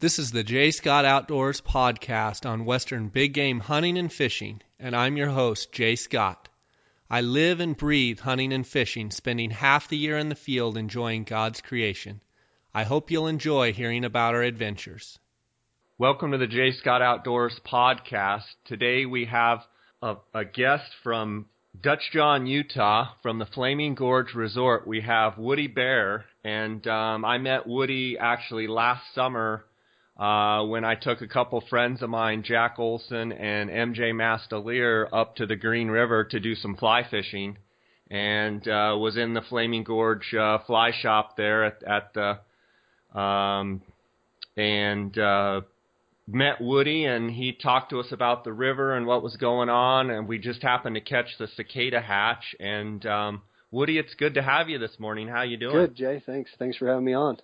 This 0.00 0.20
is 0.20 0.30
the 0.30 0.44
J. 0.44 0.70
Scott 0.70 1.04
Outdoors 1.04 1.60
podcast 1.60 2.48
on 2.48 2.64
Western 2.64 3.08
big 3.08 3.32
game 3.32 3.58
hunting 3.58 3.98
and 3.98 4.12
fishing, 4.12 4.62
and 4.78 4.94
I'm 4.94 5.16
your 5.16 5.26
host, 5.26 5.72
Jay 5.72 5.96
Scott. 5.96 6.48
I 7.10 7.20
live 7.22 7.58
and 7.58 7.76
breathe 7.76 8.20
hunting 8.20 8.52
and 8.52 8.64
fishing, 8.64 9.10
spending 9.10 9.50
half 9.50 9.88
the 9.88 9.96
year 9.96 10.16
in 10.16 10.28
the 10.28 10.36
field 10.36 10.76
enjoying 10.76 11.24
God's 11.24 11.60
creation. 11.60 12.20
I 12.72 12.84
hope 12.84 13.10
you'll 13.10 13.26
enjoy 13.26 13.72
hearing 13.72 14.04
about 14.04 14.36
our 14.36 14.42
adventures. 14.42 15.18
Welcome 15.98 16.30
to 16.30 16.38
the 16.38 16.46
J. 16.46 16.70
Scott 16.70 17.02
Outdoors 17.02 17.58
podcast. 17.66 18.44
Today 18.66 19.04
we 19.04 19.24
have 19.24 19.66
a, 20.00 20.14
a 20.32 20.44
guest 20.44 20.92
from 21.02 21.46
Dutch 21.80 22.12
John, 22.12 22.46
Utah, 22.46 23.14
from 23.20 23.40
the 23.40 23.46
Flaming 23.46 23.96
Gorge 23.96 24.32
Resort. 24.34 24.86
We 24.86 25.00
have 25.00 25.38
Woody 25.38 25.66
Bear, 25.66 26.24
and 26.44 26.86
um, 26.86 27.24
I 27.24 27.38
met 27.38 27.66
Woody 27.66 28.16
actually 28.16 28.68
last 28.68 29.02
summer 29.12 29.64
uh, 30.18 30.64
when 30.64 30.84
I 30.84 30.96
took 30.96 31.20
a 31.20 31.28
couple 31.28 31.62
friends 31.70 32.02
of 32.02 32.10
mine, 32.10 32.42
Jack 32.42 32.78
Olson 32.78 33.30
and 33.30 33.70
MJ 33.70 34.12
Mastalier, 34.12 35.08
up 35.12 35.36
to 35.36 35.46
the 35.46 35.54
Green 35.54 35.88
River 35.88 36.24
to 36.24 36.40
do 36.40 36.56
some 36.56 36.76
fly 36.76 37.06
fishing, 37.08 37.56
and 38.10 38.66
uh, 38.66 38.96
was 38.98 39.16
in 39.16 39.34
the 39.34 39.42
Flaming 39.42 39.84
Gorge 39.84 40.34
uh, 40.34 40.58
fly 40.66 40.90
shop 40.92 41.36
there 41.36 41.64
at, 41.64 41.82
at 41.84 42.14
the, 42.14 43.18
um, 43.18 43.80
and 44.56 45.16
uh, 45.16 45.60
met 46.26 46.60
Woody, 46.60 47.04
and 47.04 47.30
he 47.30 47.52
talked 47.52 47.90
to 47.90 48.00
us 48.00 48.10
about 48.10 48.42
the 48.42 48.52
river 48.52 48.96
and 48.96 49.06
what 49.06 49.22
was 49.22 49.36
going 49.36 49.68
on, 49.68 50.10
and 50.10 50.26
we 50.26 50.38
just 50.38 50.62
happened 50.62 50.96
to 50.96 51.00
catch 51.00 51.28
the 51.38 51.46
cicada 51.46 52.00
hatch. 52.00 52.56
And 52.58 53.06
um, 53.06 53.42
Woody, 53.70 53.98
it's 53.98 54.14
good 54.14 54.34
to 54.34 54.42
have 54.42 54.68
you 54.68 54.80
this 54.80 54.98
morning. 54.98 55.28
How 55.28 55.42
you 55.42 55.56
doing? 55.56 55.76
Good, 55.76 55.94
Jay. 55.94 56.22
Thanks. 56.26 56.50
Thanks 56.58 56.76
for 56.76 56.88
having 56.88 57.04
me 57.04 57.14
on. 57.14 57.38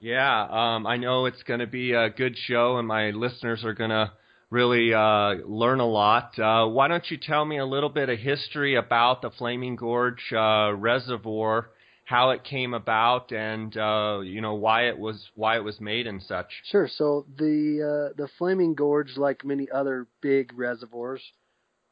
Yeah, 0.00 0.46
um, 0.50 0.86
I 0.86 0.96
know 0.96 1.26
it's 1.26 1.42
going 1.42 1.60
to 1.60 1.66
be 1.66 1.92
a 1.92 2.08
good 2.08 2.34
show, 2.46 2.78
and 2.78 2.88
my 2.88 3.10
listeners 3.10 3.62
are 3.64 3.74
going 3.74 3.90
to 3.90 4.10
really 4.48 4.94
uh, 4.94 5.46
learn 5.46 5.80
a 5.80 5.86
lot. 5.86 6.38
Uh, 6.38 6.66
why 6.68 6.88
don't 6.88 7.04
you 7.10 7.18
tell 7.18 7.44
me 7.44 7.58
a 7.58 7.66
little 7.66 7.90
bit 7.90 8.08
of 8.08 8.18
history 8.18 8.76
about 8.76 9.20
the 9.20 9.30
Flaming 9.30 9.76
Gorge 9.76 10.32
uh, 10.32 10.72
Reservoir, 10.74 11.68
how 12.06 12.30
it 12.30 12.44
came 12.44 12.72
about, 12.72 13.30
and 13.30 13.76
uh, 13.76 14.20
you 14.24 14.40
know 14.40 14.54
why 14.54 14.88
it 14.88 14.98
was 14.98 15.28
why 15.34 15.56
it 15.56 15.64
was 15.64 15.78
made 15.82 16.06
and 16.06 16.22
such. 16.22 16.48
Sure. 16.70 16.88
So 16.88 17.26
the 17.36 18.10
uh, 18.10 18.14
the 18.16 18.28
Flaming 18.38 18.74
Gorge, 18.74 19.18
like 19.18 19.44
many 19.44 19.68
other 19.70 20.06
big 20.22 20.58
reservoirs, 20.58 21.22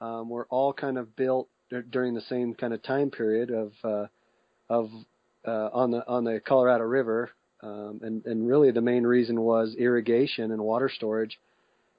um, 0.00 0.30
were 0.30 0.46
all 0.48 0.72
kind 0.72 0.96
of 0.96 1.14
built 1.14 1.48
during 1.90 2.14
the 2.14 2.22
same 2.22 2.54
kind 2.54 2.72
of 2.72 2.82
time 2.82 3.10
period 3.10 3.50
of 3.50 3.72
uh, 3.84 4.06
of 4.70 4.88
on 5.44 5.90
the 5.90 6.08
on 6.08 6.24
the 6.24 6.40
Colorado 6.40 6.84
River 6.84 7.32
um, 7.62 8.00
and, 8.02 8.24
and 8.26 8.46
really 8.46 8.70
the 8.70 8.80
main 8.80 9.04
reason 9.04 9.40
was 9.40 9.74
irrigation 9.78 10.52
and 10.52 10.62
water 10.62 10.90
storage. 10.92 11.38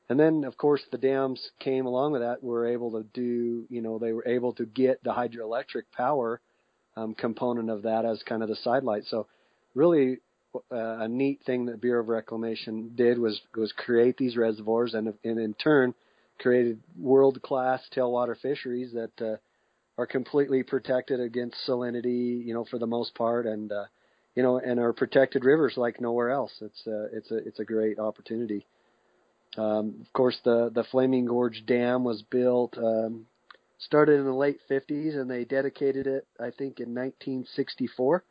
And 0.10 0.20
then, 0.20 0.44
of 0.44 0.58
course, 0.58 0.82
the 0.92 0.98
dams 0.98 1.52
came 1.60 1.86
along 1.86 2.14
with 2.14 2.22
that. 2.22 2.44
Were 2.44 2.68
able 2.68 2.92
to 2.92 3.04
do, 3.14 3.66
you 3.70 3.82
know, 3.82 4.00
they 4.00 4.12
were 4.12 4.28
able 4.28 4.54
to 4.54 4.66
get 4.66 5.04
the 5.04 5.12
hydroelectric 5.12 5.84
power 5.96 6.42
um, 6.96 7.14
component 7.14 7.70
of 7.70 7.84
that 7.84 8.06
as 8.06 8.24
kind 8.24 8.42
of 8.42 8.50
the 8.50 8.56
sidelight. 8.56 9.04
So, 9.06 9.28
really, 9.76 10.18
uh, 10.56 10.60
a 10.72 11.08
neat 11.08 11.42
thing 11.46 11.66
that 11.68 11.80
Bureau 11.80 12.02
of 12.02 12.10
Reclamation 12.10 12.94
did 12.96 13.20
was 13.20 13.40
was 13.56 13.72
create 13.72 14.18
these 14.18 14.36
reservoirs 14.36 14.96
and, 14.96 15.14
and 15.24 15.40
in 15.40 15.54
turn 15.54 15.94
created 16.40 16.80
world 16.98 17.42
class 17.42 17.82
tailwater 17.96 18.36
fisheries 18.40 18.94
that 18.94 19.12
uh, 19.22 19.36
are 19.98 20.08
completely 20.08 20.64
protected 20.64 21.20
against 21.20 21.58
salinity, 21.68 22.44
you 22.44 22.54
know, 22.54 22.66
for 22.66 22.80
the 22.80 22.88
most 22.88 23.14
part, 23.14 23.46
and 23.46 23.72
uh, 23.72 23.84
you 24.40 24.44
know, 24.44 24.58
and 24.58 24.80
are 24.80 24.94
protected 24.94 25.44
rivers 25.44 25.74
like 25.76 26.00
nowhere 26.00 26.30
else. 26.30 26.54
It's 26.62 26.88
a, 26.88 27.08
it's 27.12 27.30
a, 27.30 27.36
it's 27.40 27.60
a 27.60 27.66
great 27.66 28.00
opportunity. 28.00 28.66
Um, 29.58 29.96
of 30.00 30.14
course, 30.14 30.38
the 30.46 30.72
the 30.74 30.86
Flaming 30.86 31.26
Gorge 31.26 31.66
Dam 31.66 32.06
was 32.06 32.22
built, 32.22 32.78
um, 32.78 33.26
started 33.80 34.18
in 34.18 34.24
the 34.24 34.32
late 34.32 34.62
50s, 34.72 35.20
and 35.20 35.30
they 35.30 35.44
dedicated 35.44 36.08
it, 36.08 36.26
I 36.40 36.52
think, 36.52 36.80
in 36.80 36.96
1964. 36.96 38.24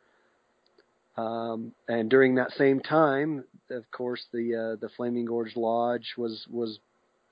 Um, 1.15 1.73
and 1.87 2.09
during 2.09 2.33
that 2.35 2.53
same 2.53 2.79
time, 2.79 3.43
of 3.69 3.83
course, 3.91 4.25
the 4.33 4.55
uh, 4.55 4.81
the 4.81 4.89
Flaming 4.97 5.25
Gorge 5.25 5.55
Lodge 5.55 6.15
was 6.17 6.47
was 6.49 6.79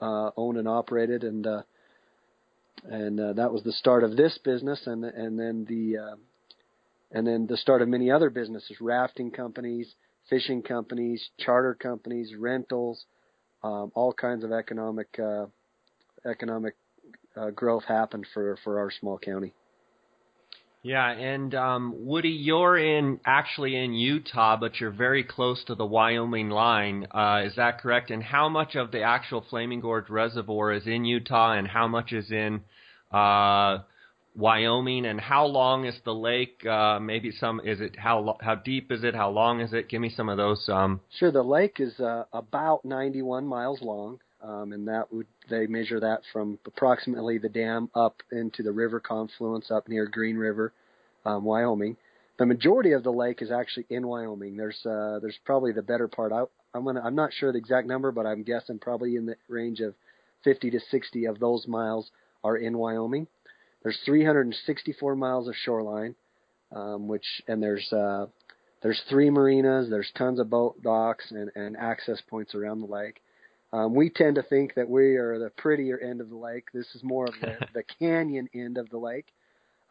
uh, 0.01 0.29
owned 0.37 0.59
and 0.59 0.67
operated, 0.67 1.23
and 1.23 1.47
uh, 1.47 1.63
and 2.83 3.19
uh, 3.19 3.33
that 3.33 3.51
was 3.51 3.63
the 3.63 3.71
start 3.71 4.03
of 4.03 4.15
this 4.15 4.37
business, 4.43 4.85
and 4.85 5.03
and 5.03 5.39
then 5.39 5.65
the 5.67 5.97
uh, 5.97 6.15
and 7.11 7.25
then 7.25 7.47
the 7.47 7.57
start 7.57 7.81
of 7.81 7.87
many 7.87 8.11
other 8.11 8.29
businesses, 8.29 8.77
rafting 8.81 9.31
companies, 9.31 9.93
fishing 10.29 10.61
companies, 10.61 11.29
charter 11.39 11.73
companies, 11.73 12.33
rentals, 12.37 13.05
um, 13.63 13.91
all 13.95 14.13
kinds 14.13 14.43
of 14.43 14.51
economic 14.51 15.07
uh, 15.19 15.45
economic 16.29 16.75
uh, 17.35 17.49
growth 17.51 17.83
happened 17.85 18.25
for 18.33 18.57
for 18.63 18.79
our 18.79 18.91
small 18.91 19.17
county. 19.17 19.53
Yeah, 20.83 21.09
and 21.09 21.53
um, 21.53 22.05
Woody, 22.05 22.29
you're 22.29 22.77
in 22.77 23.19
actually 23.25 23.75
in 23.75 23.93
Utah, 23.93 24.55
but 24.57 24.79
you're 24.79 24.91
very 24.91 25.23
close 25.23 25.61
to 25.65 25.75
the 25.75 25.85
Wyoming 25.85 26.49
line. 26.49 27.07
Uh, 27.11 27.41
is 27.45 27.55
that 27.57 27.81
correct? 27.81 28.09
And 28.09 28.23
how 28.23 28.47
much 28.47 28.75
of 28.75 28.91
the 28.91 29.01
actual 29.01 29.43
Flaming 29.49 29.81
Gorge 29.81 30.09
Reservoir 30.09 30.71
is 30.71 30.85
in 30.87 31.03
Utah, 31.03 31.53
and 31.53 31.67
how 31.67 31.87
much 31.87 32.13
is 32.13 32.31
in 32.31 32.61
uh, 33.11 33.79
Wyoming, 34.37 35.07
and 35.07 35.19
how 35.19 35.47
long 35.47 35.85
is 35.85 35.95
the 36.05 36.13
lake? 36.13 36.63
Uh, 36.65 36.99
maybe 36.99 37.31
some 37.31 37.59
is 37.63 37.81
it 37.81 37.95
how 37.97 38.37
how 38.39 38.53
deep 38.55 38.91
is 38.91 39.03
it? 39.03 39.15
How 39.15 39.31
long 39.31 39.61
is 39.61 39.73
it? 39.73 39.89
Give 39.89 39.99
me 39.99 40.09
some 40.09 40.29
of 40.29 40.37
those. 40.37 40.69
Um, 40.69 41.01
sure. 41.17 41.31
The 41.31 41.41
lake 41.41 41.77
is 41.79 41.99
uh, 41.99 42.25
about 42.31 42.85
91 42.85 43.47
miles 43.47 43.81
long, 43.81 44.19
um, 44.43 44.73
and 44.73 44.87
that 44.87 45.11
would 45.11 45.25
they 45.49 45.65
measure 45.65 45.99
that 45.99 46.21
from 46.31 46.59
approximately 46.67 47.39
the 47.39 47.49
dam 47.49 47.89
up 47.95 48.21
into 48.31 48.61
the 48.61 48.71
river 48.71 48.99
confluence 48.99 49.71
up 49.71 49.87
near 49.89 50.05
Green 50.05 50.37
River, 50.37 50.71
um, 51.25 51.43
Wyoming. 51.43 51.97
The 52.37 52.45
majority 52.45 52.91
of 52.91 53.01
the 53.01 53.11
lake 53.11 53.41
is 53.41 53.51
actually 53.51 53.87
in 53.89 54.05
Wyoming. 54.05 54.55
There's 54.55 54.85
uh, 54.85 55.17
there's 55.19 55.39
probably 55.45 55.71
the 55.71 55.81
better 55.81 56.07
part. 56.07 56.31
I, 56.31 56.43
I'm 56.75 56.85
gonna 56.85 57.01
I'm 57.03 57.15
not 57.15 57.33
sure 57.33 57.51
the 57.51 57.57
exact 57.57 57.87
number, 57.87 58.11
but 58.11 58.27
I'm 58.27 58.43
guessing 58.43 58.77
probably 58.77 59.15
in 59.15 59.25
the 59.25 59.35
range 59.49 59.79
of 59.79 59.95
50 60.43 60.69
to 60.69 60.79
60 60.79 61.25
of 61.25 61.39
those 61.39 61.67
miles 61.67 62.11
are 62.43 62.55
in 62.55 62.77
Wyoming. 62.77 63.25
There's 63.83 63.99
364 64.05 65.15
miles 65.15 65.47
of 65.47 65.55
shoreline, 65.55 66.15
um, 66.75 67.07
which 67.07 67.25
and 67.47 67.61
there's 67.61 67.91
uh, 67.93 68.27
there's 68.81 69.01
three 69.09 69.29
marinas. 69.29 69.89
There's 69.89 70.11
tons 70.17 70.39
of 70.39 70.49
boat 70.49 70.81
docks 70.81 71.31
and, 71.31 71.51
and 71.55 71.77
access 71.77 72.21
points 72.29 72.55
around 72.55 72.81
the 72.81 72.87
lake. 72.87 73.21
Um, 73.73 73.93
we 73.93 74.09
tend 74.09 74.35
to 74.35 74.43
think 74.43 74.75
that 74.75 74.89
we 74.89 75.17
are 75.17 75.39
the 75.39 75.49
prettier 75.49 75.99
end 75.99 76.21
of 76.21 76.29
the 76.29 76.37
lake. 76.37 76.65
This 76.73 76.87
is 76.95 77.03
more 77.03 77.25
of 77.25 77.33
the, 77.41 77.57
the 77.73 77.83
canyon 77.99 78.47
end 78.53 78.77
of 78.77 78.89
the 78.89 78.97
lake, 78.97 79.27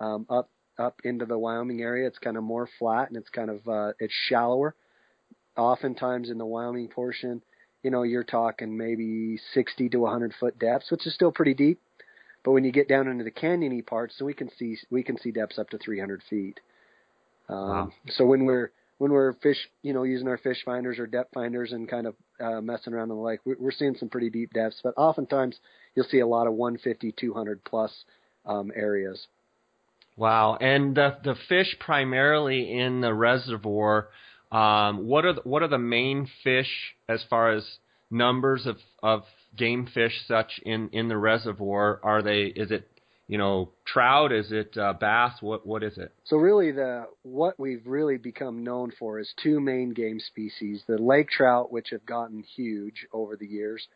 um, 0.00 0.26
up 0.30 0.50
up 0.78 1.00
into 1.04 1.24
the 1.24 1.38
Wyoming 1.38 1.80
area. 1.80 2.06
It's 2.06 2.18
kind 2.18 2.36
of 2.36 2.42
more 2.42 2.68
flat 2.78 3.08
and 3.08 3.16
it's 3.16 3.30
kind 3.30 3.50
of 3.50 3.66
uh, 3.68 3.92
it's 3.98 4.14
shallower. 4.28 4.74
Oftentimes 5.56 6.28
in 6.28 6.36
the 6.36 6.44
Wyoming 6.44 6.88
portion, 6.88 7.42
you 7.82 7.90
know, 7.90 8.02
you're 8.02 8.24
talking 8.24 8.76
maybe 8.76 9.38
60 9.54 9.88
to 9.90 9.98
100 9.98 10.34
foot 10.38 10.58
depths, 10.58 10.90
which 10.90 11.06
is 11.06 11.14
still 11.14 11.32
pretty 11.32 11.54
deep. 11.54 11.80
But 12.46 12.52
when 12.52 12.62
you 12.62 12.70
get 12.70 12.88
down 12.88 13.08
into 13.08 13.24
the 13.24 13.32
canyony 13.32 13.84
parts, 13.84 14.14
so 14.16 14.24
we 14.24 14.32
can 14.32 14.48
see 14.56 14.78
we 14.88 15.02
can 15.02 15.18
see 15.18 15.32
depths 15.32 15.58
up 15.58 15.68
to 15.70 15.78
300 15.78 16.22
feet. 16.30 16.60
Um, 17.48 17.58
wow. 17.58 17.92
So 18.10 18.24
when 18.24 18.44
we're 18.44 18.70
when 18.98 19.10
we're 19.10 19.32
fish, 19.32 19.58
you 19.82 19.92
know, 19.92 20.04
using 20.04 20.28
our 20.28 20.38
fish 20.38 20.58
finders 20.64 21.00
or 21.00 21.08
depth 21.08 21.34
finders 21.34 21.72
and 21.72 21.90
kind 21.90 22.06
of 22.06 22.14
uh, 22.38 22.60
messing 22.60 22.94
around 22.94 23.10
in 23.10 23.16
the 23.16 23.22
lake, 23.22 23.40
we're 23.44 23.72
seeing 23.72 23.96
some 23.96 24.08
pretty 24.08 24.30
deep 24.30 24.52
depths. 24.52 24.78
But 24.84 24.94
oftentimes 24.96 25.58
you'll 25.96 26.06
see 26.06 26.20
a 26.20 26.26
lot 26.26 26.46
of 26.46 26.52
150, 26.52 27.16
200 27.18 27.64
plus 27.64 27.92
um, 28.44 28.70
areas. 28.76 29.26
Wow! 30.16 30.56
And 30.60 30.96
the 30.96 31.16
the 31.24 31.34
fish 31.48 31.76
primarily 31.80 32.78
in 32.78 33.00
the 33.00 33.12
reservoir. 33.12 34.10
Um, 34.52 35.08
what 35.08 35.24
are 35.24 35.32
the, 35.32 35.40
what 35.42 35.64
are 35.64 35.68
the 35.68 35.78
main 35.78 36.28
fish 36.44 36.94
as 37.08 37.24
far 37.28 37.50
as 37.50 37.66
numbers 38.08 38.66
of 38.66 38.76
of 39.02 39.24
game 39.56 39.86
fish 39.92 40.24
such 40.26 40.60
in 40.64 40.88
in 40.92 41.08
the 41.08 41.16
reservoir? 41.16 42.00
Are 42.02 42.22
they? 42.22 42.44
Is 42.44 42.70
it 42.70 42.88
you 43.28 43.38
know 43.38 43.70
trout? 43.84 44.32
Is 44.32 44.52
it 44.52 44.76
uh, 44.76 44.94
bass? 44.94 45.40
What 45.40 45.66
what 45.66 45.82
is 45.82 45.98
it? 45.98 46.12
So 46.24 46.36
really, 46.36 46.72
the 46.72 47.06
what 47.22 47.58
we've 47.58 47.86
really 47.86 48.16
become 48.16 48.64
known 48.64 48.92
for 48.98 49.18
is 49.18 49.32
two 49.42 49.60
main 49.60 49.90
game 49.90 50.20
species: 50.20 50.82
the 50.86 50.98
lake 50.98 51.28
trout, 51.30 51.72
which 51.72 51.88
have 51.90 52.06
gotten 52.06 52.42
huge 52.42 53.06
over 53.12 53.36
the 53.36 53.46
years. 53.46 53.86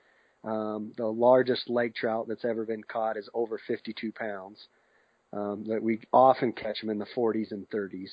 Um, 0.42 0.92
the 0.96 1.06
largest 1.06 1.68
lake 1.68 1.94
trout 1.94 2.26
that's 2.28 2.44
ever 2.44 2.64
been 2.64 2.82
caught 2.82 3.18
is 3.18 3.28
over 3.34 3.60
52 3.66 4.12
pounds. 4.12 4.58
Um, 5.32 5.64
that 5.68 5.80
we 5.80 6.00
often 6.12 6.52
catch 6.52 6.80
them 6.80 6.90
in 6.90 6.98
the 6.98 7.06
40s 7.16 7.52
and 7.52 7.68
30s. 7.70 8.10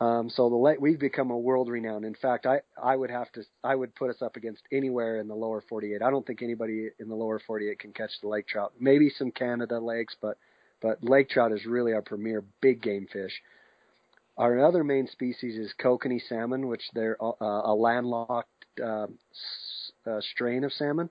Um, 0.00 0.30
so 0.30 0.48
the 0.50 0.56
lake, 0.56 0.80
we've 0.80 0.98
become 0.98 1.30
a 1.30 1.38
world 1.38 1.68
renowned. 1.68 2.04
In 2.04 2.14
fact, 2.14 2.46
I, 2.46 2.62
I 2.82 2.96
would 2.96 3.10
have 3.10 3.30
to 3.32 3.44
I 3.62 3.74
would 3.76 3.94
put 3.94 4.10
us 4.10 4.20
up 4.22 4.36
against 4.36 4.62
anywhere 4.72 5.18
in 5.20 5.28
the 5.28 5.34
lower 5.34 5.62
48. 5.68 6.02
I 6.02 6.10
don't 6.10 6.26
think 6.26 6.42
anybody 6.42 6.88
in 6.98 7.08
the 7.08 7.14
lower 7.14 7.38
48 7.38 7.78
can 7.78 7.92
catch 7.92 8.10
the 8.20 8.28
lake 8.28 8.48
trout. 8.48 8.72
Maybe 8.80 9.10
some 9.10 9.30
Canada 9.30 9.78
lakes, 9.78 10.16
but 10.20 10.38
but 10.80 11.04
lake 11.04 11.28
trout 11.30 11.52
is 11.52 11.64
really 11.66 11.92
our 11.92 12.02
premier 12.02 12.42
big 12.60 12.82
game 12.82 13.06
fish. 13.12 13.32
our 14.36 14.64
other 14.64 14.82
main 14.84 15.06
species 15.06 15.56
is 15.56 15.74
kokanee 15.80 16.20
salmon, 16.28 16.66
which 16.68 16.82
they're 16.94 17.16
uh, 17.22 17.32
a 17.40 17.74
landlocked 17.74 18.48
uh, 18.82 19.06
uh, 20.06 20.20
strain 20.20 20.64
of 20.64 20.72
salmon, 20.72 21.10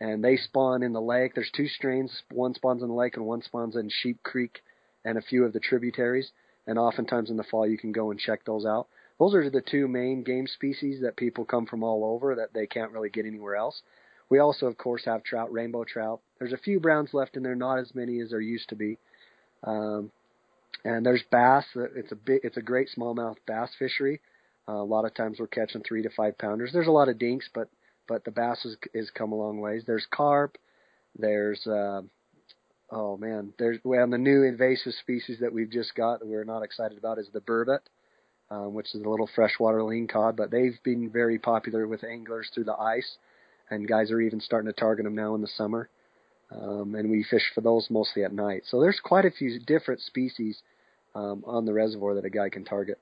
and 0.00 0.24
they 0.24 0.36
spawn 0.36 0.82
in 0.82 0.92
the 0.92 1.00
lake. 1.00 1.34
There's 1.34 1.50
two 1.54 1.68
strains. 1.68 2.22
One 2.32 2.54
spawns 2.54 2.82
in 2.82 2.88
the 2.88 2.94
lake, 2.94 3.16
and 3.16 3.26
one 3.26 3.42
spawns 3.42 3.76
in 3.76 3.90
Sheep 3.90 4.22
Creek 4.22 4.60
and 5.04 5.18
a 5.18 5.22
few 5.22 5.44
of 5.44 5.52
the 5.52 5.60
tributaries. 5.60 6.30
And 6.66 6.78
oftentimes 6.78 7.30
in 7.30 7.36
the 7.36 7.44
fall, 7.44 7.66
you 7.66 7.78
can 7.78 7.92
go 7.92 8.10
and 8.10 8.20
check 8.20 8.44
those 8.44 8.64
out. 8.64 8.88
Those 9.18 9.34
are 9.34 9.50
the 9.50 9.60
two 9.60 9.88
main 9.88 10.22
game 10.22 10.46
species 10.46 11.00
that 11.02 11.16
people 11.16 11.44
come 11.44 11.66
from 11.66 11.82
all 11.82 12.04
over 12.04 12.34
that 12.36 12.54
they 12.54 12.66
can't 12.66 12.92
really 12.92 13.10
get 13.10 13.26
anywhere 13.26 13.56
else. 13.56 13.82
We 14.28 14.38
also, 14.38 14.66
of 14.66 14.78
course, 14.78 15.04
have 15.04 15.22
trout, 15.24 15.52
rainbow 15.52 15.84
trout. 15.84 16.20
There's 16.38 16.52
a 16.52 16.58
few 16.58 16.80
browns 16.80 17.10
left 17.12 17.36
in 17.36 17.42
there, 17.42 17.54
not 17.54 17.78
as 17.78 17.94
many 17.94 18.20
as 18.20 18.30
there 18.30 18.40
used 18.40 18.68
to 18.70 18.76
be. 18.76 18.98
Um, 19.64 20.10
and 20.84 21.04
there's 21.04 21.22
bass. 21.30 21.64
It's 21.74 22.12
a 22.12 22.16
big, 22.16 22.40
it's 22.42 22.56
a 22.56 22.62
great 22.62 22.88
smallmouth 22.96 23.36
bass 23.46 23.70
fishery. 23.78 24.20
Uh, 24.68 24.74
a 24.74 24.84
lot 24.84 25.04
of 25.04 25.14
times 25.14 25.38
we're 25.38 25.48
catching 25.48 25.82
three 25.82 26.02
to 26.02 26.10
five 26.10 26.38
pounders. 26.38 26.70
There's 26.72 26.86
a 26.86 26.92
lot 26.92 27.08
of 27.08 27.18
dinks, 27.18 27.48
but 27.52 27.68
but 28.08 28.24
the 28.24 28.30
bass 28.30 28.64
is, 28.64 28.76
is 28.94 29.10
come 29.10 29.32
a 29.32 29.36
long 29.36 29.60
ways. 29.60 29.84
There's 29.86 30.06
carp. 30.10 30.58
There's 31.16 31.64
uh, 31.66 32.02
oh 32.92 33.16
man, 33.16 33.52
there's 33.58 33.78
well 33.82 34.08
the 34.08 34.18
new 34.18 34.44
invasive 34.44 34.92
species 35.00 35.38
that 35.40 35.52
we've 35.52 35.70
just 35.70 35.94
got 35.94 36.20
that 36.20 36.28
we're 36.28 36.44
not 36.44 36.62
excited 36.62 36.98
about 36.98 37.18
is 37.18 37.28
the 37.32 37.40
burbot, 37.40 37.80
um, 38.50 38.74
which 38.74 38.94
is 38.94 39.02
a 39.02 39.08
little 39.08 39.28
freshwater 39.34 39.82
ling 39.82 40.06
cod. 40.06 40.36
But 40.36 40.50
they've 40.50 40.78
been 40.84 41.10
very 41.10 41.38
popular 41.38 41.88
with 41.88 42.04
anglers 42.04 42.50
through 42.54 42.64
the 42.64 42.78
ice, 42.78 43.16
and 43.70 43.88
guys 43.88 44.10
are 44.10 44.20
even 44.20 44.40
starting 44.40 44.72
to 44.72 44.78
target 44.78 45.04
them 45.04 45.16
now 45.16 45.34
in 45.34 45.40
the 45.40 45.48
summer. 45.48 45.88
Um, 46.50 46.94
and 46.94 47.10
we 47.10 47.24
fish 47.24 47.50
for 47.54 47.62
those 47.62 47.88
mostly 47.88 48.24
at 48.24 48.32
night. 48.32 48.64
So 48.66 48.78
there's 48.78 49.00
quite 49.02 49.24
a 49.24 49.30
few 49.30 49.58
different 49.60 50.02
species 50.02 50.60
um, 51.14 51.42
on 51.46 51.64
the 51.64 51.72
reservoir 51.72 52.14
that 52.16 52.26
a 52.26 52.30
guy 52.30 52.50
can 52.50 52.64
target. 52.64 52.98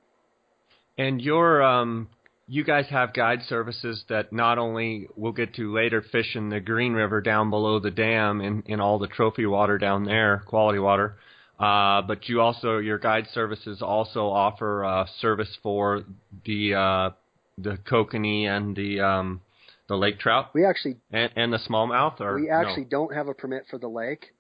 And 0.97 1.21
your 1.21 1.61
um, 1.63 2.09
you 2.51 2.65
guys 2.65 2.85
have 2.91 3.13
guide 3.13 3.43
services 3.49 4.03
that 4.09 4.33
not 4.33 4.59
only 4.59 5.07
we'll 5.15 5.31
get 5.31 5.55
to 5.55 5.73
later 5.73 6.03
fish 6.11 6.35
in 6.35 6.49
the 6.49 6.59
Green 6.59 6.95
River 6.95 7.21
down 7.21 7.49
below 7.49 7.79
the 7.79 7.93
dam 7.93 8.41
in, 8.41 8.65
in 8.67 8.81
all 8.81 8.99
the 8.99 9.07
trophy 9.07 9.47
water 9.47 9.79
down 9.79 10.05
there, 10.05 10.43
quality 10.47 10.81
water. 10.81 11.15
Uh, 11.61 12.03
but 12.03 12.29
you 12.29 12.41
also 12.41 12.79
your 12.79 12.99
guide 12.99 13.29
services 13.33 13.81
also 13.81 14.27
offer 14.27 14.85
uh, 14.85 15.07
service 15.21 15.57
for 15.63 16.03
the 16.45 16.75
uh, 16.75 17.11
the 17.57 17.79
kokanee 17.89 18.47
and 18.47 18.75
the 18.75 18.99
um, 18.99 19.41
the 19.89 19.95
lake 19.95 20.19
trout. 20.19 20.51
We 20.53 20.65
actually 20.65 20.97
and, 21.13 21.31
and 21.37 21.53
the 21.53 21.59
smallmouth. 21.59 22.21
Or 22.21 22.35
we 22.35 22.51
actually 22.51 22.85
no? 22.85 22.91
don't 22.91 23.15
have 23.15 23.29
a 23.29 23.35
permit 23.35 23.67
for 23.71 23.79
the 23.79 23.89
lake. 23.89 24.35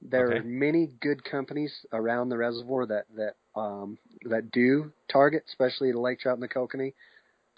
There 0.00 0.26
okay. 0.26 0.38
are 0.38 0.42
many 0.42 0.90
good 1.00 1.22
companies 1.22 1.72
around 1.92 2.30
the 2.30 2.38
reservoir 2.38 2.86
that 2.86 3.04
that 3.14 3.34
um, 3.54 3.98
that 4.24 4.50
do 4.50 4.90
target, 5.12 5.44
especially 5.46 5.92
the 5.92 6.00
lake 6.00 6.18
trout 6.18 6.34
and 6.34 6.42
the 6.42 6.48
kokanee. 6.48 6.94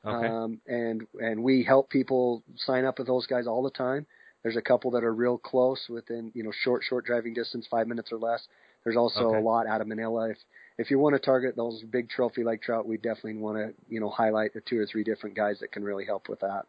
Okay. 0.05 0.27
Um, 0.27 0.61
and 0.67 1.07
and 1.19 1.43
we 1.43 1.63
help 1.63 1.89
people 1.89 2.43
sign 2.57 2.85
up 2.85 2.99
with 2.99 3.07
those 3.07 3.27
guys 3.27 3.47
all 3.47 3.63
the 3.63 3.71
time. 3.71 4.07
There's 4.43 4.57
a 4.57 4.63
couple 4.63 4.91
that 4.91 5.03
are 5.05 5.15
real 5.15 5.39
close, 5.39 5.87
within 5.89 6.31
you 6.35 6.43
know 6.43 6.53
short 6.53 6.83
short 6.85 7.07
driving 7.07 7.33
distance, 7.33 7.67
five 7.71 7.87
minutes 7.87 8.13
or 8.13 8.19
less. 8.19 8.47
There's 8.85 8.97
also 8.97 9.29
okay. 9.29 9.39
a 9.39 9.41
lot 9.41 9.67
out 9.67 9.81
of 9.81 9.87
Manila. 9.87 10.31
If 10.31 10.37
if 10.77 10.91
you 10.91 10.99
want 10.99 11.15
to 11.15 11.19
target 11.19 11.57
those 11.57 11.83
big 11.91 12.11
trophy 12.11 12.45
lake 12.45 12.63
trout, 12.63 12.87
we 12.87 12.97
definitely 12.97 13.37
want 13.37 13.57
to 13.57 13.75
you 13.89 14.01
know 14.01 14.11
highlight 14.11 14.53
the 14.53 14.61
two 14.61 14.79
or 14.79 14.87
three 14.87 15.05
different 15.05 15.37
guys 15.37 15.61
that 15.61 15.73
can 15.73 15.83
really 15.83 16.05
help 16.05 16.29
with 16.29 16.41
that. 16.41 16.67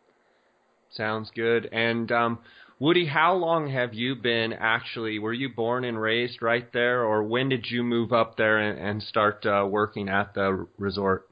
Sounds 0.91 1.29
good. 1.35 1.67
And 1.73 2.09
um, 2.11 2.39
Woody, 2.79 3.05
how 3.05 3.33
long 3.35 3.69
have 3.69 3.93
you 3.93 4.15
been 4.15 4.53
actually? 4.53 5.19
Were 5.19 5.33
you 5.33 5.49
born 5.49 5.83
and 5.83 5.99
raised 5.99 6.41
right 6.41 6.71
there, 6.71 7.03
or 7.03 7.23
when 7.23 7.49
did 7.49 7.65
you 7.69 7.83
move 7.83 8.13
up 8.13 8.37
there 8.37 8.59
and, 8.59 8.79
and 8.79 9.03
start 9.03 9.45
uh, 9.45 9.67
working 9.69 10.07
at 10.07 10.33
the 10.33 10.67
resort? 10.77 11.27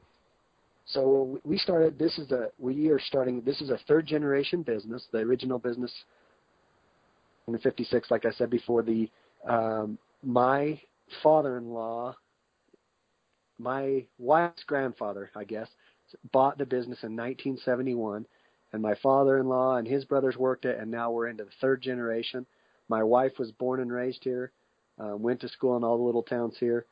So 0.85 1.39
we 1.44 1.57
started. 1.57 1.97
This 1.97 2.18
is 2.18 2.31
a 2.31 2.50
we 2.59 2.89
are 2.89 3.00
starting. 3.00 3.41
This 3.41 3.62
is 3.62 3.69
a 3.69 3.80
third 3.88 4.06
generation 4.06 4.63
business. 4.63 5.06
The 5.12 5.19
original 5.19 5.59
business 5.59 5.91
in 7.47 7.53
the 7.53 7.59
'56, 7.59 8.12
like 8.12 8.25
I 8.25 8.31
said 8.31 8.50
before, 8.50 8.83
the 8.83 9.09
um, 9.47 9.97
my 10.21 10.80
father-in-law, 11.21 12.15
my 13.59 14.06
wife's 14.18 14.63
grandfather, 14.63 15.31
I 15.35 15.45
guess, 15.45 15.69
bought 16.31 16.57
the 16.57 16.65
business 16.65 17.03
in 17.03 17.15
1971, 17.15 18.25
and 18.71 18.81
my 18.81 18.95
father-in-law 19.01 19.77
and 19.77 19.88
his 19.88 20.06
brothers 20.06 20.38
worked 20.38 20.65
it, 20.65 20.79
and 20.79 20.91
now 20.91 21.12
we're 21.12 21.27
into 21.27 21.45
the 21.45 21.51
third 21.62 21.81
generation. 21.81 22.45
My 22.89 23.03
wife 23.03 23.33
was 23.39 23.51
born 23.51 23.79
and 23.79 23.91
raised 23.91 24.24
here, 24.24 24.51
uh, 25.00 25.15
went 25.15 25.41
to 25.41 25.50
school 25.50 25.77
in 25.77 25.83
all 25.83 25.97
the 25.97 26.03
little 26.03 26.24
towns 26.24 26.56
here. 26.59 26.86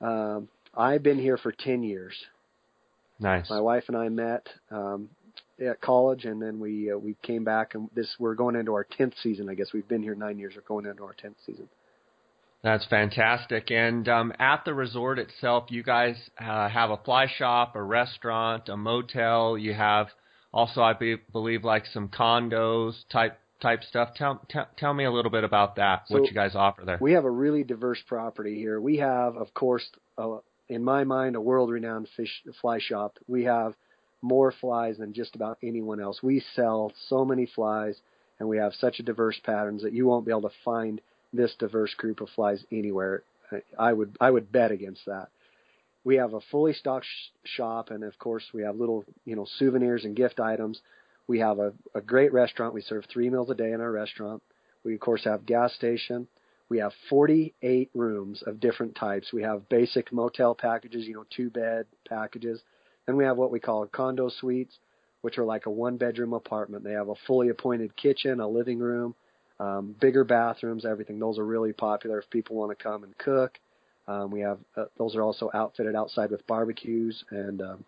Um, 0.00 0.48
I've 0.76 1.02
been 1.02 1.18
here 1.18 1.36
for 1.36 1.52
10 1.52 1.82
years. 1.82 2.14
Nice. 3.20 3.48
My 3.48 3.60
wife 3.60 3.84
and 3.88 3.96
I 3.96 4.08
met 4.08 4.48
um, 4.70 5.08
at 5.64 5.80
college, 5.80 6.24
and 6.24 6.42
then 6.42 6.58
we 6.58 6.90
uh, 6.90 6.98
we 6.98 7.16
came 7.22 7.44
back, 7.44 7.74
and 7.74 7.88
this 7.94 8.08
we're 8.18 8.34
going 8.34 8.56
into 8.56 8.72
our 8.72 8.84
tenth 8.84 9.14
season. 9.22 9.48
I 9.48 9.54
guess 9.54 9.72
we've 9.72 9.88
been 9.88 10.02
here 10.02 10.14
nine 10.14 10.38
years. 10.38 10.54
We're 10.56 10.62
going 10.62 10.86
into 10.86 11.04
our 11.04 11.14
tenth 11.14 11.36
season. 11.46 11.68
That's 12.62 12.86
fantastic. 12.86 13.70
And 13.70 14.08
um, 14.08 14.32
at 14.38 14.64
the 14.64 14.72
resort 14.72 15.18
itself, 15.18 15.64
you 15.68 15.82
guys 15.82 16.16
uh, 16.40 16.68
have 16.70 16.88
a 16.90 16.96
fly 16.96 17.26
shop, 17.36 17.76
a 17.76 17.82
restaurant, 17.82 18.70
a 18.70 18.76
motel. 18.76 19.58
You 19.58 19.74
have 19.74 20.08
also, 20.50 20.80
I 20.80 20.94
be, 20.94 21.16
believe, 21.30 21.62
like 21.62 21.84
some 21.92 22.08
condos 22.08 22.94
type 23.12 23.38
type 23.60 23.84
stuff. 23.84 24.14
Tell 24.16 24.40
t- 24.48 24.58
tell 24.78 24.94
me 24.94 25.04
a 25.04 25.12
little 25.12 25.30
bit 25.30 25.44
about 25.44 25.76
that. 25.76 26.04
So 26.06 26.18
what 26.18 26.28
you 26.28 26.34
guys 26.34 26.54
offer 26.54 26.84
there? 26.86 26.98
We 27.00 27.12
have 27.12 27.26
a 27.26 27.30
really 27.30 27.64
diverse 27.64 28.02
property 28.06 28.54
here. 28.56 28.80
We 28.80 28.96
have, 28.96 29.36
of 29.36 29.52
course, 29.52 29.84
a, 30.16 30.38
in 30.68 30.82
my 30.82 31.04
mind, 31.04 31.36
a 31.36 31.40
world-renowned 31.40 32.08
fish 32.16 32.42
fly 32.60 32.78
shop. 32.78 33.18
We 33.26 33.44
have 33.44 33.74
more 34.22 34.52
flies 34.52 34.96
than 34.96 35.12
just 35.12 35.34
about 35.34 35.58
anyone 35.62 36.00
else. 36.00 36.22
We 36.22 36.42
sell 36.54 36.92
so 37.08 37.24
many 37.24 37.46
flies, 37.46 38.00
and 38.38 38.48
we 38.48 38.56
have 38.56 38.72
such 38.74 38.98
a 38.98 39.02
diverse 39.02 39.38
patterns 39.44 39.82
that 39.82 39.92
you 39.92 40.06
won't 40.06 40.24
be 40.24 40.32
able 40.32 40.48
to 40.48 40.56
find 40.64 41.00
this 41.32 41.54
diverse 41.58 41.92
group 41.94 42.20
of 42.20 42.30
flies 42.30 42.64
anywhere. 42.72 43.22
I 43.78 43.92
would 43.92 44.16
I 44.20 44.30
would 44.30 44.50
bet 44.50 44.70
against 44.70 45.04
that. 45.06 45.28
We 46.04 46.16
have 46.16 46.34
a 46.34 46.40
fully 46.50 46.72
stocked 46.72 47.06
sh- 47.06 47.56
shop, 47.56 47.90
and 47.90 48.02
of 48.04 48.18
course, 48.18 48.44
we 48.52 48.62
have 48.62 48.76
little 48.76 49.04
you 49.24 49.36
know 49.36 49.46
souvenirs 49.58 50.04
and 50.04 50.16
gift 50.16 50.40
items. 50.40 50.80
We 51.26 51.38
have 51.40 51.58
a, 51.58 51.72
a 51.94 52.00
great 52.00 52.32
restaurant. 52.32 52.74
We 52.74 52.82
serve 52.82 53.04
three 53.06 53.30
meals 53.30 53.50
a 53.50 53.54
day 53.54 53.72
in 53.72 53.80
our 53.80 53.92
restaurant. 53.92 54.42
We 54.84 54.94
of 54.94 55.00
course 55.00 55.24
have 55.24 55.46
gas 55.46 55.74
station. 55.74 56.26
We 56.68 56.78
have 56.78 56.92
48 57.10 57.90
rooms 57.94 58.42
of 58.46 58.60
different 58.60 58.94
types. 58.94 59.32
We 59.32 59.42
have 59.42 59.68
basic 59.68 60.12
motel 60.12 60.54
packages, 60.54 61.06
you 61.06 61.14
know, 61.14 61.24
two 61.34 61.50
bed 61.50 61.86
packages. 62.08 62.60
Then 63.06 63.16
we 63.16 63.24
have 63.24 63.36
what 63.36 63.50
we 63.50 63.60
call 63.60 63.86
condo 63.86 64.30
suites, 64.30 64.78
which 65.20 65.38
are 65.38 65.44
like 65.44 65.66
a 65.66 65.70
one 65.70 65.96
bedroom 65.96 66.32
apartment. 66.32 66.84
They 66.84 66.92
have 66.92 67.08
a 67.08 67.14
fully 67.26 67.48
appointed 67.48 67.96
kitchen, 67.96 68.40
a 68.40 68.48
living 68.48 68.78
room, 68.78 69.14
um, 69.60 69.94
bigger 70.00 70.24
bathrooms, 70.24 70.84
everything. 70.84 71.18
Those 71.18 71.38
are 71.38 71.44
really 71.44 71.72
popular 71.72 72.18
if 72.18 72.30
people 72.30 72.56
want 72.56 72.76
to 72.76 72.82
come 72.82 73.04
and 73.04 73.16
cook. 73.18 73.58
Um, 74.06 74.30
we 74.30 74.40
have 74.40 74.58
uh, 74.76 74.84
those 74.98 75.16
are 75.16 75.22
also 75.22 75.50
outfitted 75.54 75.94
outside 75.94 76.30
with 76.30 76.46
barbecues, 76.46 77.24
and 77.30 77.62
um, 77.62 77.84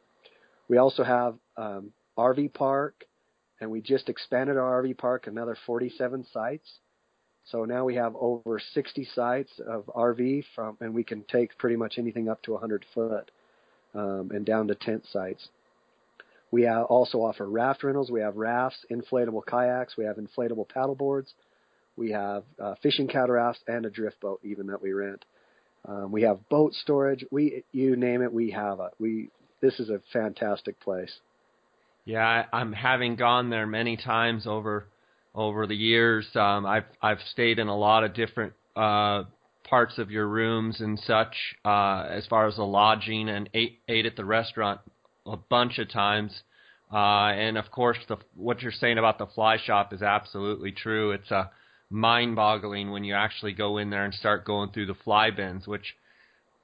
we 0.69 0.79
also 0.79 1.05
have 1.05 1.37
um, 1.57 1.93
RV 2.17 2.55
park, 2.55 3.05
and 3.61 3.71
we 3.71 3.81
just 3.81 4.09
expanded 4.09 4.57
our 4.57 4.83
RV 4.83 4.97
park 4.97 5.27
another 5.27 5.57
47 5.67 6.27
sites. 6.33 6.79
So 7.51 7.65
now 7.65 7.85
we 7.85 7.95
have 7.95 8.15
over 8.17 8.59
60 8.59 9.09
sites 9.15 9.51
of 9.67 9.87
RV 9.87 10.45
from, 10.55 10.77
and 10.81 10.95
we 10.95 11.05
can 11.05 11.23
take 11.31 11.57
pretty 11.59 11.77
much 11.77 11.95
anything 11.97 12.29
up 12.29 12.43
to 12.43 12.53
100 12.53 12.85
foot 12.93 13.31
um, 13.95 14.31
and 14.35 14.45
down 14.45 14.69
to 14.69 14.75
tent 14.75 15.05
sites. 15.13 15.49
We 16.51 16.69
also 16.69 17.19
offer 17.19 17.49
raft 17.49 17.85
rentals. 17.85 18.11
We 18.11 18.21
have 18.21 18.37
rafts, 18.37 18.85
inflatable 18.91 19.47
kayaks. 19.47 19.97
We 19.97 20.05
have 20.05 20.17
inflatable 20.17 20.69
paddle 20.69 20.95
boards. 20.95 21.33
We 21.97 22.11
have 22.13 22.45
uh, 22.61 22.75
fishing 22.83 23.09
catarafts 23.09 23.61
and 23.67 23.87
a 23.87 23.91
drift 23.91 24.21
boat 24.21 24.41
even 24.45 24.67
that 24.69 24.83
we 24.83 24.93
rent. 24.93 25.25
Um, 25.89 26.11
we 26.13 26.23
have 26.23 26.49
boat 26.49 26.75
storage. 26.75 27.25
We 27.31 27.65
you 27.73 27.97
name 27.97 28.23
it, 28.23 28.33
we 28.33 28.51
have 28.51 28.81
it. 28.81 28.93
We 28.99 29.31
this 29.61 29.79
is 29.81 29.89
a 29.89 30.01
fantastic 30.13 30.79
place. 30.81 31.21
Yeah, 32.05 32.45
I'm 32.53 32.73
having 32.73 33.17
gone 33.17 33.51
there 33.51 33.67
many 33.67 33.97
times 33.97 34.47
over 34.47 34.87
over 35.37 35.67
the 35.67 35.77
years. 35.77 36.27
Um, 36.35 36.67
I've 36.67 36.87
I've 37.01 37.21
stayed 37.31 37.59
in 37.59 37.69
a 37.69 37.77
lot 37.77 38.03
of 38.03 38.15
different 38.15 38.55
uh, 38.75 39.25
parts 39.69 39.99
of 39.99 40.11
your 40.11 40.27
rooms 40.27 40.81
and 40.81 40.99
such, 40.99 41.35
uh, 41.65 42.07
as 42.11 42.27
far 42.27 42.47
as 42.47 42.57
the 42.57 42.65
lodging, 42.65 43.29
and 43.29 43.49
ate 43.55 43.81
ate 43.87 44.07
at 44.07 44.17
the 44.17 44.25
restaurant 44.25 44.81
a 45.27 45.37
bunch 45.37 45.79
of 45.79 45.91
times. 45.91 46.33
Uh, 46.93 47.33
and 47.33 47.59
of 47.59 47.71
course, 47.71 47.99
the 48.09 48.17
what 48.35 48.63
you're 48.63 48.73
saying 48.73 48.99
about 48.99 49.19
the 49.19 49.27
fly 49.27 49.59
shop 49.65 49.93
is 49.93 50.03
absolutely 50.03 50.73
true. 50.73 51.13
It's 51.13 51.31
a 51.31 51.37
uh, 51.37 51.47
mind-boggling 51.91 52.91
when 52.91 53.05
you 53.05 53.15
actually 53.15 53.53
go 53.53 53.79
in 53.79 53.91
there 53.91 54.05
and 54.05 54.15
start 54.15 54.45
going 54.45 54.71
through 54.71 54.87
the 54.87 54.97
fly 55.05 55.31
bins, 55.31 55.69
which 55.69 55.95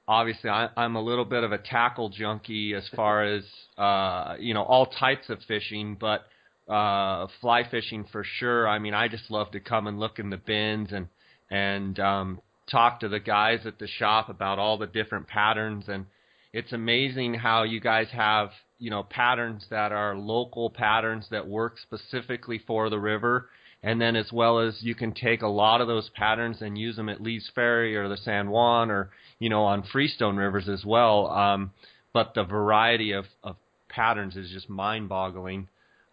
obviously 0.07 0.49
I, 0.49 0.69
I'm 0.75 0.95
a 0.95 1.01
little 1.01 1.23
bit 1.23 1.43
of 1.43 1.51
a 1.51 1.57
tackle 1.57 2.09
junkie 2.09 2.73
as 2.73 2.89
far 2.95 3.23
as 3.23 3.43
uh, 3.77 4.35
you 4.39 4.53
know 4.53 4.63
all 4.63 4.87
types 4.87 5.29
of 5.29 5.39
fishing, 5.47 5.97
but 5.99 6.25
uh, 6.67 7.27
fly 7.41 7.63
fishing 7.69 8.05
for 8.11 8.23
sure. 8.23 8.67
I 8.67 8.79
mean, 8.79 8.93
I 8.93 9.07
just 9.07 9.29
love 9.29 9.51
to 9.51 9.59
come 9.59 9.87
and 9.87 9.99
look 9.99 10.19
in 10.19 10.29
the 10.29 10.37
bins 10.37 10.91
and 10.91 11.07
and 11.49 11.99
um, 11.99 12.41
talk 12.71 13.01
to 13.01 13.09
the 13.09 13.19
guys 13.19 13.59
at 13.65 13.79
the 13.79 13.87
shop 13.87 14.29
about 14.29 14.59
all 14.59 14.77
the 14.77 14.87
different 14.87 15.27
patterns. 15.27 15.85
And 15.87 16.05
it's 16.51 16.71
amazing 16.71 17.35
how 17.35 17.63
you 17.63 17.79
guys 17.79 18.07
have 18.11 18.51
you 18.79 18.89
know 18.89 19.03
patterns 19.03 19.65
that 19.69 19.91
are 19.91 20.15
local 20.15 20.69
patterns 20.69 21.27
that 21.31 21.47
work 21.47 21.77
specifically 21.79 22.61
for 22.65 22.89
the 22.89 22.99
river. 22.99 23.49
And 23.85 23.99
then 23.99 24.15
as 24.15 24.31
well 24.31 24.59
as 24.59 24.81
you 24.81 24.95
can 24.95 25.13
take 25.13 25.41
a 25.41 25.47
lot 25.47 25.81
of 25.81 25.87
those 25.87 26.09
patterns 26.15 26.61
and 26.61 26.77
use 26.77 26.95
them 26.95 27.09
at 27.09 27.21
Lee's 27.21 27.51
Ferry 27.53 27.97
or 27.97 28.07
the 28.07 28.15
San 28.15 28.49
Juan 28.49 28.89
or 28.89 29.09
you 29.39 29.49
know 29.49 29.63
on 29.65 29.83
freestone 29.83 30.37
rivers 30.37 30.69
as 30.69 30.85
well. 30.85 31.27
Um, 31.27 31.71
but 32.13 32.33
the 32.35 32.43
variety 32.43 33.11
of, 33.11 33.25
of 33.43 33.57
patterns 33.89 34.37
is 34.37 34.51
just 34.51 34.69
mind-boggling 34.69 35.67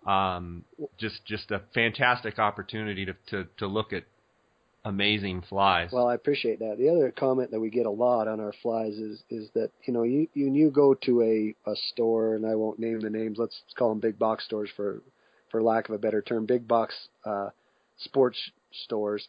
um, 0.07 0.65
just 0.99 1.25
just 1.27 1.51
a 1.51 1.63
fantastic 1.75 2.39
opportunity 2.39 3.07
to, 3.07 3.15
to, 3.29 3.47
to 3.59 3.67
look 3.67 3.93
at 3.93 4.05
amazing 4.85 5.43
flies. 5.49 5.91
Well, 5.93 6.09
I 6.09 6.15
appreciate 6.15 6.59
that. 6.61 6.77
The 6.79 6.89
other 6.89 7.11
comment 7.11 7.51
that 7.51 7.61
we 7.61 7.71
get 7.71 7.87
a 7.87 7.91
lot 7.91 8.29
on 8.29 8.41
our 8.41 8.55
flies 8.63 8.95
is 8.95 9.23
is 9.29 9.51
that 9.55 9.71
you 9.85 9.93
know 9.93 10.03
you 10.03 10.29
you, 10.35 10.53
you 10.53 10.71
go 10.71 10.95
to 10.95 11.23
a 11.23 11.71
a 11.71 11.77
store 11.93 12.35
and 12.35 12.47
I 12.47 12.55
won't 12.55 12.79
name 12.79 13.01
the 13.01 13.11
names. 13.11 13.39
Let's 13.39 13.61
call 13.77 13.91
them 13.91 14.01
big 14.01 14.19
box 14.19 14.45
stores 14.45 14.71
for 14.77 15.03
for 15.51 15.63
lack 15.63 15.89
of 15.89 15.95
a 15.95 15.99
better 15.99 16.23
term, 16.23 16.47
big 16.47 16.67
box 16.67 16.95
uh, 17.25 17.51
sports 17.99 18.39
stores. 18.85 19.29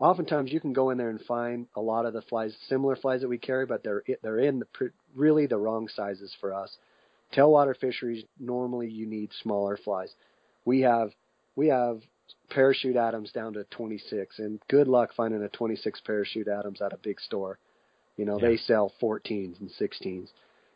Oftentimes, 0.00 0.52
you 0.52 0.60
can 0.60 0.72
go 0.72 0.90
in 0.90 0.98
there 0.98 1.10
and 1.10 1.20
find 1.22 1.66
a 1.74 1.80
lot 1.80 2.06
of 2.06 2.12
the 2.12 2.22
flies, 2.22 2.54
similar 2.68 2.94
flies 2.94 3.20
that 3.20 3.28
we 3.28 3.38
carry, 3.38 3.66
but 3.66 3.82
they're 3.82 4.02
they're 4.22 4.38
in 4.38 4.60
the 4.60 4.90
really 5.14 5.46
the 5.46 5.58
wrong 5.58 5.88
sizes 5.88 6.34
for 6.40 6.54
us. 6.54 6.76
Tailwater 7.34 7.76
fisheries 7.76 8.24
normally 8.38 8.88
you 8.88 9.06
need 9.06 9.30
smaller 9.42 9.76
flies. 9.76 10.10
We 10.64 10.80
have 10.80 11.10
we 11.56 11.68
have 11.68 12.00
parachute 12.50 12.96
Adams 12.96 13.32
down 13.32 13.54
to 13.54 13.64
26, 13.64 14.38
and 14.38 14.60
good 14.68 14.88
luck 14.88 15.10
finding 15.16 15.42
a 15.42 15.48
26 15.48 16.00
parachute 16.02 16.48
Adams 16.48 16.80
at 16.80 16.92
a 16.92 16.98
big 16.98 17.20
store. 17.20 17.58
You 18.16 18.24
know, 18.24 18.38
yeah. 18.40 18.48
they 18.48 18.56
sell 18.56 18.92
14s 19.00 19.60
and 19.60 19.70
16s. 19.80 20.28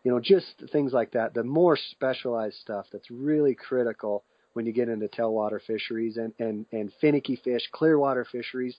You 0.05 0.11
know, 0.11 0.21
just 0.21 0.63
things 0.73 0.93
like 0.93 1.13
that. 1.13 1.35
The 1.35 1.45
more 1.45 1.77
specialized 1.77 2.57
stuff 2.57 2.87
that's 2.93 3.11
really 3.11 3.55
critical 3.55 4.25
when 4.53 4.67
you 4.67 4.73
get 4.73 4.89
into 4.89 5.09
tailwater 5.09 5.61
fisheries 5.65 6.17
and, 6.17 6.33
and, 6.39 6.67
and 6.73 6.93
finicky 7.01 7.37
fish, 7.37 7.63
clearwater 7.73 8.25
fisheries. 8.25 8.77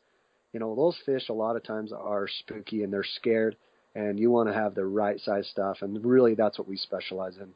You 0.52 0.60
know, 0.60 0.76
those 0.76 0.98
fish 1.06 1.30
a 1.30 1.34
lot 1.34 1.56
of 1.56 1.64
times 1.64 1.92
are 1.92 2.28
spooky 2.28 2.84
and 2.84 2.94
they're 2.94 3.04
scared, 3.04 3.56
and 3.96 4.20
you 4.20 4.30
want 4.30 4.50
to 4.50 4.54
have 4.54 4.76
the 4.76 4.86
right 4.86 5.20
size 5.20 5.48
stuff. 5.50 5.78
And 5.82 6.06
really, 6.06 6.36
that's 6.36 6.60
what 6.60 6.68
we 6.68 6.78
specialize 6.78 7.38
in. 7.38 7.54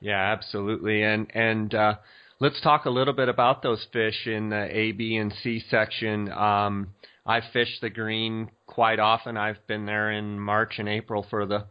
Yeah, 0.00 0.32
absolutely. 0.32 1.02
And 1.02 1.30
and 1.34 1.74
uh, 1.74 1.94
let's 2.40 2.60
talk 2.60 2.84
a 2.84 2.90
little 2.90 3.14
bit 3.14 3.28
about 3.28 3.62
those 3.62 3.84
fish 3.92 4.26
in 4.26 4.50
the 4.50 4.64
A, 4.76 4.92
B, 4.92 5.16
and 5.16 5.32
C 5.42 5.62
section. 5.70 6.30
Um, 6.30 6.94
I 7.26 7.40
fish 7.52 7.80
the 7.80 7.90
green 7.90 8.50
quite 8.66 9.00
often. 9.00 9.36
I've 9.36 9.64
been 9.66 9.86
there 9.86 10.10
in 10.12 10.38
March 10.38 10.74
and 10.78 10.88
April 10.88 11.26
for 11.28 11.46
the 11.46 11.66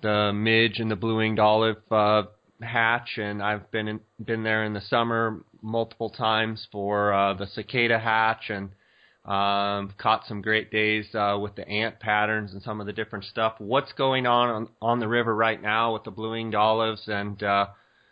the 0.00 0.32
midge 0.32 0.78
and 0.78 0.90
the 0.90 0.96
blue 0.96 1.16
winged 1.18 1.38
olive 1.38 1.76
uh, 1.90 2.24
hatch, 2.60 3.18
and 3.18 3.42
I've 3.42 3.70
been 3.70 3.88
in, 3.88 4.00
been 4.24 4.42
there 4.42 4.64
in 4.64 4.72
the 4.72 4.80
summer 4.80 5.44
multiple 5.60 6.10
times 6.10 6.66
for 6.72 7.12
uh, 7.12 7.34
the 7.34 7.46
cicada 7.46 7.98
hatch, 7.98 8.50
and 8.50 8.70
um, 9.24 9.92
caught 9.98 10.24
some 10.26 10.42
great 10.42 10.70
days 10.72 11.06
uh, 11.14 11.38
with 11.40 11.54
the 11.54 11.66
ant 11.68 12.00
patterns 12.00 12.52
and 12.52 12.62
some 12.62 12.80
of 12.80 12.86
the 12.86 12.92
different 12.92 13.24
stuff. 13.24 13.54
What's 13.58 13.92
going 13.92 14.26
on 14.26 14.48
on, 14.48 14.68
on 14.80 14.98
the 14.98 15.06
river 15.06 15.34
right 15.34 15.60
now 15.60 15.92
with 15.92 16.04
the 16.04 16.10
blue 16.10 16.32
winged 16.32 16.56
olives, 16.56 17.02
and 17.06 17.40
uh, 17.42 17.66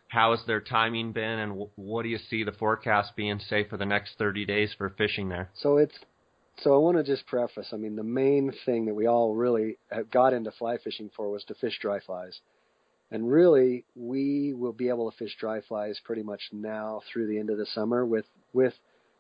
how 0.07 0.31
has 0.31 0.45
their 0.47 0.61
timing 0.61 1.13
been, 1.13 1.39
and 1.39 1.53
w- 1.53 1.71
what 1.75 2.03
do 2.03 2.09
you 2.09 2.19
see 2.19 2.45
the 2.45 2.53
forecast 2.53 3.17
being, 3.17 3.41
say, 3.41 3.65
for 3.65 3.77
the 3.77 3.87
next 3.87 4.19
30 4.19 4.45
days 4.47 4.73
for 4.79 4.91
fishing 4.91 5.29
there? 5.29 5.51
So 5.55 5.79
it's 5.79 5.99
so 6.63 6.75
I 6.75 6.79
want 6.79 6.99
to 6.99 7.03
just 7.03 7.27
preface. 7.27 7.69
I 7.73 7.77
mean, 7.77 7.97
the 7.97 8.05
main 8.05 8.53
thing 8.65 8.87
that 8.87 8.95
we 8.95 9.07
all 9.07 9.35
really 9.35 9.79
got 10.13 10.33
into 10.33 10.53
fly 10.53 10.79
fishing 10.79 11.11
for 11.17 11.31
was 11.31 11.43
to 11.45 11.55
fish 11.55 11.79
dry 11.81 12.01
flies, 12.01 12.39
and 13.11 13.29
really 13.29 13.85
we 13.97 14.53
will 14.55 14.73
be 14.73 14.91
able 14.91 15.11
to 15.11 15.17
fish 15.17 15.37
dry 15.41 15.61
flies 15.63 16.01
pretty 16.05 16.23
much 16.23 16.43
now 16.53 17.01
through 17.11 17.27
the 17.27 17.39
end 17.39 17.51
of 17.51 17.59
the 17.59 17.67
summer 17.67 18.05
with 18.07 18.27
with 18.53 18.75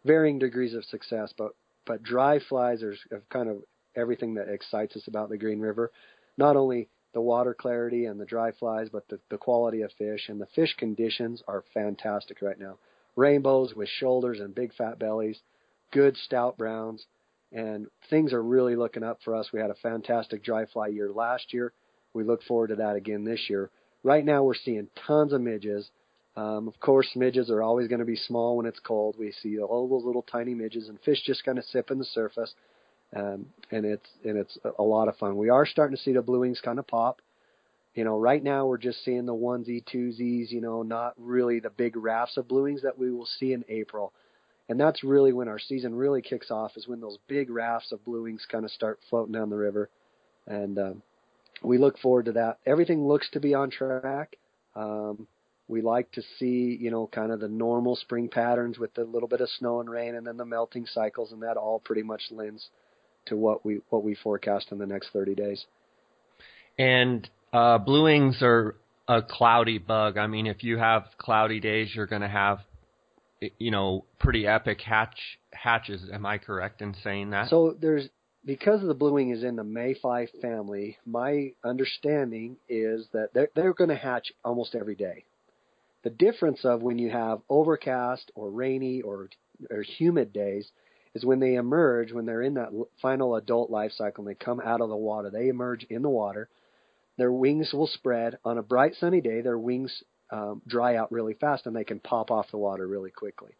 varying 0.04 0.38
degrees 0.38 0.74
of 0.74 0.84
success. 0.84 1.32
But 1.36 1.52
but 1.86 2.02
dry 2.02 2.38
flies 2.48 2.82
are 2.82 2.94
kind 3.30 3.48
of 3.48 3.62
everything 3.96 4.34
that 4.34 4.48
excites 4.48 4.96
us 4.96 5.06
about 5.08 5.28
the 5.28 5.38
Green 5.38 5.60
River. 5.60 5.90
Not 6.36 6.56
only 6.56 6.88
the 7.12 7.20
water 7.20 7.54
clarity 7.54 8.04
and 8.06 8.20
the 8.20 8.24
dry 8.24 8.52
flies, 8.52 8.88
but 8.90 9.08
the, 9.08 9.18
the 9.30 9.38
quality 9.38 9.82
of 9.82 9.92
fish 9.98 10.28
and 10.28 10.40
the 10.40 10.46
fish 10.54 10.74
conditions 10.78 11.42
are 11.48 11.64
fantastic 11.74 12.40
right 12.40 12.58
now. 12.58 12.78
Rainbows 13.16 13.74
with 13.74 13.88
shoulders 13.88 14.40
and 14.40 14.54
big 14.54 14.72
fat 14.74 14.98
bellies, 14.98 15.40
good 15.92 16.16
stout 16.16 16.56
browns, 16.56 17.04
and 17.52 17.88
things 18.08 18.32
are 18.32 18.42
really 18.42 18.76
looking 18.76 19.02
up 19.02 19.18
for 19.24 19.34
us. 19.34 19.50
We 19.52 19.60
had 19.60 19.70
a 19.70 19.74
fantastic 19.74 20.44
dry 20.44 20.66
fly 20.66 20.86
year 20.86 21.10
last 21.10 21.52
year. 21.52 21.72
We 22.14 22.22
look 22.22 22.42
forward 22.44 22.68
to 22.68 22.76
that 22.76 22.96
again 22.96 23.24
this 23.24 23.50
year. 23.50 23.70
Right 24.02 24.24
now, 24.24 24.44
we're 24.44 24.54
seeing 24.54 24.88
tons 25.06 25.32
of 25.32 25.40
midges. 25.40 25.90
Um, 26.40 26.68
of 26.68 26.78
course, 26.80 27.08
midges 27.14 27.50
are 27.50 27.62
always 27.62 27.88
going 27.88 27.98
to 27.98 28.06
be 28.06 28.16
small 28.16 28.56
when 28.56 28.66
it's 28.66 28.80
cold. 28.80 29.16
We 29.18 29.32
see 29.42 29.58
all 29.58 29.88
those 29.88 30.04
little 30.04 30.22
tiny 30.22 30.54
midges, 30.54 30.88
and 30.88 30.98
fish 31.00 31.22
just 31.24 31.44
kind 31.44 31.58
of 31.58 31.64
sipping 31.64 31.98
the 31.98 32.04
surface 32.04 32.54
um, 33.14 33.46
and 33.70 33.84
it's 33.84 34.08
and 34.24 34.36
it's 34.38 34.56
a 34.78 34.82
lot 34.82 35.08
of 35.08 35.16
fun. 35.16 35.36
We 35.36 35.48
are 35.48 35.66
starting 35.66 35.96
to 35.96 36.02
see 36.02 36.12
the 36.12 36.22
blue 36.22 36.40
wings 36.40 36.60
kind 36.64 36.78
of 36.78 36.86
pop. 36.86 37.20
You 37.94 38.04
know, 38.04 38.18
right 38.18 38.42
now 38.42 38.66
we're 38.66 38.78
just 38.78 39.04
seeing 39.04 39.26
the 39.26 39.34
onesie 39.34 39.84
twosies. 39.84 40.50
You 40.50 40.60
know, 40.60 40.82
not 40.82 41.14
really 41.18 41.60
the 41.60 41.70
big 41.70 41.96
rafts 41.96 42.36
of 42.36 42.48
blue 42.48 42.64
wings 42.64 42.82
that 42.82 42.98
we 42.98 43.10
will 43.10 43.26
see 43.26 43.52
in 43.52 43.64
April, 43.68 44.12
and 44.68 44.78
that's 44.78 45.02
really 45.02 45.32
when 45.32 45.48
our 45.48 45.58
season 45.58 45.94
really 45.94 46.22
kicks 46.22 46.50
off. 46.50 46.72
Is 46.76 46.86
when 46.86 47.00
those 47.00 47.18
big 47.26 47.50
rafts 47.50 47.90
of 47.90 48.04
blue 48.04 48.22
wings 48.22 48.46
kind 48.50 48.64
of 48.64 48.70
start 48.70 49.00
floating 49.08 49.32
down 49.32 49.50
the 49.50 49.56
river, 49.56 49.90
and 50.46 50.78
um, 50.78 51.02
we 51.62 51.78
look 51.78 51.98
forward 51.98 52.26
to 52.26 52.32
that. 52.32 52.58
Everything 52.64 53.06
looks 53.08 53.28
to 53.30 53.40
be 53.40 53.54
on 53.54 53.70
track. 53.70 54.36
Um, 54.76 55.26
we 55.70 55.82
like 55.82 56.10
to 56.12 56.22
see, 56.38 56.76
you 56.78 56.90
know, 56.90 57.06
kind 57.06 57.30
of 57.30 57.40
the 57.40 57.48
normal 57.48 57.94
spring 57.94 58.28
patterns 58.28 58.78
with 58.78 58.96
a 58.98 59.04
little 59.04 59.28
bit 59.28 59.40
of 59.40 59.48
snow 59.58 59.80
and 59.80 59.88
rain, 59.88 60.16
and 60.16 60.26
then 60.26 60.36
the 60.36 60.44
melting 60.44 60.86
cycles, 60.86 61.32
and 61.32 61.42
that 61.42 61.56
all 61.56 61.78
pretty 61.78 62.02
much 62.02 62.22
lends 62.30 62.68
to 63.26 63.36
what 63.36 63.64
we 63.64 63.80
what 63.90 64.02
we 64.02 64.14
forecast 64.14 64.72
in 64.72 64.78
the 64.78 64.86
next 64.86 65.10
30 65.12 65.34
days. 65.34 65.64
And 66.78 67.28
uh, 67.52 67.78
blue 67.78 68.04
wings 68.04 68.38
are 68.42 68.74
a 69.06 69.22
cloudy 69.22 69.78
bug. 69.78 70.18
I 70.18 70.26
mean, 70.26 70.46
if 70.46 70.64
you 70.64 70.78
have 70.78 71.04
cloudy 71.18 71.60
days, 71.60 71.90
you're 71.94 72.06
going 72.06 72.22
to 72.22 72.28
have, 72.28 72.60
you 73.58 73.70
know, 73.70 74.04
pretty 74.18 74.46
epic 74.46 74.80
hatch 74.80 75.18
hatches. 75.52 76.02
Am 76.12 76.26
I 76.26 76.38
correct 76.38 76.82
in 76.82 76.94
saying 77.04 77.30
that? 77.30 77.48
So 77.48 77.76
there's 77.80 78.08
because 78.44 78.82
the 78.82 78.94
blue 78.94 79.12
wing 79.12 79.30
is 79.30 79.44
in 79.44 79.56
the 79.56 79.64
mayfly 79.64 80.28
family. 80.40 80.98
My 81.06 81.52
understanding 81.64 82.56
is 82.68 83.06
that 83.12 83.28
they're 83.34 83.50
they're 83.54 83.74
going 83.74 83.90
to 83.90 83.96
hatch 83.96 84.32
almost 84.44 84.74
every 84.74 84.96
day. 84.96 85.24
The 86.02 86.10
difference 86.10 86.64
of 86.64 86.82
when 86.82 86.98
you 86.98 87.10
have 87.10 87.42
overcast 87.48 88.30
or 88.34 88.50
rainy 88.50 89.02
or 89.02 89.28
or 89.70 89.82
humid 89.82 90.32
days 90.32 90.70
is 91.14 91.24
when 91.24 91.40
they 91.40 91.54
emerge, 91.54 92.12
when 92.12 92.24
they're 92.24 92.42
in 92.42 92.54
that 92.54 92.70
final 93.02 93.34
adult 93.34 93.70
life 93.70 93.92
cycle 93.92 94.24
and 94.24 94.30
they 94.30 94.44
come 94.44 94.60
out 94.60 94.80
of 94.80 94.88
the 94.88 94.96
water, 94.96 95.30
they 95.30 95.48
emerge 95.48 95.84
in 95.84 96.02
the 96.02 96.08
water. 96.08 96.48
Their 97.18 97.32
wings 97.32 97.72
will 97.74 97.86
spread. 97.86 98.38
On 98.44 98.56
a 98.56 98.62
bright 98.62 98.94
sunny 98.94 99.20
day, 99.20 99.42
their 99.42 99.58
wings 99.58 100.02
um, 100.30 100.62
dry 100.66 100.96
out 100.96 101.12
really 101.12 101.34
fast 101.34 101.66
and 101.66 101.74
they 101.74 101.84
can 101.84 102.00
pop 102.00 102.30
off 102.30 102.50
the 102.50 102.58
water 102.58 102.86
really 102.86 103.10
quickly. 103.10 103.52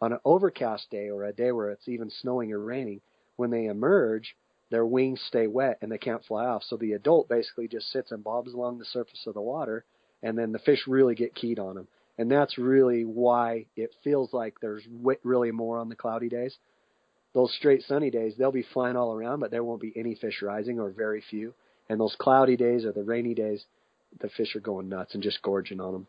On 0.00 0.12
an 0.12 0.20
overcast 0.24 0.90
day 0.90 1.08
or 1.08 1.24
a 1.24 1.32
day 1.32 1.50
where 1.50 1.70
it's 1.70 1.88
even 1.88 2.10
snowing 2.10 2.52
or 2.52 2.60
raining, 2.60 3.00
when 3.36 3.50
they 3.50 3.66
emerge, 3.66 4.36
their 4.70 4.86
wings 4.86 5.20
stay 5.26 5.46
wet 5.46 5.78
and 5.80 5.90
they 5.90 5.98
can't 5.98 6.24
fly 6.24 6.44
off. 6.44 6.62
So 6.62 6.76
the 6.76 6.92
adult 6.92 7.28
basically 7.28 7.66
just 7.66 7.90
sits 7.90 8.12
and 8.12 8.22
bobs 8.22 8.52
along 8.52 8.78
the 8.78 8.84
surface 8.84 9.24
of 9.26 9.34
the 9.34 9.40
water, 9.40 9.84
and 10.22 10.36
then 10.36 10.52
the 10.52 10.58
fish 10.58 10.80
really 10.86 11.14
get 11.14 11.34
keyed 11.34 11.58
on 11.58 11.74
them. 11.74 11.88
And 12.18 12.30
that's 12.30 12.58
really 12.58 13.04
why 13.04 13.66
it 13.76 13.94
feels 14.02 14.32
like 14.32 14.56
there's 14.60 14.82
really 15.22 15.52
more 15.52 15.78
on 15.78 15.88
the 15.88 15.94
cloudy 15.94 16.28
days 16.28 16.56
those 17.34 17.54
straight 17.54 17.82
sunny 17.82 18.10
days, 18.10 18.34
they'll 18.36 18.52
be 18.52 18.66
flying 18.72 18.96
all 18.96 19.12
around, 19.12 19.40
but 19.40 19.50
there 19.50 19.64
won't 19.64 19.80
be 19.80 19.92
any 19.94 20.14
fish 20.14 20.42
rising 20.42 20.80
or 20.80 20.90
very 20.90 21.22
few. 21.30 21.54
And 21.88 22.00
those 22.00 22.16
cloudy 22.18 22.56
days 22.56 22.84
or 22.84 22.92
the 22.92 23.02
rainy 23.02 23.34
days, 23.34 23.64
the 24.20 24.28
fish 24.30 24.56
are 24.56 24.60
going 24.60 24.88
nuts 24.88 25.14
and 25.14 25.22
just 25.22 25.42
gorging 25.42 25.80
on 25.80 25.92
them. 25.92 26.06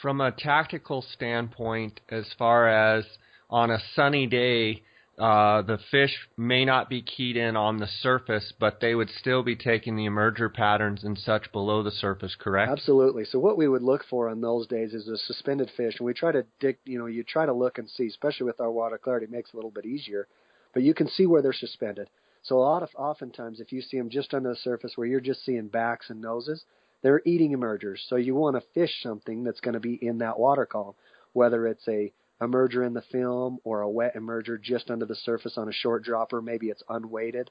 From 0.00 0.20
a 0.20 0.32
tactical 0.32 1.02
standpoint, 1.02 2.00
as 2.08 2.26
far 2.38 2.68
as 2.68 3.04
on 3.50 3.70
a 3.70 3.78
sunny 3.94 4.26
day, 4.26 4.82
uh, 5.18 5.62
the 5.62 5.78
fish 5.90 6.28
may 6.36 6.64
not 6.64 6.88
be 6.88 7.00
keyed 7.00 7.36
in 7.36 7.56
on 7.56 7.78
the 7.78 7.86
surface, 7.86 8.52
but 8.58 8.80
they 8.80 8.94
would 8.94 9.10
still 9.10 9.42
be 9.42 9.54
taking 9.54 9.96
the 9.96 10.06
emerger 10.06 10.52
patterns 10.52 11.04
and 11.04 11.16
such 11.16 11.52
below 11.52 11.82
the 11.82 11.90
surface, 11.90 12.34
correct? 12.38 12.72
Absolutely. 12.72 13.24
So 13.24 13.38
what 13.38 13.56
we 13.56 13.68
would 13.68 13.82
look 13.82 14.04
for 14.10 14.28
on 14.28 14.40
those 14.40 14.66
days 14.66 14.92
is 14.92 15.06
a 15.06 15.16
suspended 15.16 15.70
fish, 15.76 15.94
and 15.98 16.06
we 16.06 16.14
try 16.14 16.32
to 16.32 16.44
dig. 16.58 16.78
You 16.84 16.98
know, 16.98 17.06
you 17.06 17.22
try 17.22 17.46
to 17.46 17.52
look 17.52 17.78
and 17.78 17.88
see, 17.88 18.06
especially 18.06 18.46
with 18.46 18.60
our 18.60 18.72
water 18.72 18.98
clarity, 18.98 19.24
it 19.26 19.32
makes 19.32 19.50
it 19.50 19.54
a 19.54 19.56
little 19.56 19.70
bit 19.70 19.86
easier, 19.86 20.26
but 20.72 20.82
you 20.82 20.94
can 20.94 21.08
see 21.08 21.26
where 21.26 21.42
they're 21.42 21.52
suspended. 21.52 22.08
So 22.42 22.58
a 22.58 22.60
lot 22.60 22.82
of 22.82 22.90
oftentimes, 22.96 23.60
if 23.60 23.72
you 23.72 23.80
see 23.80 23.96
them 23.96 24.10
just 24.10 24.34
under 24.34 24.50
the 24.50 24.56
surface 24.56 24.92
where 24.96 25.06
you're 25.06 25.20
just 25.20 25.44
seeing 25.44 25.68
backs 25.68 26.10
and 26.10 26.20
noses, 26.20 26.64
they're 27.02 27.22
eating 27.24 27.52
emergers. 27.52 28.04
So 28.08 28.16
you 28.16 28.34
want 28.34 28.56
to 28.56 28.62
fish 28.74 29.02
something 29.02 29.44
that's 29.44 29.60
going 29.60 29.74
to 29.74 29.80
be 29.80 29.94
in 29.94 30.18
that 30.18 30.38
water 30.38 30.66
column, 30.66 30.94
whether 31.32 31.66
it's 31.66 31.86
a 31.88 32.12
emerger 32.40 32.86
in 32.86 32.94
the 32.94 33.02
film 33.12 33.58
or 33.64 33.82
a 33.82 33.88
wet 33.88 34.14
emerger 34.16 34.60
just 34.60 34.90
under 34.90 35.06
the 35.06 35.14
surface 35.14 35.56
on 35.56 35.68
a 35.68 35.72
short 35.72 36.02
dropper. 36.04 36.42
Maybe 36.42 36.68
it's 36.68 36.82
unweighted. 36.88 37.50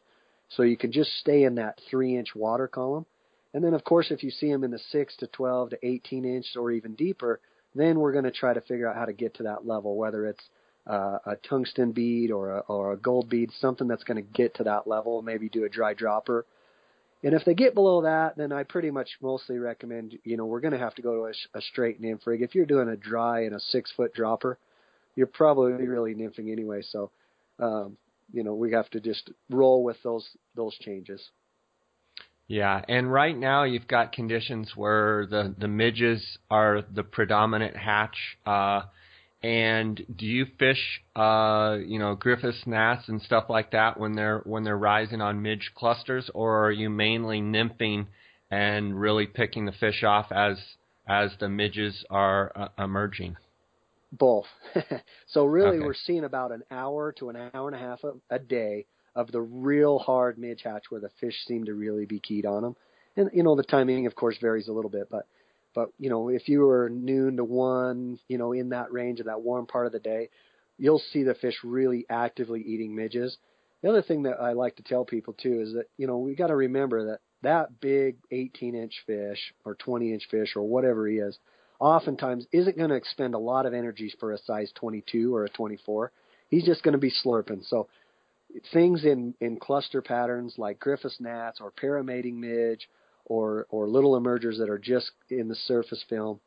So 0.50 0.64
you 0.64 0.78
can 0.78 0.92
just 0.92 1.12
stay 1.20 1.44
in 1.44 1.56
that 1.56 1.80
three 1.90 2.18
inch 2.18 2.36
water 2.36 2.68
column 2.68 3.06
And 3.54 3.64
then, 3.64 3.74
of 3.74 3.84
course, 3.84 4.12
if 4.12 4.24
you 4.24 4.32
see 4.32 4.52
them 4.52 4.64
in 4.64 4.72
the 4.72 4.80
6 4.80 5.16
to 5.18 5.28
12 5.28 5.72
to 5.72 5.86
18 5.88 6.26
inch 6.26 6.48
or 6.56 6.72
even 6.72 6.96
deeper, 6.96 7.40
then 7.76 8.00
we're 8.00 8.12
going 8.12 8.26
to 8.26 8.32
try 8.32 8.54
to 8.54 8.62
figure 8.62 8.88
out 8.88 8.96
how 8.96 9.06
to 9.06 9.14
get 9.14 9.36
to 9.36 9.44
that 9.44 9.66
level, 9.66 9.96
whether 9.96 10.28
it's 10.28 10.44
uh, 10.86 11.18
a 11.26 11.36
tungsten 11.38 11.92
bead 11.92 12.32
or 12.32 12.58
a, 12.58 12.60
or 12.62 12.94
a 12.94 12.98
gold 12.98 13.30
bead, 13.30 13.50
something 13.60 13.88
that's 13.88 14.04
going 14.04 14.18
to 14.18 14.30
get 14.34 14.56
to 14.56 14.64
that 14.64 14.88
level, 14.88 15.22
maybe 15.22 15.50
do 15.50 15.66
a 15.66 15.70
dry 15.70 15.94
dropper. 15.94 16.46
And 17.24 17.34
if 17.34 17.46
they 17.46 17.54
get 17.54 17.74
below 17.74 18.02
that, 18.02 18.36
then 18.36 18.52
I 18.52 18.64
pretty 18.64 18.92
much 18.92 19.10
mostly 19.22 19.58
recommend, 19.58 20.20
you 20.26 20.36
know, 20.36 20.46
we're 20.46 20.60
going 20.60 20.74
to 20.74 20.80
have 20.80 20.96
to 20.96 21.02
go 21.02 21.16
to 21.16 21.26
a, 21.26 21.58
a 21.58 21.62
straight 21.62 22.02
nymph 22.02 22.28
rig. 22.28 22.42
If 22.42 22.54
you're 22.54 22.66
doing 22.66 22.90
a 22.90 22.98
dry 22.98 23.46
and 23.46 23.56
a 23.56 23.60
six 23.60 23.92
foot 23.96 24.14
dropper, 24.14 24.58
you're 25.16 25.28
probably 25.28 25.88
really 25.88 26.16
nymphing 26.16 26.52
anyway. 26.52 26.82
So, 26.82 27.12
um, 27.60 27.98
you 28.32 28.44
know, 28.44 28.56
we 28.56 28.72
have 28.72 28.90
to 28.92 29.00
just 29.00 29.30
roll 29.50 29.84
with 29.84 29.98
those 30.04 30.28
those 30.56 30.76
changes. 30.80 31.30
Yeah, 32.48 32.82
and 32.88 33.12
right 33.12 33.38
now 33.38 33.64
you've 33.64 33.88
got 33.88 34.12
conditions 34.12 34.74
where 34.76 35.26
the 35.26 35.56
the 35.58 35.68
midges 35.68 36.38
are 36.50 36.82
the 36.82 37.04
predominant 37.04 37.76
hatch. 37.76 38.18
Uh, 38.46 38.82
and 39.42 40.02
do 40.16 40.26
you 40.26 40.46
fish, 40.58 41.02
uh, 41.18 41.78
you 41.86 42.00
know, 42.00 42.16
Griffiths 42.16 42.64
gnats 42.66 43.10
and 43.10 43.22
stuff 43.22 43.46
like 43.50 43.72
that 43.72 44.00
when 44.00 44.14
they're 44.14 44.40
when 44.46 44.64
they're 44.64 44.78
rising 44.78 45.22
on 45.22 45.42
midge 45.42 45.72
clusters, 45.76 46.30
or 46.34 46.66
are 46.66 46.72
you 46.72 46.90
mainly 46.90 47.42
nymphing 47.42 48.08
and 48.50 49.00
really 49.00 49.28
picking 49.28 49.66
the 49.66 49.74
fish 49.74 50.04
off 50.04 50.32
as 50.32 50.58
as 51.08 51.32
the 51.40 51.50
midges 51.50 52.06
are 52.10 52.52
uh, 52.56 52.84
emerging? 52.84 53.36
Both. 54.14 54.46
so 55.28 55.46
really, 55.46 55.80
Okay. 55.80 55.86
we're 55.86 55.96
seeing 55.96 56.24
about 56.24 56.52
an 56.52 56.64
hour 56.70 57.12
to 57.14 57.30
an 57.30 57.52
hour 57.54 57.68
and 57.68 57.76
a 57.76 57.80
half 57.80 58.04
a, 58.04 58.14
a 58.30 58.38
day 58.38 58.86
of 59.16 59.32
the 59.32 59.42
real 59.42 59.98
hard 60.00 60.38
midge 60.38 60.62
hatch 60.64 60.86
where 60.90 61.02
the 61.02 61.10
fish 61.20 61.36
seem 61.46 61.66
to 61.66 61.74
really 61.74 62.06
be 62.06 62.20
keyed 62.20 62.46
on 62.46 62.62
them. 62.62 62.76
And 63.16 63.30
you 63.34 63.44
know, 63.44 63.56
the 63.56 63.64
timing, 63.64 64.06
of 64.06 64.16
course, 64.16 64.38
varies 64.40 64.68
a 64.68 64.74
little 64.74 64.92
bit, 64.92 65.08
but 65.10 65.26
but 65.74 65.90
you 65.98 66.10
know, 66.10 66.30
if 66.30 66.48
you 66.48 66.62
were 66.62 66.90
noon 66.90 67.38
to 67.38 67.44
one, 67.44 68.20
you 68.28 68.38
know, 68.38 68.52
in 68.54 68.70
that 68.70 68.92
range 68.92 69.20
of 69.20 69.26
that 69.26 69.42
warm 69.42 69.66
part 69.66 69.88
of 69.88 69.92
the 69.92 70.00
day, 70.00 70.30
you'll 70.78 71.02
see 71.12 71.24
the 71.24 71.34
fish 71.36 71.56
really 71.64 72.06
actively 72.10 72.62
eating 72.62 72.96
midges. 72.96 73.38
The 73.82 73.90
other 73.90 74.04
thing 74.04 74.24
that 74.24 74.40
I 74.40 74.54
like 74.54 74.76
to 74.76 74.84
tell 74.84 75.06
people 75.06 75.34
too 75.34 75.62
is 75.62 75.74
that 75.74 75.86
you 75.98 76.06
know 76.06 76.20
we 76.20 76.36
got 76.36 76.48
to 76.48 76.56
remember 76.56 77.08
that 77.08 77.20
that 77.42 77.80
big 77.82 78.18
18 78.32 78.76
inch 78.76 78.94
fish 79.08 79.54
or 79.66 79.76
20 79.76 80.14
inch 80.14 80.28
fish 80.30 80.56
or 80.56 80.62
whatever 80.64 81.08
he 81.08 81.16
is, 81.18 81.38
oftentimes 81.80 82.46
isn't 82.52 82.78
going 82.78 82.90
to 82.90 82.96
expend 82.96 83.34
a 83.34 83.40
lot 83.40 83.66
of 83.66 83.74
energy 83.74 84.14
for 84.20 84.32
a 84.32 84.38
size 84.38 84.72
22 84.76 85.36
or 85.36 85.46
a 85.46 85.50
24. 85.50 86.12
He's 86.50 86.66
just 86.66 86.84
going 86.84 86.94
to 86.94 87.00
be 87.00 87.12
slurping. 87.26 87.66
So 87.66 87.88
things 88.72 89.04
in 89.04 89.34
in 89.42 89.58
cluster 89.58 90.02
patterns 90.02 90.56
like 90.58 90.80
Griffiths 90.80 91.18
gnats 91.20 91.60
or 91.60 91.72
paramating 91.72 92.40
midge 92.40 92.88
or 93.26 93.66
or 93.70 93.88
little 93.88 94.16
emergers 94.16 94.58
that 94.60 94.70
are 94.70 94.78
just 94.78 95.12
in 95.30 95.48
the 95.48 95.56
surface 95.56 96.04
film, 96.10 96.40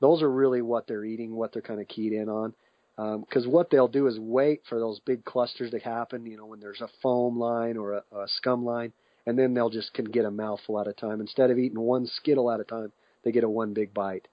those 0.00 0.22
are 0.22 0.30
really 0.30 0.62
what 0.62 0.86
they're 0.86 1.04
eating, 1.04 1.34
what 1.34 1.52
they're 1.52 1.62
kind 1.62 1.80
of 1.80 1.88
keyed 1.88 2.12
in 2.12 2.28
on. 2.28 2.54
Um, 2.98 3.20
because 3.20 3.46
what 3.46 3.70
they'll 3.70 3.88
do 3.88 4.06
is 4.06 4.18
wait 4.18 4.62
for 4.68 4.78
those 4.78 5.00
big 5.06 5.24
clusters 5.24 5.70
to 5.70 5.78
happen, 5.78 6.26
you 6.26 6.36
know, 6.36 6.46
when 6.46 6.60
there's 6.60 6.82
a 6.82 6.90
foam 7.02 7.38
line 7.38 7.78
or 7.78 7.92
a, 7.94 8.02
a 8.14 8.28
scum 8.36 8.64
line, 8.64 8.92
and 9.26 9.38
then 9.38 9.54
they'll 9.54 9.70
just 9.70 9.94
can 9.94 10.04
get 10.04 10.26
a 10.26 10.30
mouthful 10.30 10.78
at 10.78 10.86
a 10.86 10.92
time. 10.92 11.20
Instead 11.20 11.50
of 11.50 11.58
eating 11.58 11.80
one 11.80 12.06
skittle 12.06 12.50
at 12.50 12.60
a 12.60 12.64
time, 12.64 12.92
they 13.24 13.32
get 13.32 13.44
a 13.44 13.48
one 13.48 13.72
big 13.72 13.94
bite. 13.94 14.28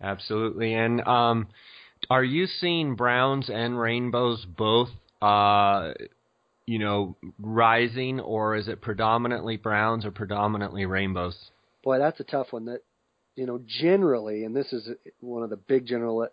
Absolutely. 0.00 0.74
And 0.74 1.00
um, 1.02 1.48
are 2.10 2.24
you 2.24 2.46
seeing 2.46 2.94
browns 2.94 3.50
and 3.52 3.78
rainbows 3.78 4.44
both, 4.44 4.90
uh, 5.20 5.92
you 6.66 6.78
know, 6.78 7.16
rising, 7.38 8.20
or 8.20 8.56
is 8.56 8.68
it 8.68 8.80
predominantly 8.80 9.56
browns 9.56 10.04
or 10.04 10.10
predominantly 10.10 10.86
rainbows? 10.86 11.36
Boy, 11.82 11.98
that's 11.98 12.20
a 12.20 12.24
tough 12.24 12.52
one. 12.52 12.66
That 12.66 12.82
you 13.36 13.46
know, 13.46 13.60
generally, 13.66 14.44
and 14.44 14.54
this 14.54 14.72
is 14.72 14.88
one 15.20 15.42
of 15.42 15.50
the 15.50 15.56
big 15.56 15.86
general 15.86 16.28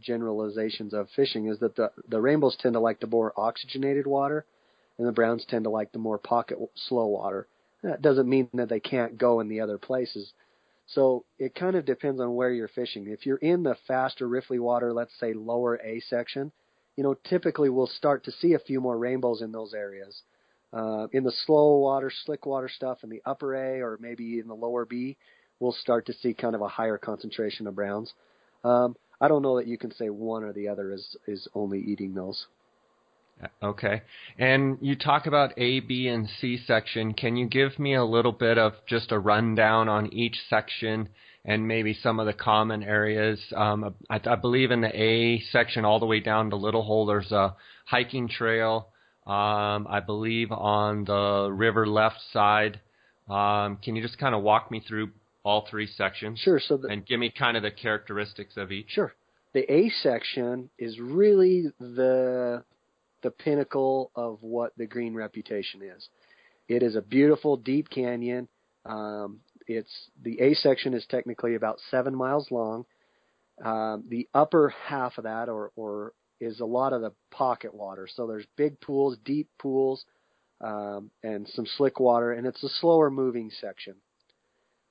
generalizations 0.00 0.94
of 0.94 1.08
fishing, 1.16 1.48
is 1.48 1.58
that 1.58 1.76
the 1.76 1.90
the 2.08 2.20
rainbows 2.20 2.56
tend 2.60 2.74
to 2.74 2.80
like 2.80 3.00
the 3.00 3.06
more 3.06 3.32
oxygenated 3.36 4.06
water, 4.06 4.44
and 4.98 5.06
the 5.06 5.12
browns 5.12 5.44
tend 5.48 5.64
to 5.64 5.70
like 5.70 5.92
the 5.92 5.98
more 5.98 6.18
pocket 6.18 6.58
slow 6.88 7.06
water. 7.06 7.46
That 7.82 8.00
doesn't 8.00 8.28
mean 8.28 8.48
that 8.54 8.68
they 8.70 8.80
can't 8.80 9.18
go 9.18 9.40
in 9.40 9.48
the 9.48 9.60
other 9.60 9.76
places. 9.76 10.32
So 10.86 11.24
it 11.38 11.54
kind 11.54 11.76
of 11.76 11.84
depends 11.84 12.20
on 12.20 12.34
where 12.34 12.50
you're 12.50 12.68
fishing. 12.68 13.06
If 13.08 13.26
you're 13.26 13.38
in 13.38 13.62
the 13.62 13.76
faster 13.88 14.28
riffly 14.28 14.60
water, 14.60 14.92
let's 14.92 15.18
say 15.18 15.32
lower 15.32 15.80
A 15.82 16.00
section, 16.00 16.52
you 16.96 17.02
know, 17.02 17.14
typically 17.28 17.70
we'll 17.70 17.86
start 17.86 18.24
to 18.24 18.32
see 18.32 18.52
a 18.52 18.58
few 18.58 18.80
more 18.80 18.96
rainbows 18.98 19.42
in 19.42 19.50
those 19.50 19.74
areas. 19.74 20.22
Uh, 20.72 21.06
in 21.12 21.24
the 21.24 21.32
slow 21.46 21.78
water, 21.78 22.10
slick 22.24 22.46
water 22.46 22.68
stuff 22.68 22.98
in 23.02 23.10
the 23.10 23.22
upper 23.24 23.54
A 23.54 23.80
or 23.80 23.96
maybe 24.00 24.38
in 24.38 24.48
the 24.48 24.54
lower 24.54 24.84
B, 24.84 25.16
we'll 25.60 25.72
start 25.72 26.06
to 26.06 26.12
see 26.12 26.34
kind 26.34 26.54
of 26.54 26.60
a 26.60 26.68
higher 26.68 26.98
concentration 26.98 27.66
of 27.66 27.74
browns. 27.74 28.12
Um, 28.64 28.96
I 29.20 29.28
don't 29.28 29.42
know 29.42 29.56
that 29.56 29.66
you 29.66 29.78
can 29.78 29.92
say 29.94 30.10
one 30.10 30.42
or 30.42 30.52
the 30.52 30.68
other 30.68 30.92
is 30.92 31.16
is 31.26 31.48
only 31.54 31.80
eating 31.80 32.14
those. 32.14 32.46
Okay. 33.62 34.02
And 34.38 34.78
you 34.80 34.96
talk 34.96 35.26
about 35.26 35.52
A, 35.58 35.80
B, 35.80 36.08
and 36.08 36.28
C 36.40 36.58
section. 36.66 37.14
Can 37.14 37.36
you 37.36 37.46
give 37.46 37.78
me 37.78 37.94
a 37.94 38.04
little 38.04 38.32
bit 38.32 38.58
of 38.58 38.74
just 38.86 39.12
a 39.12 39.18
rundown 39.18 39.88
on 39.88 40.12
each 40.12 40.36
section 40.48 41.08
and 41.44 41.68
maybe 41.68 41.94
some 42.02 42.20
of 42.20 42.26
the 42.26 42.32
common 42.32 42.82
areas? 42.82 43.40
Um, 43.54 43.94
I, 44.08 44.20
I 44.24 44.36
believe 44.36 44.70
in 44.70 44.80
the 44.80 45.00
A 45.00 45.40
section, 45.50 45.84
all 45.84 46.00
the 46.00 46.06
way 46.06 46.20
down 46.20 46.50
to 46.50 46.56
Little 46.56 46.82
Hole, 46.82 47.06
there's 47.06 47.32
a 47.32 47.54
hiking 47.84 48.28
trail. 48.28 48.88
Um, 49.26 49.86
I 49.88 50.00
believe 50.04 50.52
on 50.52 51.04
the 51.04 51.50
river 51.50 51.86
left 51.86 52.20
side. 52.32 52.80
Um, 53.28 53.78
can 53.82 53.96
you 53.96 54.02
just 54.02 54.18
kind 54.18 54.34
of 54.34 54.42
walk 54.42 54.70
me 54.70 54.82
through 54.86 55.10
all 55.44 55.66
three 55.70 55.86
sections? 55.86 56.38
Sure. 56.40 56.60
So 56.60 56.76
the, 56.76 56.88
And 56.88 57.04
give 57.06 57.18
me 57.18 57.30
kind 57.30 57.56
of 57.56 57.62
the 57.62 57.70
characteristics 57.70 58.56
of 58.56 58.70
each. 58.70 58.90
Sure. 58.90 59.14
The 59.54 59.70
A 59.72 59.88
section 60.02 60.68
is 60.78 60.98
really 60.98 61.72
the 61.78 62.64
the 63.24 63.32
pinnacle 63.32 64.12
of 64.14 64.38
what 64.42 64.72
the 64.76 64.86
green 64.86 65.14
reputation 65.14 65.82
is. 65.82 66.08
It 66.68 66.84
is 66.84 66.94
a 66.94 67.02
beautiful 67.02 67.56
deep 67.56 67.90
canyon. 67.90 68.46
Um, 68.86 69.40
it's 69.66 69.90
the 70.22 70.40
A 70.40 70.54
section 70.54 70.94
is 70.94 71.04
technically 71.08 71.56
about 71.56 71.80
seven 71.90 72.14
miles 72.14 72.48
long. 72.52 72.84
Um, 73.64 74.04
the 74.08 74.28
upper 74.32 74.72
half 74.86 75.18
of 75.18 75.24
that, 75.24 75.48
or 75.48 75.72
or 75.74 76.12
is 76.40 76.60
a 76.60 76.64
lot 76.64 76.92
of 76.92 77.00
the 77.00 77.12
pocket 77.30 77.74
water. 77.74 78.06
So 78.14 78.26
there's 78.26 78.46
big 78.56 78.80
pools, 78.80 79.16
deep 79.24 79.48
pools, 79.58 80.04
um, 80.60 81.10
and 81.22 81.48
some 81.48 81.66
slick 81.76 81.98
water, 81.98 82.32
and 82.32 82.46
it's 82.46 82.62
a 82.62 82.68
slower 82.80 83.10
moving 83.10 83.50
section. 83.60 83.94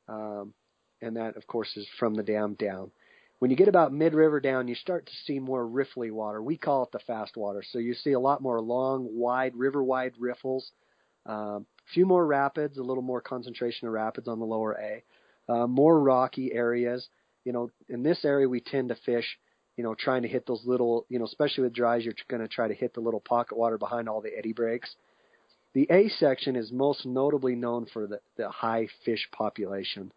Um, 0.08 0.54
and 1.02 1.18
that, 1.18 1.38
of 1.38 1.46
course, 1.48 1.70
is 1.76 1.88
from 2.00 2.16
the 2.16 2.24
dam 2.24 2.56
down. 2.56 2.92
When 3.44 3.52
you 3.52 3.58
get 3.58 3.68
about 3.68 3.92
mid-river 3.92 4.40
down, 4.40 4.70
you 4.70 4.76
start 4.76 5.06
to 5.06 5.12
see 5.26 5.38
more 5.38 5.68
riffly 5.68 6.10
water. 6.10 6.42
We 6.42 6.56
call 6.56 6.84
it 6.84 6.94
the 6.94 7.00
fast 7.00 7.36
water. 7.36 7.62
So 7.62 7.78
you 7.78 7.94
see 7.94 8.14
a 8.14 8.20
lot 8.20 8.42
more 8.42 8.62
long, 8.62 9.06
wide, 9.12 9.54
river-wide 9.54 10.14
riffles. 10.18 10.72
Um, 11.26 11.66
a 11.90 11.94
few 11.94 12.06
more 12.06 12.26
rapids, 12.26 12.78
a 12.78 12.82
little 12.82 13.04
more 13.04 13.20
concentration 13.20 13.90
of 13.90 13.94
rapids 13.94 14.30
on 14.30 14.40
the 14.40 14.46
lower 14.46 14.80
A. 14.80 15.52
Uh, 15.52 15.68
more 15.68 16.00
rocky 16.00 16.54
areas. 16.54 17.06
You 17.44 17.52
know, 17.52 17.70
in 17.90 18.02
this 18.02 18.24
area 18.24 18.48
we 18.48 18.62
tend 18.62 18.88
to 18.88 18.96
fish. 19.06 19.38
You 19.76 19.84
know, 19.84 19.94
trying 19.94 20.22
to 20.22 20.30
hit 20.30 20.48
those 20.48 20.62
little. 20.66 21.06
You 21.10 21.20
know, 21.20 21.26
especially 21.26 21.66
with 21.66 21.74
dries, 21.74 22.06
you're 22.06 22.14
going 22.30 22.44
to 22.44 22.48
try 22.48 22.70
to 22.70 22.74
hit 22.74 22.94
the 22.94 23.02
little 23.02 23.20
pocket 23.20 23.58
water 23.58 23.78
behind 23.78 24.08
all 24.08 24.22
the 24.22 24.32
eddy 24.38 24.54
breaks. 24.54 24.96
The 25.74 25.86
A 25.92 26.08
section 26.08 26.56
is 26.56 26.72
most 26.72 27.06
notably 27.06 27.56
known 27.56 27.88
for 27.92 28.08
the, 28.08 28.22
the 28.38 28.48
high 28.48 28.88
fish 29.04 29.28
population. 29.34 30.14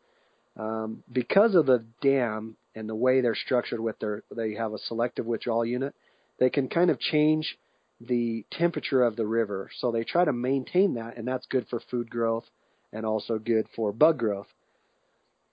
Um, 0.56 1.02
because 1.12 1.56
of 1.56 1.66
the 1.66 1.84
dam 2.00 2.56
and 2.76 2.88
the 2.88 2.94
way 2.94 3.20
they're 3.20 3.34
structured 3.34 3.80
with 3.80 3.98
their, 3.98 4.22
they 4.34 4.54
have 4.54 4.72
a 4.72 4.78
selective 4.78 5.26
withdrawal 5.26 5.64
unit, 5.64 5.94
they 6.38 6.50
can 6.50 6.68
kind 6.68 6.90
of 6.90 7.00
change 7.00 7.58
the 8.00 8.44
temperature 8.52 9.02
of 9.02 9.16
the 9.16 9.26
river. 9.26 9.70
So 9.78 9.90
they 9.90 10.04
try 10.04 10.24
to 10.24 10.32
maintain 10.32 10.94
that, 10.94 11.16
and 11.16 11.26
that's 11.26 11.46
good 11.46 11.66
for 11.68 11.80
food 11.90 12.10
growth 12.10 12.44
and 12.92 13.06
also 13.06 13.38
good 13.38 13.66
for 13.74 13.92
bug 13.92 14.18
growth. 14.18 14.46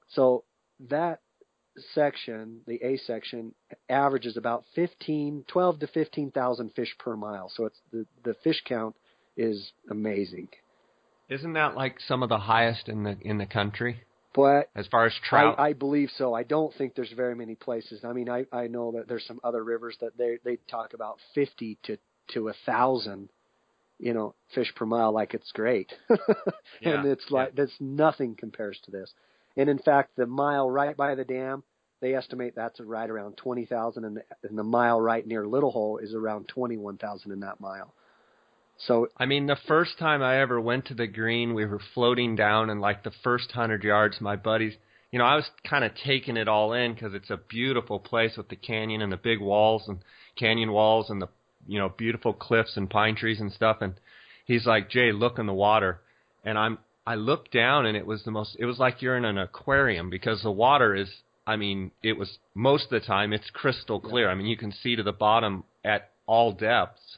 So 0.10 0.44
that 0.90 1.22
section, 1.96 2.60
the 2.68 2.80
A 2.84 2.98
section, 2.98 3.54
averages 3.90 4.38
about 4.38 4.66
15, 4.76 5.46
12 5.48 5.80
to 5.80 5.88
15,000 5.88 6.74
fish 6.76 6.94
per 7.00 7.16
mile. 7.16 7.50
So 7.56 7.66
it's 7.66 7.80
the, 7.92 8.06
the 8.24 8.36
fish 8.44 8.62
count 8.68 8.96
is 9.38 9.72
amazing. 9.90 10.50
Isn't 11.30 11.54
that 11.54 11.76
like 11.76 12.00
some 12.08 12.22
of 12.22 12.30
the 12.30 12.38
highest 12.38 12.90
in 12.90 13.04
the 13.04 13.18
in 13.22 13.38
the 13.38 13.46
country 13.46 14.02
But 14.34 14.70
as 14.76 14.88
far 14.88 15.06
as 15.06 15.14
trout? 15.28 15.56
I, 15.58 15.70
I 15.70 15.74
believe 15.74 16.10
so. 16.18 16.34
I 16.34 16.44
don't 16.44 16.74
think 16.76 16.96
there's 16.96 17.12
very 17.12 17.36
many 17.36 17.56
places. 17.56 18.04
I 18.04 18.14
mean, 18.14 18.30
I, 18.30 18.46
I 18.52 18.68
know 18.68 18.94
that 18.94 19.08
there's 19.08 19.26
some 19.26 19.40
other 19.44 19.64
rivers 19.64 19.96
that 20.02 20.18
they 20.18 20.40
they 20.44 20.58
talk 20.70 20.94
about 20.94 21.18
50 21.36 21.78
to 21.84 21.98
to 22.34 22.50
a 22.50 22.54
thousand, 22.66 23.30
you 24.00 24.14
know, 24.14 24.34
fish 24.56 24.74
per 24.76 24.86
mile, 24.86 25.14
like 25.14 25.34
it's 25.34 25.52
great, 25.52 25.94
Yeah, 26.10 27.00
and 27.00 27.06
it's 27.06 27.30
like 27.30 27.56
that's 27.56 27.76
nothing 27.80 28.36
compares 28.36 28.80
to 28.86 28.92
this. 28.92 29.12
And 29.56 29.70
in 29.70 29.78
fact, 29.78 30.16
the 30.16 30.26
mile 30.26 30.70
right 30.70 30.98
by 30.98 31.16
the 31.16 31.26
dam, 31.26 31.64
they 32.02 32.16
estimate 32.16 32.56
that's 32.56 32.80
right 32.80 33.10
around 33.10 33.38
20,000, 33.38 34.04
and, 34.04 34.22
and 34.44 34.58
the 34.58 34.64
mile 34.64 35.00
right 35.00 35.26
near 35.26 35.46
Little 35.46 35.72
Hole 35.72 36.00
is 36.00 36.14
around 36.14 36.48
21,000 36.48 37.32
in 37.32 37.42
that 37.42 37.62
mile. 37.62 37.94
So 38.88 39.08
I 39.18 39.26
mean, 39.26 39.46
the 39.46 39.58
first 39.68 39.98
time 39.98 40.22
I 40.22 40.42
ever 40.42 40.60
went 40.60 40.86
to 40.88 40.94
the 40.94 41.08
green, 41.08 41.54
we 41.54 41.66
were 41.66 41.82
floating 41.94 42.36
down, 42.36 42.70
and 42.70 42.82
like 42.82 43.04
the 43.04 43.14
first 43.24 43.52
hundred 43.52 43.84
yards, 43.84 44.20
my 44.20 44.36
buddies, 44.36 44.74
you 45.12 45.20
know, 45.20 45.26
I 45.26 45.36
was 45.36 45.50
kind 45.70 45.84
of 45.84 45.92
taking 46.04 46.38
it 46.38 46.48
all 46.48 46.74
in 46.74 46.94
because 46.94 47.14
it's 47.14 47.30
a 47.30 47.38
beautiful 47.38 48.00
place 48.00 48.36
with 48.36 48.50
the 48.50 48.56
canyon 48.56 49.02
and 49.02 49.12
the 49.12 49.18
big 49.18 49.40
walls 49.40 49.84
and 49.88 50.00
canyon 50.38 50.72
walls 50.72 51.10
and 51.10 51.22
the 51.22 51.30
you 51.68 51.80
know 51.80 51.90
beautiful 51.90 52.34
cliffs 52.34 52.76
and 52.76 52.90
pine 52.90 53.16
trees 53.16 53.40
and 53.40 53.52
stuff. 53.52 53.78
And 53.82 53.94
he's 54.46 54.66
like, 54.66 54.90
Jay, 54.90 55.12
look 55.12 55.40
in 55.40 55.46
the 55.46 55.54
water, 55.54 56.02
and 56.44 56.58
I'm 56.58 56.80
I 57.06 57.16
looked 57.16 57.52
down, 57.52 57.86
and 57.86 57.96
it 57.96 58.06
was 58.06 58.24
the 58.24 58.32
most. 58.32 58.58
It 58.60 58.66
was 58.66 58.80
like 58.80 59.02
you're 59.02 59.18
in 59.18 59.26
an 59.26 59.38
aquarium 59.38 60.10
because 60.10 60.42
the 60.42 60.52
water 60.52 60.96
is. 60.96 61.10
I 61.46 61.58
mean, 61.58 61.92
it 62.02 62.14
was 62.14 62.38
most 62.56 62.86
of 62.86 63.02
the 63.02 63.06
time 63.06 63.34
it's 63.34 63.50
crystal 63.52 64.00
clear. 64.00 64.30
I 64.30 64.36
mean, 64.36 64.48
you 64.48 64.56
can 64.56 64.72
see 64.72 64.96
to 64.96 65.04
the 65.04 65.12
bottom 65.12 65.66
at 65.84 66.12
all 66.26 66.54
depths, 66.54 67.18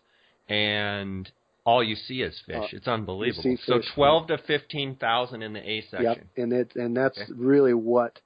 and 0.49 1.31
all 1.65 1.83
you 1.83 1.95
see 1.95 2.21
is 2.21 2.39
fish. 2.45 2.55
Uh, 2.55 2.67
it's 2.77 2.87
unbelievable. 2.87 3.43
fish, 3.43 3.59
so 3.65 3.81
twelve 3.95 4.27
to 4.27 4.37
fifteen 4.37 4.95
thousand 4.95 5.41
in 5.41 5.53
the 5.53 5.67
A 5.67 5.81
section. 5.81 6.03
Yep, 6.03 6.17
and 6.37 6.53
it 6.53 6.75
and 6.75 6.95
that's 6.95 7.17
Okay. 7.17 7.31
really 7.35 7.73
what 7.73 8.19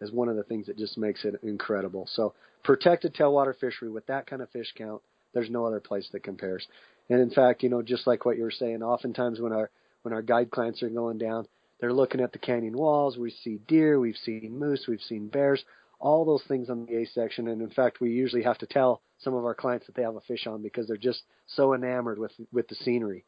is 0.00 0.10
one 0.12 0.28
of 0.28 0.36
the 0.36 0.42
things 0.42 0.66
that 0.66 0.76
just 0.76 0.98
makes 0.98 1.24
it 1.24 1.34
incredible. 1.42 2.06
So 2.12 2.34
protected 2.64 3.14
tailwater 3.14 3.56
fishery 3.56 3.90
with 3.90 4.06
that 4.06 4.26
kind 4.26 4.42
of 4.42 4.50
fish 4.50 4.72
count, 4.76 5.00
there's 5.32 5.50
no 5.50 5.64
other 5.64 5.80
place 5.80 6.08
that 6.12 6.22
compares. 6.22 6.66
And 7.08 7.20
in 7.20 7.30
fact, 7.30 7.62
you 7.62 7.68
know, 7.68 7.82
just 7.82 8.06
like 8.06 8.24
what 8.24 8.36
you 8.36 8.42
were 8.42 8.50
saying, 8.50 8.82
oftentimes 8.82 9.40
when 9.40 9.52
our 9.52 9.70
when 10.02 10.12
our 10.12 10.22
guide 10.22 10.50
clients 10.50 10.82
are 10.82 10.88
going 10.88 11.18
down, 11.18 11.46
they're 11.80 11.92
looking 11.92 12.20
at 12.20 12.32
the 12.32 12.38
canyon 12.38 12.76
walls. 12.76 13.16
We 13.18 13.30
see 13.30 13.60
deer, 13.68 14.00
we've 14.00 14.16
seen 14.16 14.58
moose, 14.58 14.86
we've 14.88 15.00
seen 15.00 15.28
bears, 15.28 15.64
all 15.98 16.24
those 16.24 16.42
things 16.48 16.70
on 16.70 16.86
the 16.86 16.96
A 16.96 17.06
section. 17.06 17.48
And 17.48 17.60
in 17.60 17.70
fact, 17.70 18.00
we 18.00 18.10
usually 18.10 18.42
have 18.42 18.58
to 18.58 18.66
tell 18.66 19.02
some 19.18 19.34
of 19.34 19.44
our 19.44 19.54
clients 19.54 19.86
that 19.86 19.94
they 19.94 20.02
have 20.02 20.16
a 20.16 20.20
fish 20.22 20.46
on 20.46 20.62
because 20.62 20.86
they're 20.86 20.96
just 20.96 21.22
so 21.46 21.74
enamored 21.74 22.18
with 22.18 22.32
with 22.52 22.68
the 22.68 22.74
scenery. 22.76 23.24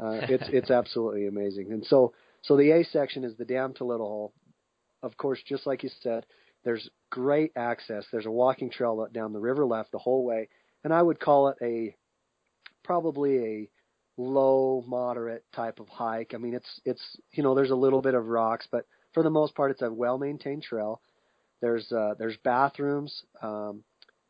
Uh, 0.00 0.20
it's 0.28 0.44
it's 0.52 0.70
absolutely 0.70 1.26
amazing. 1.26 1.72
And 1.72 1.84
so 1.84 2.12
so 2.42 2.56
the 2.56 2.70
A 2.70 2.84
section 2.84 3.24
is 3.24 3.36
the 3.36 3.44
dam 3.44 3.74
to 3.74 3.84
Little 3.84 4.08
Hole. 4.08 4.32
Of 5.02 5.16
course, 5.16 5.40
just 5.46 5.66
like 5.66 5.82
you 5.82 5.90
said, 6.02 6.26
there's 6.64 6.88
great 7.10 7.52
access. 7.56 8.04
There's 8.10 8.26
a 8.26 8.30
walking 8.30 8.70
trail 8.70 9.06
down 9.12 9.32
the 9.32 9.38
river 9.38 9.64
left 9.64 9.92
the 9.92 9.98
whole 9.98 10.24
way, 10.24 10.48
and 10.84 10.92
I 10.92 11.02
would 11.02 11.20
call 11.20 11.48
it 11.48 11.56
a 11.62 11.94
probably 12.82 13.38
a 13.38 13.70
low 14.16 14.84
moderate 14.86 15.44
type 15.54 15.78
of 15.78 15.88
hike. 15.88 16.32
I 16.34 16.38
mean, 16.38 16.54
it's 16.54 16.80
it's 16.84 17.02
you 17.32 17.42
know 17.42 17.54
there's 17.54 17.70
a 17.70 17.76
little 17.76 18.02
bit 18.02 18.14
of 18.14 18.26
rocks, 18.26 18.66
but 18.70 18.86
for 19.14 19.22
the 19.22 19.30
most 19.30 19.54
part, 19.54 19.70
it's 19.70 19.82
a 19.82 19.92
well 19.92 20.18
maintained 20.18 20.62
trail. 20.62 21.00
There's 21.60 21.90
uh, 21.92 22.14
there's 22.18 22.36
bathrooms 22.38 23.22
um, 23.42 23.82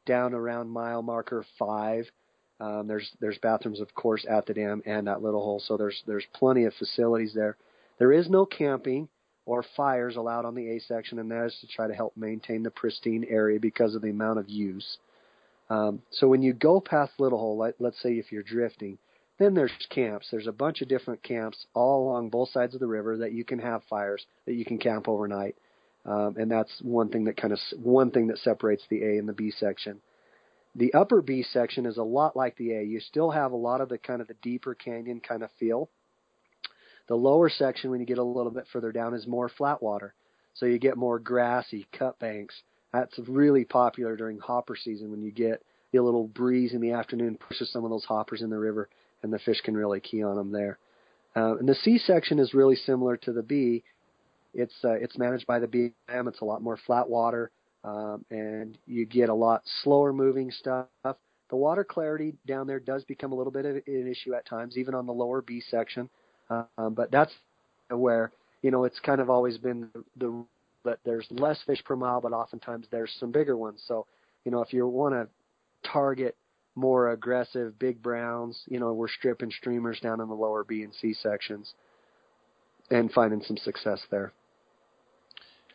down 0.09 0.35
around 0.35 0.69
mile 0.71 1.03
marker 1.03 1.45
five. 1.59 2.11
Um, 2.59 2.89
there's 2.89 3.09
there's 3.21 3.39
bathrooms, 3.39 3.81
of 3.81 3.95
course, 3.95 4.27
at 4.29 4.47
the 4.47 4.55
dam 4.55 4.83
and 4.85 5.09
at 5.09 5.23
Little 5.23 5.45
Hole, 5.45 5.63
so 5.65 5.77
there's 5.77 6.03
there's 6.09 6.27
plenty 6.35 6.65
of 6.65 6.75
facilities 6.75 7.33
there. 7.33 7.57
There 8.01 8.13
is 8.13 8.29
no 8.29 8.45
camping 8.45 9.09
or 9.47 9.65
fires 9.77 10.17
allowed 10.17 10.45
on 10.45 10.55
the 10.55 10.77
A 10.77 10.81
section, 10.81 11.19
and 11.19 11.31
that 11.31 11.47
is 11.47 11.57
to 11.61 11.69
try 11.69 11.87
to 11.87 11.95
help 11.95 12.17
maintain 12.17 12.63
the 12.63 12.71
pristine 12.71 13.25
area 13.29 13.61
because 13.61 13.95
of 13.95 14.03
the 14.03 14.11
amount 14.11 14.41
of 14.41 14.49
use. 14.49 14.99
Um, 15.71 16.03
so 16.11 16.27
when 16.29 16.43
you 16.43 16.53
go 16.53 16.81
past 16.81 17.13
Little 17.19 17.39
Hole, 17.39 17.57
like, 17.57 17.77
let's 17.79 18.03
say 18.03 18.15
if 18.15 18.33
you're 18.33 18.43
drifting, 18.43 18.99
then 19.39 19.55
there's 19.55 19.73
camps. 19.89 20.29
There's 20.31 20.47
a 20.47 20.53
bunch 20.53 20.83
of 20.83 20.89
different 20.89 21.23
camps 21.23 21.67
all 21.75 22.09
along 22.09 22.31
both 22.31 22.51
sides 22.51 22.75
of 22.75 22.81
the 22.81 22.87
river 22.87 23.17
that 23.19 23.33
you 23.33 23.45
can 23.45 23.59
have 23.59 23.83
fires 23.89 24.27
that 24.47 24.55
you 24.55 24.65
can 24.65 24.79
camp 24.79 25.09
overnight, 25.09 25.57
um, 26.09 26.37
and 26.39 26.51
that's 26.51 26.73
one 26.81 27.11
thing 27.11 27.25
that 27.25 27.37
kind 27.37 27.53
of 27.53 27.59
one 27.77 28.11
thing 28.11 28.29
that 28.29 28.39
separates 28.39 28.83
the 28.89 29.03
A 29.03 29.19
and 29.19 29.29
the 29.29 29.35
B 29.35 29.51
section. 29.51 30.01
The 30.75 30.95
upper 30.95 31.21
B 31.21 31.43
section 31.43 31.85
is 31.85 31.99
a 31.99 32.03
lot 32.03 32.35
like 32.35 32.57
the 32.57 32.73
A. 32.73 32.83
You 32.83 33.01
still 33.01 33.31
have 33.31 33.53
a 33.53 33.57
lot 33.57 33.83
of 33.83 33.91
the 33.91 33.99
kind 33.99 34.23
of 34.23 34.29
the 34.29 34.37
deeper 34.41 34.75
canyon 34.75 35.21
kind 35.21 35.43
of 35.43 35.51
feel. 35.61 35.91
The 37.09 37.15
lower 37.15 37.51
section, 37.51 37.91
when 37.91 38.01
you 38.01 38.07
get 38.07 38.19
a 38.19 38.23
little 38.23 38.53
bit 38.53 38.67
further 38.73 38.91
down, 38.91 39.15
is 39.15 39.27
more 39.27 39.51
flat 39.51 39.83
water. 39.83 40.15
So 40.55 40.67
you 40.67 40.79
get 40.79 40.97
more 40.97 41.19
grassy 41.19 41.87
cut 41.97 42.19
banks. 42.19 42.55
That's 42.93 43.19
really 43.27 43.65
popular 43.65 44.17
during 44.17 44.39
hopper 44.39 44.77
season 44.77 45.11
when 45.11 45.21
you 45.21 45.31
get 45.31 45.63
a 45.95 46.01
little 46.01 46.27
breeze 46.27 46.73
in 46.73 46.81
the 46.81 46.93
afternoon, 46.93 47.37
pushes 47.37 47.71
some 47.73 47.85
of 47.85 47.91
those 47.91 48.05
hoppers 48.05 48.43
in 48.43 48.51
the 48.51 48.59
river, 48.59 48.89
and 49.23 49.33
the 49.33 49.39
fish 49.39 49.61
can 49.63 49.77
really 49.77 50.01
key 50.01 50.23
on 50.23 50.37
them 50.37 50.53
there. 50.53 50.79
Uh, 51.37 51.57
and 51.57 51.69
the 51.69 51.75
C 51.75 51.99
section 51.99 52.39
is 52.39 52.55
really 52.55 52.77
similar 52.77 53.17
to 53.19 53.33
the 53.33 53.43
B. 53.43 53.85
It's 54.55 54.75
uh, 54.85 54.93
it's 54.93 55.19
managed 55.19 55.47
by 55.47 55.59
the 55.59 55.67
BLM. 55.67 56.29
It's 56.29 56.41
a 56.41 56.45
lot 56.45 56.63
more 56.63 56.79
flat 56.87 57.09
water, 57.09 57.51
um, 57.85 58.25
and 58.31 58.79
you 58.87 59.05
get 59.05 59.29
a 59.29 59.35
lot 59.35 59.63
slower 59.83 60.13
moving 60.13 60.51
stuff. 60.51 60.87
The 61.05 61.57
water 61.57 61.85
clarity 61.85 62.35
down 62.47 62.67
there 62.67 62.81
does 62.81 63.05
become 63.05 63.33
a 63.33 63.35
little 63.35 63.53
bit 63.53 63.65
of 63.65 63.77
an 63.87 64.09
issue 64.11 64.35
at 64.35 64.47
times, 64.47 64.77
even 64.77 64.95
on 64.95 65.07
the 65.07 65.13
lower 65.13 65.41
B 65.43 65.63
section. 65.71 66.11
Um, 66.51 66.95
but 66.95 67.11
that's 67.11 67.33
where 67.91 68.33
you 68.63 68.71
know 68.71 68.85
it's 68.85 69.01
kind 69.01 69.21
of 69.21 69.31
always 69.31 69.59
been 69.59 69.89
the, 69.95 70.05
the 70.17 70.45
that 70.85 70.99
there's 71.05 71.27
less 71.31 71.59
fish 71.67 71.83
per 71.85 71.97
mile, 71.97 72.21
but 72.21 72.33
oftentimes 72.33 72.87
there's 72.91 73.15
some 73.19 73.31
bigger 73.31 73.57
ones. 73.57 73.83
So 73.87 74.07
you 74.45 74.51
know 74.51 74.63
if 74.63 74.73
you 74.73 74.87
want 74.87 75.15
to 75.15 75.29
target 75.91 76.37
more 76.75 77.11
aggressive 77.11 77.79
big 77.79 78.03
browns, 78.03 78.63
you 78.67 78.81
know 78.81 78.93
we're 78.93 79.09
stripping 79.09 79.51
streamers 79.51 80.01
down 80.01 80.21
in 80.21 80.29
the 80.29 80.35
lower 80.35 80.65
B 80.65 80.83
and 80.83 80.95
C 80.95 81.13
sections 81.15 81.75
and 82.91 83.13
finding 83.13 83.43
some 83.43 83.57
success 83.57 84.01
there. 84.11 84.33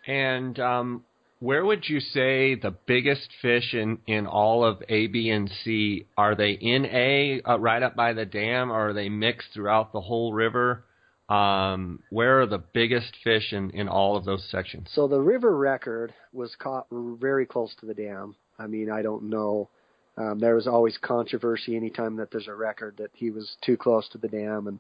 And 0.06 0.60
um, 0.60 1.04
where 1.40 1.66
would 1.66 1.88
you 1.90 2.00
say 2.00 2.56
the 2.56 2.74
biggest 2.86 3.30
fish 3.42 3.74
in, 3.74 4.00
in 4.08 4.28
all 4.28 4.64
of 4.64 4.82
A, 4.90 5.08
B, 5.08 5.30
and 5.30 5.52
C 5.64 6.06
are 6.18 6.36
they 6.36 6.52
in 6.52 6.86
A, 6.86 7.42
uh, 7.46 7.60
right 7.60 7.84
up 7.84 7.96
by 7.96 8.14
the 8.14 8.26
dam, 8.26 8.72
or 8.72 8.90
are 8.90 8.94
they 8.94 9.10
mixed 9.10 9.50
throughout 9.54 9.92
the 9.92 10.02
whole 10.02 10.34
river? 10.34 10.86
Um, 11.30 12.00
where 12.10 12.42
are 12.42 12.46
the 12.46 12.64
biggest 12.74 13.16
fish 13.24 13.54
in, 13.54 13.72
in 13.72 13.88
all 13.88 14.16
of 14.16 14.26
those 14.26 14.48
sections? 14.50 14.90
So 14.94 15.08
the 15.08 15.20
river 15.20 15.56
record 15.56 16.14
was 16.32 16.56
caught 16.60 16.88
very 16.92 17.46
close 17.46 17.74
to 17.80 17.86
the 17.86 17.94
dam. 17.94 18.36
I 18.60 18.68
mean, 18.68 18.90
I 18.90 19.02
don't 19.02 19.24
know. 19.24 19.70
Um, 20.18 20.40
there 20.40 20.56
was 20.56 20.68
always 20.68 20.98
controversy 21.02 21.76
anytime 21.76 22.16
that 22.18 22.30
there's 22.32 22.48
a 22.48 22.54
record 22.54 22.96
that 22.98 23.10
he 23.14 23.32
was 23.32 23.58
too 23.66 23.78
close 23.78 24.08
to 24.10 24.18
the 24.18 24.28
dam, 24.28 24.68
and 24.68 24.80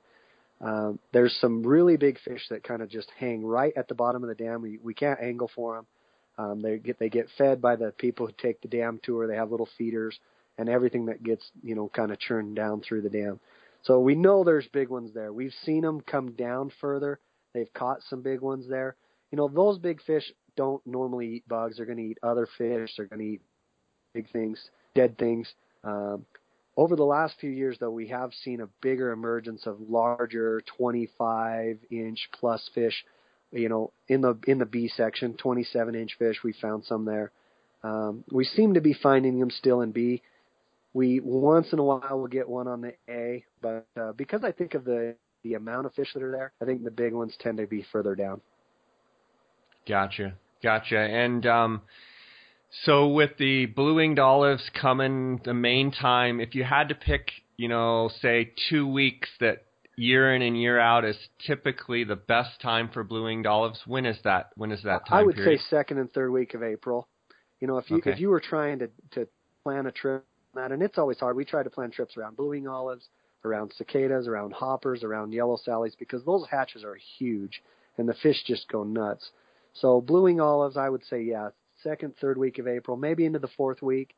um, 0.63 0.99
there's 1.11 1.37
some 1.41 1.61
really 1.61 1.97
big 1.97 2.17
fish 2.21 2.47
that 2.49 2.63
kind 2.63 2.81
of 2.81 2.89
just 2.89 3.11
hang 3.19 3.45
right 3.45 3.73
at 3.75 3.89
the 3.89 3.95
bottom 3.95 4.23
of 4.23 4.29
the 4.29 4.35
dam. 4.35 4.61
We 4.61 4.79
we 4.81 4.93
can't 4.93 5.19
angle 5.19 5.51
for 5.53 5.75
them. 5.75 5.85
Um, 6.37 6.61
they 6.61 6.77
get 6.77 6.97
they 6.99 7.09
get 7.09 7.27
fed 7.37 7.61
by 7.61 7.75
the 7.75 7.91
people 7.91 8.25
who 8.25 8.33
take 8.41 8.61
the 8.61 8.69
dam 8.69 8.99
tour. 9.03 9.27
They 9.27 9.35
have 9.35 9.51
little 9.51 9.69
feeders 9.77 10.17
and 10.57 10.69
everything 10.69 11.07
that 11.07 11.21
gets 11.21 11.51
you 11.61 11.75
know 11.75 11.89
kind 11.89 12.11
of 12.11 12.19
churned 12.19 12.55
down 12.55 12.81
through 12.81 13.01
the 13.01 13.09
dam. 13.09 13.39
So 13.83 13.99
we 13.99 14.15
know 14.15 14.43
there's 14.43 14.67
big 14.67 14.87
ones 14.87 15.13
there. 15.13 15.33
We've 15.33 15.53
seen 15.65 15.81
them 15.81 15.99
come 15.99 16.31
down 16.31 16.71
further. 16.79 17.19
They've 17.53 17.73
caught 17.73 18.01
some 18.09 18.21
big 18.21 18.39
ones 18.39 18.65
there. 18.69 18.95
You 19.31 19.37
know 19.37 19.49
those 19.49 19.77
big 19.79 20.01
fish 20.01 20.31
don't 20.55 20.85
normally 20.87 21.27
eat 21.27 21.47
bugs. 21.47 21.75
They're 21.75 21.85
going 21.85 21.97
to 21.97 22.03
eat 22.03 22.19
other 22.23 22.47
fish. 22.57 22.91
They're 22.95 23.07
going 23.07 23.19
to 23.19 23.25
eat 23.25 23.41
big 24.13 24.29
things, 24.31 24.59
dead 24.95 25.17
things. 25.17 25.53
Um, 25.83 26.25
over 26.75 26.95
the 26.95 27.03
last 27.03 27.35
few 27.39 27.51
years, 27.51 27.77
though, 27.79 27.91
we 27.91 28.07
have 28.07 28.31
seen 28.43 28.61
a 28.61 28.67
bigger 28.81 29.11
emergence 29.11 29.65
of 29.65 29.79
larger 29.79 30.61
25 30.77 31.77
inch 31.91 32.29
plus 32.39 32.69
fish. 32.73 33.05
You 33.51 33.69
know, 33.69 33.91
in 34.07 34.21
the 34.21 34.35
in 34.47 34.57
the 34.57 34.65
B 34.65 34.87
section, 34.87 35.35
27 35.35 35.93
inch 35.93 36.15
fish. 36.17 36.37
We 36.43 36.53
found 36.53 36.85
some 36.85 37.05
there. 37.05 37.31
Um, 37.83 38.23
we 38.31 38.45
seem 38.45 38.73
to 38.73 38.81
be 38.81 38.93
finding 38.93 39.39
them 39.39 39.51
still 39.51 39.81
in 39.81 39.91
B. 39.91 40.23
We 40.93 41.19
once 41.19 41.71
in 41.71 41.79
a 41.79 41.83
while 41.83 42.19
will 42.19 42.27
get 42.27 42.49
one 42.49 42.67
on 42.67 42.81
the 42.81 42.93
A, 43.07 43.43
but 43.61 43.85
uh, 43.99 44.13
because 44.13 44.43
I 44.43 44.51
think 44.51 44.73
of 44.73 44.85
the 44.85 45.15
the 45.43 45.53
amount 45.53 45.85
of 45.85 45.93
fish 45.93 46.07
that 46.13 46.23
are 46.23 46.31
there, 46.31 46.53
I 46.61 46.65
think 46.65 46.83
the 46.83 46.91
big 46.91 47.13
ones 47.13 47.35
tend 47.39 47.57
to 47.57 47.67
be 47.67 47.85
further 47.91 48.15
down. 48.15 48.41
Gotcha, 49.87 50.33
gotcha. 50.63 50.97
And 50.97 51.45
um, 51.45 51.81
so 52.85 53.07
with 53.09 53.37
the 53.37 53.67
blue 53.67 53.95
winged 53.95 54.19
olives 54.19 54.69
coming 54.73 55.39
the 55.45 55.53
main 55.53 55.91
time, 55.91 56.39
if 56.39 56.55
you 56.55 56.63
had 56.63 56.89
to 56.89 56.95
pick, 56.95 57.31
you 57.57 57.67
know, 57.67 58.09
say 58.21 58.53
two 58.69 58.87
weeks 58.87 59.29
that 59.39 59.65
year 59.95 60.35
in 60.35 60.41
and 60.41 60.59
year 60.59 60.79
out 60.79 61.05
is 61.05 61.17
typically 61.45 62.03
the 62.03 62.15
best 62.15 62.59
time 62.61 62.89
for 62.91 63.03
blue 63.03 63.25
winged 63.25 63.45
olives, 63.45 63.79
when 63.85 64.05
is 64.05 64.17
that? 64.23 64.49
When 64.55 64.71
is 64.71 64.81
that 64.83 65.05
time 65.05 65.19
I 65.19 65.23
would 65.23 65.35
period? 65.35 65.59
say 65.59 65.65
second 65.69 65.99
and 65.99 66.11
third 66.11 66.31
week 66.31 66.53
of 66.55 66.63
April. 66.63 67.07
You 67.59 67.67
know, 67.67 67.77
if 67.77 67.89
you 67.89 67.97
Okay. 67.97 68.11
if 68.11 68.19
you 68.19 68.29
were 68.29 68.41
trying 68.41 68.79
to 68.79 68.89
to 69.11 69.27
plan 69.63 69.85
a 69.85 69.91
trip 69.91 70.25
that, 70.55 70.71
and 70.71 70.81
it's 70.81 70.97
always 70.97 71.19
hard. 71.19 71.35
We 71.35 71.45
try 71.45 71.63
to 71.63 71.69
plan 71.69 71.91
trips 71.91 72.17
around 72.17 72.37
blue 72.37 72.49
winged 72.49 72.67
olives, 72.67 73.07
around 73.45 73.73
cicadas, 73.77 74.27
around 74.27 74.53
hoppers, 74.53 75.03
around 75.03 75.33
yellow 75.33 75.57
sallies, 75.57 75.95
because 75.97 76.23
those 76.25 76.45
hatches 76.49 76.83
are 76.83 76.97
huge 77.17 77.61
and 77.97 78.07
the 78.07 78.13
fish 78.15 78.43
just 78.45 78.67
go 78.67 78.83
nuts. 78.83 79.29
So 79.73 80.01
blue 80.01 80.23
winged 80.23 80.41
olives, 80.41 80.77
I 80.77 80.89
would 80.89 81.03
say, 81.05 81.23
yeah, 81.23 81.49
second, 81.83 82.13
third 82.19 82.37
week 82.37 82.59
of 82.59 82.67
April, 82.67 82.97
maybe 82.97 83.25
into 83.25 83.39
the 83.39 83.49
fourth 83.55 83.81
week. 83.81 84.15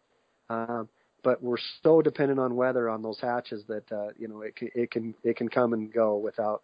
Um, 0.50 0.88
but 1.24 1.42
we're 1.42 1.58
so 1.84 2.02
dependent 2.02 2.40
on 2.40 2.56
weather 2.56 2.88
on 2.88 3.02
those 3.02 3.20
hatches 3.20 3.64
that 3.68 3.92
uh, 3.92 4.10
you 4.18 4.28
know 4.28 4.42
it 4.42 4.56
can 4.56 4.70
it 4.76 4.92
can 4.92 5.16
it 5.24 5.36
can 5.36 5.50
come 5.50 5.74
and 5.74 5.92
go 5.92 6.18
without 6.18 6.62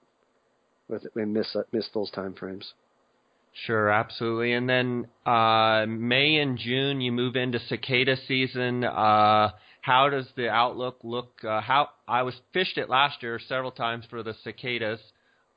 with 0.88 1.06
and 1.16 1.34
miss 1.34 1.56
miss 1.72 1.90
those 1.94 2.12
time 2.12 2.34
frames. 2.34 2.74
Sure, 3.66 3.90
absolutely. 3.90 4.54
And 4.54 4.70
then 4.70 5.08
uh, 5.26 5.86
May 5.88 6.38
and 6.38 6.58
June, 6.58 7.02
you 7.02 7.12
move 7.12 7.36
into 7.36 7.60
cicada 7.60 8.16
season. 8.28 8.86
Uh, 8.86 9.52
how 9.82 10.10
does 10.10 10.28
the 10.38 10.48
outlook 10.48 11.00
look? 11.04 11.44
Uh, 11.44 11.60
how 11.60 11.90
I 12.08 12.22
was 12.22 12.36
fished 12.54 12.78
it 12.78 12.90
last 12.90 13.22
year 13.24 13.40
several 13.40 13.72
times 13.72 14.06
for 14.10 14.24
the 14.24 14.36
cicadas. 14.44 15.02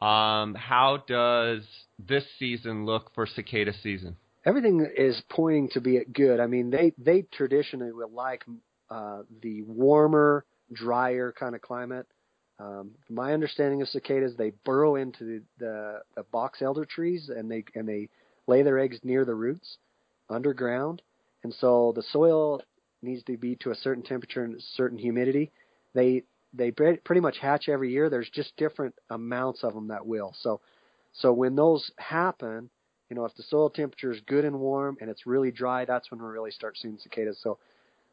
Um, 0.01 0.55
how 0.55 1.05
does 1.07 1.63
this 1.99 2.25
season 2.39 2.85
look 2.85 3.15
for 3.15 3.27
cicada 3.27 3.73
season? 3.83 4.17
Everything 4.47 4.87
is 4.97 5.23
pointing 5.31 5.71
to 5.71 5.81
be 5.81 6.01
good. 6.13 6.41
I 6.41 6.47
mean, 6.47 6.71
they 6.71 6.93
they 6.99 7.23
traditionally 7.33 7.93
would 7.93 8.13
like 8.13 8.45
uh, 8.91 9.23
the 9.43 9.63
warmer, 9.63 10.45
drier 10.73 11.33
kind 11.33 11.55
of 11.55 11.63
climate. 11.63 12.07
Um, 12.59 12.93
my 13.11 13.33
understanding 13.33 13.83
of 13.83 13.89
cicadas, 13.89 14.37
they 14.37 14.53
burrow 14.65 14.95
into 14.95 15.25
the, 15.25 15.43
the, 15.59 16.01
the 16.17 16.23
box 16.25 16.63
elder 16.63 16.85
trees 16.85 17.31
and 17.35 17.51
they 17.51 17.65
and 17.75 17.89
they 17.89 18.09
lay 18.47 18.63
their 18.63 18.79
eggs 18.79 18.99
near 19.03 19.25
the 19.25 19.35
roots, 19.35 19.79
underground, 20.29 21.03
and 21.43 21.53
so 21.55 21.93
the 21.97 22.03
soil 22.03 22.63
needs 23.03 23.23
to 23.25 23.37
be 23.37 23.57
to 23.57 23.71
a 23.71 23.75
certain 23.75 24.03
temperature 24.03 24.45
and 24.45 24.63
certain 24.77 24.99
humidity. 24.99 25.51
They 25.95 26.23
they 26.53 26.71
pretty 26.71 27.21
much 27.21 27.39
hatch 27.39 27.69
every 27.69 27.91
year. 27.91 28.09
There's 28.09 28.31
just 28.31 28.57
different 28.57 28.95
amounts 29.11 29.65
of 29.65 29.75
them 29.75 29.89
that 29.89 30.07
will. 30.07 30.35
So 30.41 30.61
so 31.13 31.33
when 31.33 31.57
those 31.57 31.91
happen, 31.99 32.71
you 33.15 33.21
know, 33.21 33.27
if 33.27 33.37
the 33.37 33.45
soil 33.45 33.71
temperature 33.71 34.11
is 34.11 34.19
good 34.27 34.45
and 34.45 34.59
warm 34.59 34.97
and 35.01 35.09
it's 35.09 35.25
really 35.25 35.53
dry, 35.53 35.85
that's 35.85 36.11
when 36.11 36.21
we 36.21 36.27
really 36.27 36.51
start 36.51 36.77
seeing 36.77 36.99
cicadas. 37.01 37.39
So 37.41 37.59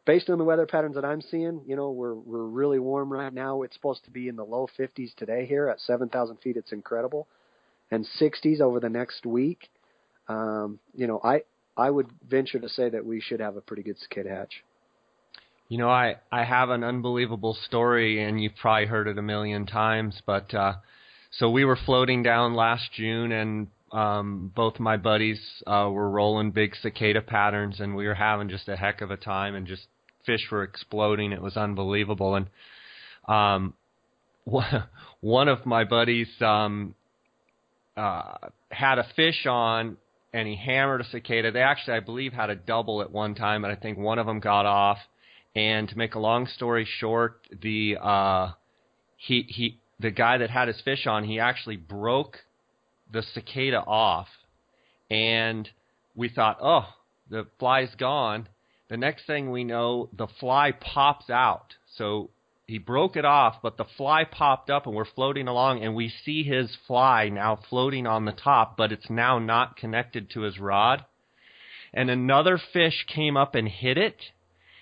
based 0.05 0.29
on 0.29 0.37
the 0.37 0.43
weather 0.43 0.67
patterns 0.67 0.93
that 0.93 1.03
I'm 1.03 1.21
seeing, 1.21 1.61
you 1.65 1.75
know, 1.75 1.89
we're 1.89 2.13
we're 2.13 2.45
really 2.45 2.77
warm 2.77 3.11
right 3.11 3.33
now. 3.33 3.63
It's 3.63 3.73
supposed 3.73 4.05
to 4.05 4.11
be 4.11 4.27
in 4.27 4.35
the 4.35 4.43
low 4.43 4.67
50s 4.77 5.15
today 5.15 5.47
here 5.47 5.69
at 5.69 5.79
7,000 5.79 6.37
feet. 6.37 6.55
It's 6.55 6.71
incredible, 6.71 7.27
and 7.89 8.05
60s 8.19 8.61
over 8.61 8.79
the 8.79 8.89
next 8.89 9.25
week. 9.25 9.71
Um, 10.27 10.77
you 10.93 11.07
know, 11.07 11.19
I 11.23 11.41
I 11.75 11.89
would 11.89 12.11
venture 12.29 12.59
to 12.59 12.69
say 12.69 12.89
that 12.89 13.03
we 13.03 13.21
should 13.21 13.39
have 13.39 13.57
a 13.57 13.61
pretty 13.61 13.81
good 13.81 13.97
cicada 13.97 14.29
hatch. 14.29 14.63
You 15.67 15.79
know, 15.79 15.89
I 15.89 16.17
I 16.31 16.43
have 16.43 16.69
an 16.69 16.83
unbelievable 16.83 17.57
story, 17.65 18.23
and 18.23 18.39
you've 18.39 18.55
probably 18.61 18.85
heard 18.85 19.07
it 19.07 19.17
a 19.17 19.23
million 19.23 19.65
times. 19.65 20.21
But 20.27 20.53
uh, 20.53 20.73
so 21.31 21.49
we 21.49 21.65
were 21.65 21.79
floating 21.87 22.21
down 22.21 22.53
last 22.53 22.91
June, 22.93 23.31
and 23.31 23.67
um, 23.91 24.51
both 24.55 24.79
my 24.79 24.97
buddies 24.97 25.39
uh, 25.67 25.89
were 25.91 26.09
rolling 26.09 26.51
big 26.51 26.75
cicada 26.81 27.21
patterns, 27.21 27.79
and 27.79 27.95
we 27.95 28.07
were 28.07 28.13
having 28.13 28.49
just 28.49 28.69
a 28.69 28.75
heck 28.75 29.01
of 29.01 29.11
a 29.11 29.17
time, 29.17 29.55
and 29.55 29.67
just 29.67 29.87
fish 30.25 30.47
were 30.51 30.63
exploding. 30.63 31.31
It 31.31 31.41
was 31.41 31.57
unbelievable, 31.57 32.35
and 32.35 32.47
um, 33.27 33.73
one 35.21 35.47
of 35.47 35.65
my 35.65 35.83
buddies 35.83 36.29
um, 36.41 36.95
uh, 37.97 38.33
had 38.69 38.97
a 38.97 39.07
fish 39.15 39.45
on, 39.45 39.97
and 40.33 40.47
he 40.47 40.55
hammered 40.55 41.01
a 41.01 41.05
cicada. 41.05 41.51
They 41.51 41.61
actually, 41.61 41.97
I 41.97 41.99
believe, 41.99 42.31
had 42.31 42.49
a 42.49 42.55
double 42.55 43.01
at 43.01 43.11
one 43.11 43.35
time, 43.35 43.65
and 43.65 43.73
I 43.73 43.75
think 43.75 43.97
one 43.97 44.19
of 44.19 44.25
them 44.25 44.39
got 44.39 44.65
off. 44.65 44.99
And 45.53 45.89
to 45.89 45.97
make 45.97 46.15
a 46.15 46.19
long 46.19 46.47
story 46.47 46.87
short, 46.99 47.41
the 47.61 47.97
uh, 48.01 48.51
he 49.17 49.45
he 49.49 49.79
the 49.99 50.11
guy 50.11 50.37
that 50.37 50.49
had 50.49 50.69
his 50.69 50.79
fish 50.81 51.05
on, 51.07 51.25
he 51.25 51.39
actually 51.39 51.75
broke 51.75 52.37
the 53.11 53.23
cicada 53.33 53.83
off, 53.85 54.27
and 55.09 55.69
we 56.15 56.29
thought, 56.29 56.57
oh, 56.61 56.87
the 57.29 57.45
fly's 57.59 57.93
gone. 57.95 58.47
The 58.89 58.97
next 58.97 59.25
thing 59.25 59.51
we 59.51 59.63
know, 59.63 60.09
the 60.17 60.27
fly 60.39 60.71
pops 60.71 61.29
out. 61.29 61.75
So 61.97 62.29
he 62.67 62.77
broke 62.77 63.15
it 63.15 63.25
off, 63.25 63.55
but 63.61 63.77
the 63.77 63.85
fly 63.97 64.23
popped 64.23 64.69
up, 64.69 64.85
and 64.85 64.95
we're 64.95 65.05
floating 65.05 65.47
along, 65.47 65.83
and 65.83 65.95
we 65.95 66.11
see 66.23 66.43
his 66.43 66.75
fly 66.87 67.29
now 67.29 67.59
floating 67.69 68.07
on 68.07 68.25
the 68.25 68.31
top, 68.31 68.77
but 68.77 68.91
it's 68.91 69.09
now 69.09 69.39
not 69.39 69.75
connected 69.75 70.29
to 70.31 70.41
his 70.41 70.59
rod. 70.59 71.05
And 71.93 72.09
another 72.09 72.59
fish 72.71 73.05
came 73.13 73.35
up 73.35 73.55
and 73.55 73.67
hit 73.67 73.97
it, 73.97 74.15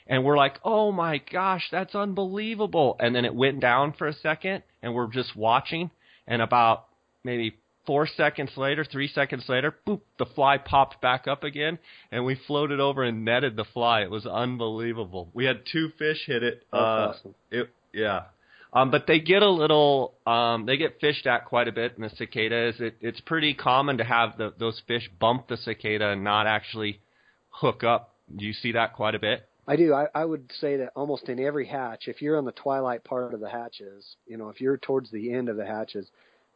and 0.05 0.23
we're 0.23 0.37
like, 0.37 0.59
oh 0.63 0.91
my 0.91 1.19
gosh, 1.31 1.67
that's 1.71 1.95
unbelievable. 1.95 2.95
And 2.99 3.15
then 3.15 3.25
it 3.25 3.33
went 3.33 3.59
down 3.59 3.93
for 3.93 4.07
a 4.07 4.13
second, 4.13 4.63
and 4.83 4.93
we're 4.93 5.11
just 5.11 5.35
watching, 5.35 5.89
and 6.27 6.41
about 6.41 6.85
maybe 7.23 7.55
four 7.89 8.05
seconds 8.05 8.51
later, 8.55 8.85
three 8.85 9.07
seconds 9.07 9.45
later, 9.49 9.75
boop, 9.87 10.01
the 10.19 10.25
fly 10.35 10.59
popped 10.59 11.01
back 11.01 11.27
up 11.27 11.43
again, 11.43 11.79
and 12.11 12.23
we 12.23 12.39
floated 12.45 12.79
over 12.79 13.01
and 13.01 13.25
netted 13.25 13.55
the 13.55 13.65
fly. 13.73 14.01
It 14.01 14.11
was 14.11 14.27
unbelievable. 14.27 15.31
We 15.33 15.45
had 15.45 15.61
two 15.71 15.89
fish 15.97 16.23
hit 16.27 16.43
it. 16.43 16.67
That's 16.71 16.79
uh, 16.79 16.85
awesome. 16.85 17.35
It, 17.49 17.69
yeah. 17.91 18.25
Um, 18.73 18.91
but 18.91 19.07
they 19.07 19.19
get 19.19 19.41
a 19.41 19.49
little, 19.49 20.13
um, 20.27 20.67
they 20.67 20.77
get 20.77 20.99
fished 21.01 21.25
at 21.25 21.45
quite 21.45 21.67
a 21.67 21.71
bit 21.71 21.93
in 21.97 22.03
the 22.03 22.11
cicadas. 22.11 22.75
It, 22.79 22.97
it's 23.01 23.21
pretty 23.21 23.55
common 23.55 23.97
to 23.97 24.03
have 24.03 24.37
the, 24.37 24.53
those 24.59 24.79
fish 24.87 25.09
bump 25.19 25.47
the 25.47 25.57
cicada 25.57 26.09
and 26.09 26.23
not 26.23 26.45
actually 26.45 27.01
hook 27.49 27.83
up. 27.83 28.13
Do 28.35 28.45
you 28.45 28.53
see 28.53 28.73
that 28.73 28.93
quite 28.93 29.15
a 29.15 29.19
bit? 29.19 29.49
I 29.67 29.77
do. 29.77 29.95
I, 29.95 30.05
I 30.13 30.25
would 30.25 30.51
say 30.61 30.77
that 30.77 30.91
almost 30.95 31.27
in 31.27 31.39
every 31.39 31.65
hatch, 31.65 32.03
if 32.05 32.21
you're 32.21 32.37
on 32.37 32.45
the 32.45 32.51
twilight 32.51 33.03
part 33.03 33.33
of 33.33 33.39
the 33.39 33.49
hatches, 33.49 34.05
you 34.27 34.37
know, 34.37 34.49
if 34.49 34.61
you're 34.61 34.77
towards 34.77 35.09
the 35.09 35.33
end 35.33 35.49
of 35.49 35.57
the 35.57 35.65
hatches, 35.65 36.07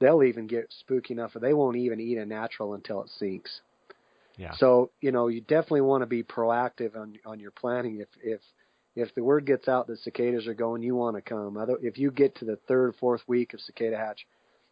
they'll 0.04 0.24
even 0.24 0.48
get 0.48 0.68
spooky 0.82 1.13
enough, 1.13 1.36
or 1.36 1.39
they 1.39 1.54
won't 1.54 1.78
even 1.78 2.00
eat 2.00 2.18
a 2.18 2.26
natural 2.26 2.74
until 2.74 3.02
it 3.02 3.10
sinks. 3.18 3.62
Yeah. 4.38 4.54
So 4.58 4.92
you 5.00 5.12
know, 5.12 5.28
you 5.28 5.42
definitely 5.42 5.82
want 5.82 6.02
to 6.02 6.08
be 6.08 6.24
proactive 6.24 6.96
on 6.96 7.16
on 7.26 7.39
your 7.39 7.52
planning. 7.52 8.00
If 8.00 8.10
if 8.22 8.42
if 8.96 9.16
the 9.16 9.24
word 9.24 9.46
gets 9.46 9.68
out 9.68 9.88
that 9.88 10.00
cicadas 10.00 10.48
are 10.48 10.54
going, 10.54 10.84
you 10.84 10.96
want 10.96 11.16
to 11.16 11.22
come. 11.22 11.58
Other, 11.58 11.78
if 11.82 11.98
you 11.98 12.12
get 12.12 12.36
to 12.38 12.46
the 12.46 12.58
third, 12.68 12.96
fourth 13.00 13.22
week 13.28 13.54
of 13.54 13.62
cicada 13.62 13.98
hatch, 13.98 14.28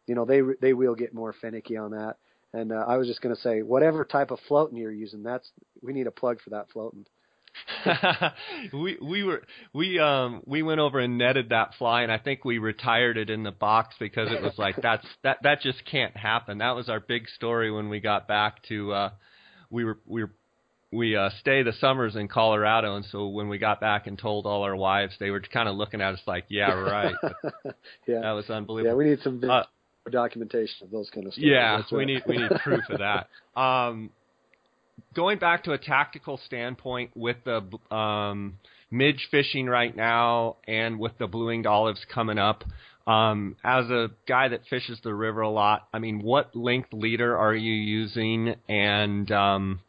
you 0.06 0.16
know 0.16 0.26
they 0.26 0.42
they 0.60 0.74
will 0.74 0.96
get 0.96 1.14
more 1.14 1.34
finicky 1.34 1.78
on 1.78 1.92
that. 1.92 2.18
And 2.54 2.74
uh, 2.74 2.84
I 2.86 2.98
was 2.98 3.08
just 3.08 3.22
going 3.22 3.34
to 3.34 3.42
say, 3.42 3.62
whatever 3.62 4.04
type 4.04 4.30
of 4.30 4.40
floating 4.48 4.78
you're 4.78 4.92
using, 4.92 5.24
that's 5.24 5.50
we 5.82 5.94
need 5.94 6.08
a 6.08 6.12
plug 6.12 6.42
for 6.42 6.50
that 6.50 6.70
floating. 6.72 7.06
we 8.74 8.98
we 9.02 9.24
were 9.24 9.44
we 9.74 10.00
um 10.00 10.42
we 10.46 10.62
went 10.64 10.80
over 10.80 11.00
and 11.00 11.18
netted 11.18 11.50
that 11.50 11.74
fly 11.78 12.04
and 12.04 12.12
I 12.12 12.18
think 12.18 12.46
we 12.46 12.58
retired 12.58 13.18
it 13.18 13.30
in 13.30 13.44
the 13.44 13.52
box 13.52 13.96
because 14.00 14.32
it 14.32 14.42
was 14.42 14.54
like 14.58 14.76
that's 14.82 15.06
that 15.24 15.38
that 15.44 15.62
just 15.62 15.84
can't 15.86 16.16
happen. 16.16 16.60
That 16.60 16.76
was 16.76 16.90
our 16.90 17.00
big 17.00 17.28
story 17.28 17.72
when 17.72 17.90
we 17.90 18.00
got 18.00 18.28
back 18.28 18.64
to 18.70 18.94
uh 18.94 19.10
we 19.70 19.84
were 19.84 20.00
we 20.06 20.24
were 20.24 20.32
we 20.92 21.16
uh 21.16 21.30
stay 21.40 21.64
the 21.64 21.74
summers 21.74 22.16
in 22.16 22.28
Colorado 22.28 22.96
and 22.96 23.06
so 23.06 23.28
when 23.28 23.50
we 23.50 23.58
got 23.58 23.80
back 23.80 24.08
and 24.08 24.18
told 24.18 24.46
all 24.46 24.64
our 24.64 24.76
wives 24.76 25.16
they 25.20 25.30
were 25.30 25.42
kind 25.42 25.70
of 25.70 25.76
looking 25.76 26.02
at 26.02 26.14
us 26.14 26.22
like 26.26 26.46
yeah 26.50 26.72
right. 26.72 27.16
yeah. 28.08 28.22
That 28.22 28.32
was 28.32 28.50
unbelievable. 28.50 28.92
Yeah, 28.92 28.98
we 28.98 29.10
need 29.10 29.20
some 29.24 29.42
uh, 29.50 29.64
documentation 30.10 30.86
of 30.86 30.92
those 30.92 31.10
kind 31.10 31.28
of 31.28 31.34
stuff. 31.34 31.44
Yeah, 31.44 31.76
right. 31.76 31.86
we 31.92 32.06
need 32.06 32.24
we 32.28 32.38
need 32.38 32.52
proof 32.64 32.84
of 32.90 33.00
that. 33.00 33.28
Um 33.60 34.12
going 35.14 35.40
back 35.40 35.64
to 35.66 35.74
a 35.74 35.78
tactical 35.78 36.40
standpoint 36.46 37.12
with 37.16 37.38
the 37.46 37.96
um, 37.96 38.58
midge 38.90 39.28
fishing 39.32 39.68
right 39.68 39.96
now 39.96 40.58
and 40.68 41.00
with 41.00 41.18
the 41.18 41.28
blue 41.28 41.48
winged 41.48 41.66
olives 41.66 42.06
coming 42.14 42.38
up, 42.38 42.64
um, 43.08 43.56
as 43.64 43.90
a 43.90 44.10
guy 44.28 44.48
that 44.50 44.62
fishes 44.70 45.00
the 45.04 45.14
river 45.14 45.42
a 45.42 45.50
lot, 45.50 45.88
I 45.94 46.00
mean, 46.00 46.22
what 46.22 46.56
length 46.56 46.94
leader 46.94 47.36
are 47.38 47.56
you 47.56 47.74
using? 47.74 48.56
And 48.70 49.32
um, 49.32 49.80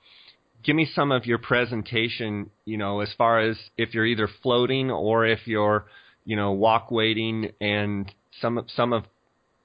give 0.62 0.76
me 0.76 0.88
some 0.94 1.12
of 1.12 1.26
your 1.26 1.38
presentation, 1.38 2.50
you 2.64 2.78
know, 2.78 3.00
as 3.00 3.12
far 3.18 3.40
as 3.40 3.56
if 3.76 3.94
you're 3.94 4.06
either 4.06 4.28
floating 4.42 4.90
or 4.90 5.26
if 5.26 5.46
you're, 5.46 5.86
you 6.24 6.36
know, 6.36 6.52
walk 6.52 6.90
waiting 6.90 7.52
and 7.60 8.10
some 8.40 8.64
some 8.74 8.92
of 8.92 9.04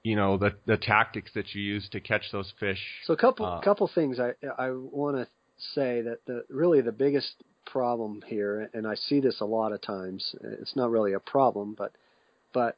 you 0.02 0.16
know 0.16 0.36
the 0.36 0.54
the 0.66 0.76
tactics 0.76 1.30
that 1.34 1.54
you 1.54 1.62
use 1.62 1.88
to 1.90 2.00
catch 2.00 2.22
those 2.32 2.52
fish. 2.60 2.78
So 3.04 3.14
a 3.14 3.16
couple 3.16 3.46
uh, 3.46 3.60
couple 3.60 3.90
things 3.94 4.18
I 4.20 4.32
I 4.58 4.70
want 4.70 5.16
to 5.16 5.26
say 5.74 6.02
that 6.02 6.24
the 6.26 6.44
really 6.48 6.80
the 6.80 6.92
biggest 6.92 7.34
problem 7.66 8.22
here, 8.26 8.70
and 8.72 8.86
I 8.86 8.94
see 8.94 9.20
this 9.20 9.40
a 9.40 9.44
lot 9.44 9.72
of 9.72 9.80
times. 9.80 10.34
It's 10.42 10.76
not 10.76 10.90
really 10.90 11.12
a 11.12 11.20
problem, 11.20 11.74
but 11.76 11.92
but 12.52 12.76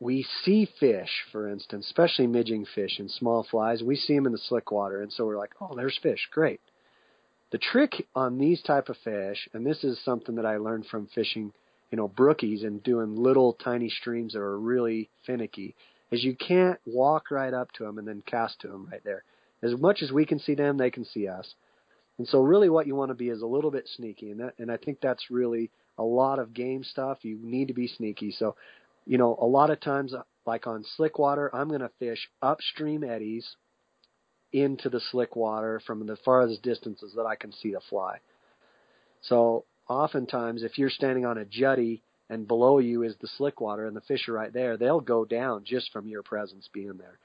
we 0.00 0.26
see 0.44 0.68
fish, 0.78 1.10
for 1.32 1.48
instance, 1.48 1.86
especially 1.86 2.26
midging 2.26 2.64
fish 2.74 2.98
and 2.98 3.10
small 3.10 3.46
flies. 3.50 3.82
We 3.82 3.96
see 3.96 4.14
them 4.14 4.26
in 4.26 4.32
the 4.32 4.38
slick 4.38 4.70
water, 4.70 5.02
and 5.02 5.12
so 5.12 5.26
we're 5.26 5.36
like, 5.36 5.54
oh, 5.60 5.74
there's 5.74 5.98
fish, 6.02 6.28
great. 6.30 6.60
The 7.50 7.58
trick 7.58 8.06
on 8.14 8.38
these 8.38 8.62
type 8.62 8.88
of 8.88 8.96
fish, 9.02 9.48
and 9.52 9.66
this 9.66 9.82
is 9.82 9.98
something 10.04 10.36
that 10.36 10.46
I 10.46 10.58
learned 10.58 10.86
from 10.86 11.08
fishing, 11.14 11.52
you 11.90 11.96
know, 11.96 12.08
brookies 12.08 12.64
and 12.64 12.82
doing 12.82 13.16
little 13.16 13.54
tiny 13.54 13.88
streams 13.88 14.34
that 14.34 14.40
are 14.40 14.58
really 14.58 15.08
finicky, 15.26 15.74
is 16.10 16.22
you 16.22 16.36
can't 16.36 16.78
walk 16.86 17.30
right 17.30 17.52
up 17.52 17.72
to 17.72 17.84
them 17.84 17.98
and 17.98 18.06
then 18.06 18.22
cast 18.24 18.60
to 18.60 18.68
them 18.68 18.88
right 18.90 19.02
there. 19.04 19.24
As 19.62 19.74
much 19.78 20.02
as 20.02 20.12
we 20.12 20.24
can 20.24 20.38
see 20.38 20.54
them, 20.54 20.76
they 20.76 20.90
can 20.90 21.04
see 21.04 21.28
us. 21.28 21.54
And 22.18 22.26
so 22.26 22.40
really 22.40 22.68
what 22.68 22.86
you 22.86 22.94
want 22.94 23.10
to 23.10 23.14
be 23.14 23.28
is 23.28 23.42
a 23.42 23.46
little 23.46 23.70
bit 23.70 23.88
sneaky. 23.96 24.30
And 24.30 24.40
that, 24.40 24.54
and 24.58 24.70
I 24.70 24.76
think 24.76 24.98
that's 25.00 25.30
really 25.30 25.70
a 25.96 26.02
lot 26.02 26.38
of 26.38 26.54
game 26.54 26.84
stuff. 26.84 27.18
You 27.22 27.38
need 27.42 27.68
to 27.68 27.74
be 27.74 27.88
sneaky. 27.88 28.32
So, 28.32 28.56
you 29.06 29.18
know, 29.18 29.36
a 29.40 29.46
lot 29.46 29.70
of 29.70 29.80
times, 29.80 30.14
uh, 30.14 30.22
like 30.46 30.66
on 30.66 30.84
slick 30.96 31.18
water, 31.18 31.54
I'm 31.54 31.68
going 31.68 31.80
to 31.80 31.90
fish 31.98 32.28
upstream 32.42 33.04
eddies 33.04 33.56
into 34.52 34.88
the 34.88 35.00
slick 35.10 35.36
water 35.36 35.80
from 35.86 36.06
the 36.06 36.16
farthest 36.24 36.62
distances 36.62 37.12
that 37.16 37.26
I 37.26 37.36
can 37.36 37.52
see 37.52 37.72
the 37.72 37.80
fly. 37.88 38.18
So 39.22 39.64
oftentimes, 39.88 40.62
if 40.62 40.78
you're 40.78 40.90
standing 40.90 41.26
on 41.26 41.38
a 41.38 41.44
jetty 41.44 42.02
and 42.30 42.48
below 42.48 42.78
you 42.78 43.02
is 43.02 43.14
the 43.20 43.28
slick 43.36 43.60
water 43.60 43.86
and 43.86 43.96
the 43.96 44.00
fish 44.02 44.28
are 44.28 44.32
right 44.32 44.52
there, 44.52 44.76
they'll 44.76 45.00
go 45.00 45.24
down 45.24 45.64
just 45.64 45.92
from 45.92 46.08
your 46.08 46.22
presence 46.22 46.68
being 46.72 46.96
there. 46.98 47.18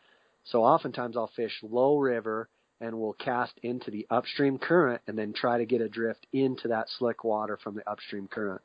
So 0.46 0.64
oftentimes 0.64 1.18
I'll 1.18 1.32
fish 1.36 1.54
low 1.62 1.98
river 1.98 2.50
and 2.82 3.00
will 3.00 3.14
cast 3.14 3.54
into 3.64 3.92
the 3.92 4.06
upstream 4.10 4.58
current 4.58 5.02
and 5.08 5.18
then 5.18 5.34
try 5.34 5.58
to 5.58 5.66
get 5.66 5.82
a 5.82 5.88
drift 5.88 6.28
into 6.34 6.68
that 6.68 6.88
slick 6.98 7.24
water 7.24 7.58
from 7.64 7.76
the 7.76 7.90
upstream 7.90 8.28
current. 8.28 8.62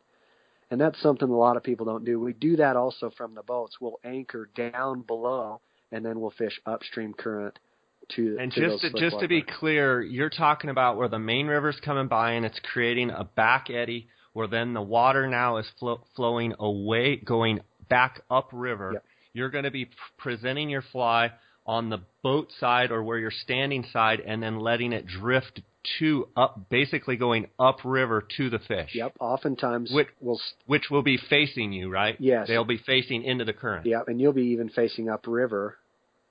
And 0.71 0.81
that's 0.81 1.01
something 1.01 1.29
a 1.29 1.37
lot 1.37 1.57
of 1.57 1.63
people 1.63 1.87
don't 1.87 2.05
do. 2.05 2.21
We 2.21 2.33
do 2.33 2.57
that 2.57 2.77
also 2.77 3.11
from 3.17 3.35
the 3.35 3.43
boats. 3.43 3.77
We'll 3.81 4.01
anchor 4.05 4.51
down 4.55 5.03
below 5.03 5.61
and 5.93 6.05
then 6.05 6.21
we'll 6.21 6.33
fish 6.33 6.61
upstream 6.67 7.15
current 7.15 7.59
to 8.17 8.37
and 8.41 8.53
to 8.53 8.61
just 8.61 8.83
to, 8.83 9.01
just 9.01 9.21
to 9.21 9.29
be 9.29 9.43
clear, 9.43 10.03
you're 10.03 10.31
talking 10.31 10.71
about 10.71 10.97
where 10.97 11.09
the 11.09 11.19
main 11.19 11.47
river's 11.47 11.79
coming 11.85 12.09
by 12.09 12.33
and 12.33 12.45
it's 12.45 12.61
creating 12.73 13.11
a 13.11 13.25
back 13.25 13.71
eddy 13.71 14.09
where 14.33 14.47
then 14.47 14.75
the 14.75 14.83
water 14.83 15.27
now 15.27 15.57
is 15.59 15.67
flo- 15.79 16.05
flowing 16.17 16.55
away, 16.59 17.17
going 17.17 17.61
back 17.89 18.21
upriver. 18.31 18.93
Yep. 18.95 19.05
You're 19.33 19.51
going 19.51 19.65
to 19.65 19.71
be 19.71 19.91
presenting 20.17 20.69
your 20.69 20.83
fly 20.83 21.33
on 21.69 21.91
the 21.91 22.01
boat 22.23 22.49
side 22.59 22.91
or 22.91 23.03
where 23.03 23.19
you're 23.19 23.31
standing 23.31 23.85
side, 23.93 24.21
and 24.21 24.43
then 24.43 24.59
letting 24.59 24.93
it 24.93 25.07
drift 25.07 25.61
to 25.99 26.27
up, 26.37 26.69
basically 26.71 27.17
going 27.17 27.47
upriver 27.59 28.27
to 28.37 28.51
the 28.51 28.59
fish. 28.59 28.91
Yep. 28.95 29.17
Oftentimes 29.21 29.93
Which- 29.93 30.09
we'll 30.21 30.41
Which 30.67 30.91
will 30.91 31.03
be 31.03 31.19
facing 31.19 31.73
you, 31.73 31.91
right? 31.91 32.17
Yes. 32.19 32.49
They'll 32.49 32.65
be 32.65 32.79
facing 32.79 33.23
into 33.23 33.45
the 33.45 33.53
current. 33.53 33.87
Yep, 33.87 34.09
and 34.09 34.21
you'll 34.21 34.33
be 34.33 34.47
even 34.47 34.71
facing 34.71 35.09
upriver. 35.09 35.77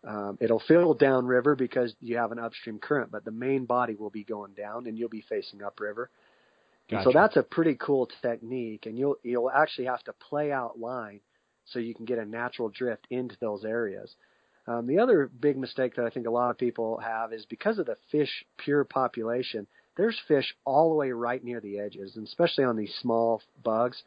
Um, 0.04 0.38
it'll 0.42 0.60
fill 0.60 0.94
downriver 0.94 1.56
because 1.56 1.94
you 2.02 2.18
have 2.18 2.32
an 2.32 2.40
upstream 2.40 2.80
current, 2.80 3.12
but 3.12 3.24
the 3.26 3.32
main 3.32 3.66
body 3.66 3.96
will 3.96 4.10
be 4.10 4.24
going 4.24 4.54
down, 4.54 4.88
and 4.88 4.98
you'll 4.98 5.10
be 5.10 5.24
facing 5.28 5.62
upriver. 5.64 6.10
And 6.90 7.04
so 7.04 7.12
that's 7.12 7.36
a 7.36 7.44
pretty 7.44 7.76
cool 7.76 8.10
technique, 8.22 8.86
and 8.86 8.98
you'll 8.98 9.18
you'll 9.22 9.52
actually 9.52 9.86
have 9.86 10.04
to 10.06 10.14
play 10.14 10.52
out 10.52 10.80
line 10.80 11.20
so 11.66 11.80
you 11.80 11.94
can 11.94 12.06
get 12.06 12.18
a 12.18 12.26
natural 12.26 12.70
drift 12.70 13.06
into 13.10 13.36
those 13.42 13.66
areas. 13.66 14.16
Um, 14.68 14.86
the 14.88 15.00
other 15.00 15.28
big 15.40 15.58
mistake 15.58 15.96
that 15.96 16.06
I 16.06 16.10
think 16.10 16.28
a 16.28 16.32
lot 16.32 16.52
of 16.52 16.58
people 16.58 16.98
have 17.00 17.32
is 17.34 17.46
because 17.46 17.80
of 17.80 17.86
the 17.86 17.98
fish 18.12 18.46
pure 18.58 18.84
population, 18.84 19.68
there's 19.96 20.20
fish 20.28 20.56
all 20.66 20.90
the 20.90 20.96
way 20.96 21.12
right 21.12 21.44
near 21.44 21.60
the 21.62 21.80
edges, 21.80 22.16
and 22.18 22.28
especially 22.28 22.66
on 22.66 22.76
these 22.76 22.94
small 23.02 23.42
bugs. 23.64 24.04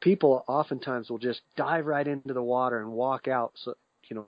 People 0.00 0.44
oftentimes 0.48 1.10
will 1.10 1.18
just 1.18 1.40
dive 1.56 1.86
right 1.86 2.06
into 2.06 2.34
the 2.34 2.42
water 2.42 2.80
and 2.80 2.92
walk 2.92 3.28
out, 3.28 3.52
so 3.56 3.74
you 4.08 4.16
know, 4.16 4.26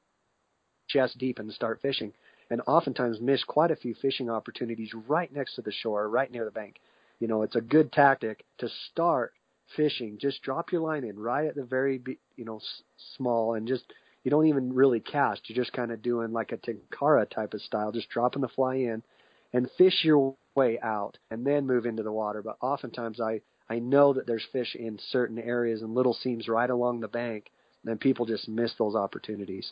chest 0.89 1.19
deep 1.19 1.39
and 1.39 1.53
start 1.53 1.81
fishing, 1.83 2.13
and 2.51 2.63
oftentimes 2.67 3.21
miss 3.21 3.45
quite 3.45 3.71
a 3.71 3.77
few 3.77 3.95
fishing 3.95 4.31
opportunities 4.31 4.95
right 5.09 5.33
next 5.33 5.55
to 5.57 5.63
the 5.63 5.73
shore, 5.73 6.09
right 6.09 6.31
near 6.31 6.45
the 6.45 6.51
bank. 6.51 6.77
You 7.21 7.29
know, 7.29 7.43
it's 7.43 7.57
a 7.57 7.61
good 7.61 7.93
tactic 7.93 8.45
to 8.59 8.69
start 8.91 9.33
fishing. 9.77 10.19
Just 10.19 10.43
drop 10.43 10.73
your 10.73 10.81
line 10.83 11.05
in 11.05 11.19
right 11.19 11.47
at 11.47 11.55
the 11.55 11.65
very, 11.65 12.03
you 12.37 12.45
know, 12.45 12.57
s- 12.57 12.83
small 13.17 13.55
and 13.55 13.67
just 13.69 13.85
you 14.27 14.31
don't 14.31 14.49
even 14.49 14.75
really 14.75 14.99
cast. 14.99 15.43
You're 15.49 15.63
just 15.63 15.73
kind 15.73 15.93
of 15.93 16.03
doing 16.03 16.33
like 16.33 16.51
a 16.51 16.57
tenkara 16.57 17.31
type 17.31 17.55
of 17.55 17.63
style, 17.63 17.93
just 17.93 18.09
dropping 18.09 18.43
the 18.43 18.49
fly 18.49 18.75
in 18.75 19.05
and 19.53 19.71
fish 19.79 20.01
your 20.03 20.35
way 20.57 20.81
out 20.83 21.17
and 21.31 21.47
then 21.47 21.65
move 21.65 21.87
into 21.87 22.03
the 22.03 22.11
water. 22.11 22.43
But 22.43 22.57
oftentimes 22.61 23.21
I 23.21 23.41
I 23.71 23.79
know 23.79 24.15
that 24.15 24.27
there's 24.27 24.45
fish 24.53 24.75
in 24.75 24.99
certain 25.11 25.39
areas 25.39 25.81
and 25.81 25.95
little 25.95 26.13
seams 26.13 26.49
right 26.49 26.69
along 26.69 27.01
the 27.01 27.09
bank, 27.09 27.53
and 27.85 28.01
people 28.01 28.27
just 28.27 28.49
miss 28.49 28.73
those 28.81 28.97
opportunities. 28.97 29.71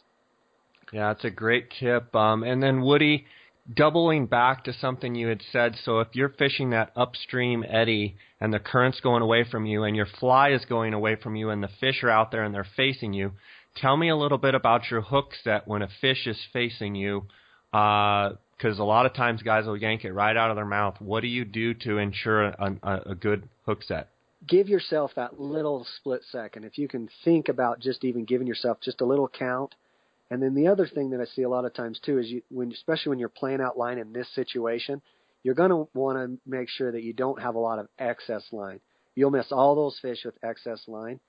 Yeah, 0.93 1.13
that's 1.13 1.25
a 1.25 1.31
great 1.31 1.73
tip. 1.81 2.15
Um, 2.15 2.45
and 2.45 2.63
then 2.63 2.83
Woody, 2.83 3.27
doubling 3.73 4.27
back 4.27 4.63
to 4.65 4.73
something 4.73 5.17
you 5.17 5.27
had 5.27 5.43
said. 5.51 5.75
So 5.85 5.99
if 5.99 6.09
you're 6.13 6.29
fishing 6.29 6.71
that 6.71 6.93
upstream 6.95 7.65
eddy 7.69 8.17
and 8.41 8.53
the 8.53 8.61
current's 8.61 9.01
going 9.01 9.23
away 9.23 9.45
from 9.51 9.67
you, 9.67 9.83
and 9.83 9.97
your 9.97 10.07
fly 10.21 10.51
is 10.51 10.65
going 10.65 10.95
away 10.95 11.17
from 11.17 11.35
you, 11.35 11.51
and 11.51 11.61
the 11.61 11.71
fish 11.81 12.05
are 12.05 12.11
out 12.11 12.31
there 12.31 12.45
and 12.45 12.55
they're 12.55 12.67
facing 12.77 13.13
you, 13.13 13.33
tell 13.77 13.97
me 13.97 14.09
a 14.09 14.17
little 14.17 14.39
bit 14.39 14.55
about 14.55 14.91
your 14.91 15.01
hook 15.01 15.33
set 15.43 15.67
when 15.67 15.83
a 15.83 15.89
fish 16.01 16.27
is 16.27 16.39
facing 16.53 16.95
you. 16.95 17.27
Uh, 17.73 18.35
because 18.57 18.79
a 18.79 18.85
lot 18.85 19.07
of 19.07 19.15
times 19.15 19.43
guys 19.43 19.67
will 19.67 19.77
yank 19.77 20.05
it 20.05 20.13
right 20.13 20.37
out 20.37 20.51
of 20.51 20.57
their 20.57 20.65
mouth. 20.65 21.01
What 21.01 21.21
do 21.21 21.27
you 21.27 21.45
do 21.45 21.75
to 21.75 21.99
ensure 21.99 22.45
a, 22.45 22.77
a, 22.83 23.01
a 23.11 23.15
good 23.15 23.49
hook 23.67 23.83
set? 23.83 24.09
Give 24.47 24.69
yourself 24.69 25.13
that 25.17 25.41
little 25.41 25.87
split 25.97 26.23
second. 26.31 26.65
If 26.65 26.79
you 26.79 26.87
can 26.87 27.09
think 27.25 27.49
about 27.49 27.81
just 27.81 28.05
even 28.05 28.25
giving 28.25 28.47
yourself 28.47 28.79
just 28.81 29.01
a 29.01 29.05
little 29.05 29.29
count. 29.29 29.75
And 30.31 30.43
then 30.43 30.55
the 30.55 30.69
other 30.69 30.87
thing 30.87 31.11
that 31.11 31.21
I 31.21 31.25
see 31.25 31.43
a 31.43 31.49
lot 31.49 31.65
of 31.65 31.75
times 31.75 32.01
too 32.05 32.19
is 32.19 32.29
you, 32.29 32.43
when, 32.51 32.73
especially 32.73 33.11
when 33.11 33.19
you're 33.19 33.29
playing 33.29 33.61
out 33.61 33.79
line 33.79 33.99
in 33.99 34.13
this 34.13 34.29
situation, 34.35 35.03
you're 35.43 35.55
going 35.55 35.71
to 35.71 35.89
want 35.95 36.19
to 36.19 36.39
make 36.49 36.69
sure 36.69 36.93
that 36.93 37.03
you 37.03 37.13
don't 37.13 37.41
have 37.41 37.55
a 37.55 37.59
lot 37.59 37.79
of 37.79 37.89
excess 37.99 38.45
line. 38.53 38.81
You'll 39.15 39.31
miss 39.31 39.53
all 39.53 39.75
those 39.75 39.99
fish 40.01 40.25
with 40.25 40.35
excess 40.43 40.83
line. 40.87 41.21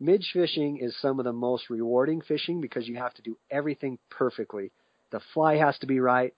Midge 0.00 0.30
fishing 0.32 0.78
is 0.78 0.96
some 1.00 1.18
of 1.18 1.24
the 1.24 1.32
most 1.32 1.70
rewarding 1.70 2.20
fishing 2.20 2.60
because 2.60 2.88
you 2.88 2.96
have 2.96 3.14
to 3.14 3.22
do 3.22 3.38
everything 3.50 3.98
perfectly. 4.10 4.72
The 5.10 5.20
fly 5.32 5.56
has 5.56 5.78
to 5.78 5.86
be 5.86 6.00
right, 6.00 6.34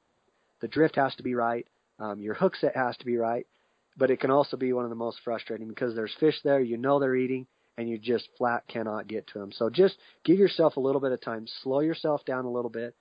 the 0.60 0.68
drift 0.68 0.96
has 0.96 1.14
to 1.16 1.22
be 1.22 1.34
right, 1.34 1.66
um, 1.98 2.20
your 2.20 2.34
hook 2.34 2.56
set 2.56 2.76
has 2.76 2.96
to 2.98 3.06
be 3.06 3.16
right, 3.16 3.46
but 3.96 4.10
it 4.10 4.20
can 4.20 4.30
also 4.30 4.56
be 4.56 4.72
one 4.72 4.84
of 4.84 4.90
the 4.90 4.96
most 4.96 5.18
frustrating 5.24 5.68
because 5.68 5.94
there's 5.94 6.14
fish 6.20 6.38
there, 6.44 6.60
you 6.60 6.76
know 6.76 6.98
they're 6.98 7.16
eating, 7.16 7.46
and 7.78 7.88
you 7.88 7.98
just 7.98 8.28
flat 8.36 8.64
cannot 8.68 9.08
get 9.08 9.26
to 9.28 9.38
them. 9.38 9.52
So 9.52 9.70
just 9.70 9.96
give 10.24 10.38
yourself 10.38 10.76
a 10.76 10.80
little 10.80 11.00
bit 11.00 11.12
of 11.12 11.20
time, 11.22 11.46
slow 11.62 11.80
yourself 11.80 12.24
down 12.26 12.44
a 12.44 12.50
little 12.50 12.70
bit, 12.70 12.94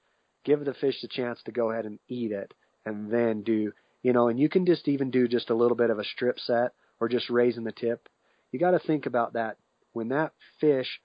give 0.45 0.63
the 0.63 0.73
fish 0.73 1.03
a 1.03 1.07
chance 1.07 1.39
to 1.45 1.51
go 1.51 1.71
ahead 1.71 1.85
and 1.85 1.99
eat 2.07 2.31
it, 2.31 2.53
and 2.85 3.11
then 3.11 3.41
do, 3.41 3.73
you 4.03 4.13
know, 4.13 4.29
and 4.29 4.39
you 4.39 4.47
can 4.47 4.65
just 4.65 4.87
even 4.87 5.11
do 5.11 5.27
just 5.27 5.49
a 5.49 5.55
little 5.55 5.77
bit 5.77 5.89
of 5.89 5.99
a 5.99 6.05
strip 6.05 6.39
set 6.39 6.71
or 7.01 7.09
just 7.09 7.29
raising 7.29 7.65
the 7.65 7.71
tip. 7.73 8.07
You 8.51 8.59
got 8.59 8.71
to 8.71 8.79
think 8.79 9.05
about 9.05 9.33
that. 9.33 9.57
When 9.95 10.09
that 10.09 10.33
fish 10.59 10.99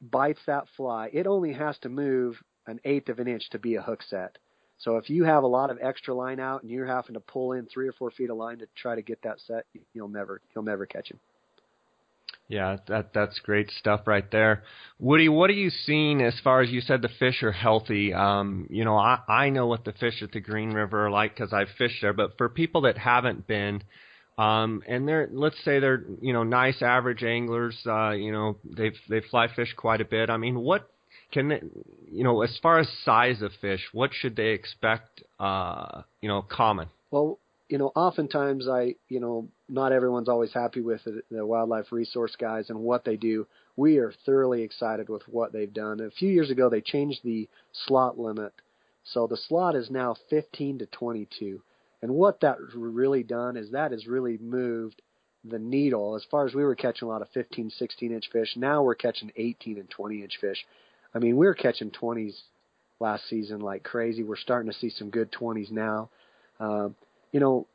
bites 0.00 0.40
that 0.46 0.66
fly, 0.76 1.10
it 1.12 1.28
only 1.28 1.52
has 1.52 1.78
to 1.78 1.88
move 1.88 2.42
an 2.66 2.80
eighth 2.84 3.08
of 3.08 3.20
an 3.20 3.28
inch 3.28 3.48
to 3.50 3.58
be 3.60 3.76
a 3.76 3.82
hook 3.82 4.02
set. 4.02 4.36
So 4.78 4.96
if 4.96 5.08
you 5.08 5.22
have 5.22 5.44
a 5.44 5.46
lot 5.46 5.70
of 5.70 5.78
extra 5.80 6.12
line 6.12 6.40
out 6.40 6.62
and 6.62 6.72
you're 6.72 6.86
having 6.86 7.14
to 7.14 7.20
pull 7.20 7.52
in 7.52 7.66
three 7.66 7.86
or 7.86 7.92
four 7.92 8.10
feet 8.10 8.30
of 8.30 8.36
line 8.36 8.58
to 8.58 8.66
try 8.74 8.96
to 8.96 9.02
get 9.02 9.22
that 9.22 9.38
set, 9.46 9.64
you'll 9.94 10.08
never 10.08 10.40
you'll 10.52 10.64
never 10.64 10.86
catch 10.86 11.08
him. 11.12 11.20
Yeah, 12.48 12.78
that 12.88 13.12
that's 13.14 13.38
great 13.38 13.70
stuff 13.70 14.08
right 14.08 14.28
there. 14.32 14.64
Woody, 14.98 15.28
what 15.28 15.48
are 15.48 15.54
you 15.54 15.70
seeing 15.70 16.20
as 16.20 16.34
far 16.42 16.62
as 16.62 16.70
you 16.70 16.80
said 16.80 17.00
the 17.02 17.10
fish 17.20 17.44
are 17.44 17.52
healthy? 17.52 18.12
Um, 18.12 18.66
you 18.70 18.84
know, 18.84 18.96
I 18.96 19.20
I 19.28 19.50
know 19.50 19.68
what 19.68 19.84
the 19.84 19.92
fish 19.92 20.20
at 20.20 20.32
the 20.32 20.40
Green 20.40 20.70
River 20.70 21.06
are 21.06 21.10
like 21.10 21.36
because 21.36 21.52
I've 21.52 21.68
fished 21.78 22.02
there, 22.02 22.12
but 22.12 22.36
for 22.38 22.48
people 22.48 22.80
that 22.82 22.98
haven't 22.98 23.46
been, 23.46 23.84
um, 24.38 24.82
and 24.86 25.06
they're 25.06 25.28
let's 25.32 25.56
say 25.64 25.80
they're 25.80 26.04
you 26.20 26.32
know 26.32 26.44
nice 26.44 26.80
average 26.80 27.24
anglers, 27.24 27.76
uh, 27.86 28.10
you 28.10 28.32
know 28.32 28.56
they 28.64 28.92
they 29.08 29.20
fly 29.20 29.48
fish 29.54 29.74
quite 29.76 30.00
a 30.00 30.04
bit. 30.04 30.30
I 30.30 30.36
mean, 30.36 30.60
what 30.60 30.88
can 31.32 31.48
they, 31.48 31.60
you 32.10 32.22
know 32.22 32.42
as 32.42 32.56
far 32.62 32.78
as 32.78 32.88
size 33.04 33.42
of 33.42 33.50
fish, 33.60 33.84
what 33.92 34.10
should 34.14 34.36
they 34.36 34.50
expect? 34.50 35.24
Uh, 35.40 36.02
you 36.20 36.28
know, 36.28 36.42
common. 36.42 36.88
Well, 37.10 37.38
you 37.68 37.78
know, 37.78 37.90
oftentimes 37.96 38.68
I, 38.68 38.94
you 39.08 39.20
know, 39.20 39.48
not 39.68 39.92
everyone's 39.92 40.28
always 40.28 40.52
happy 40.52 40.80
with 40.80 41.02
the, 41.04 41.22
the 41.30 41.44
wildlife 41.44 41.90
resource 41.90 42.34
guys 42.38 42.70
and 42.70 42.78
what 42.78 43.04
they 43.04 43.16
do. 43.16 43.46
We 43.76 43.98
are 43.98 44.12
thoroughly 44.24 44.62
excited 44.62 45.08
with 45.08 45.22
what 45.28 45.52
they've 45.52 45.72
done. 45.72 46.00
A 46.00 46.10
few 46.10 46.30
years 46.30 46.50
ago, 46.50 46.70
they 46.70 46.80
changed 46.80 47.20
the 47.24 47.48
slot 47.86 48.18
limit, 48.18 48.52
so 49.04 49.26
the 49.26 49.36
slot 49.36 49.74
is 49.74 49.90
now 49.90 50.16
15 50.30 50.78
to 50.78 50.86
22. 50.86 51.60
And 52.02 52.12
what 52.12 52.40
that 52.40 52.58
really 52.74 53.22
done 53.22 53.56
is 53.56 53.70
that 53.72 53.92
has 53.92 54.06
really 54.06 54.38
moved 54.38 55.02
the 55.44 55.58
needle. 55.58 56.14
As 56.14 56.24
far 56.30 56.46
as 56.46 56.54
we 56.54 56.62
were 56.62 56.74
catching 56.74 57.06
a 57.06 57.10
lot 57.10 57.22
of 57.22 57.28
15, 57.30 57.70
16 57.70 58.12
inch 58.12 58.28
fish, 58.32 58.56
now 58.56 58.82
we're 58.82 58.94
catching 58.94 59.32
18 59.36 59.78
and 59.78 59.90
20 59.90 60.22
inch 60.22 60.38
fish. 60.40 60.64
I 61.14 61.18
mean, 61.18 61.36
we 61.36 61.46
were 61.46 61.54
catching 61.54 61.90
20s 61.90 62.34
last 63.00 63.28
season 63.28 63.60
like 63.60 63.82
crazy. 63.82 64.22
We're 64.22 64.36
starting 64.36 64.70
to 64.70 64.78
see 64.78 64.90
some 64.90 65.10
good 65.10 65.32
20s 65.32 65.70
now. 65.70 66.10
Um, 66.60 66.94
you 67.32 67.40
know, 67.40 67.66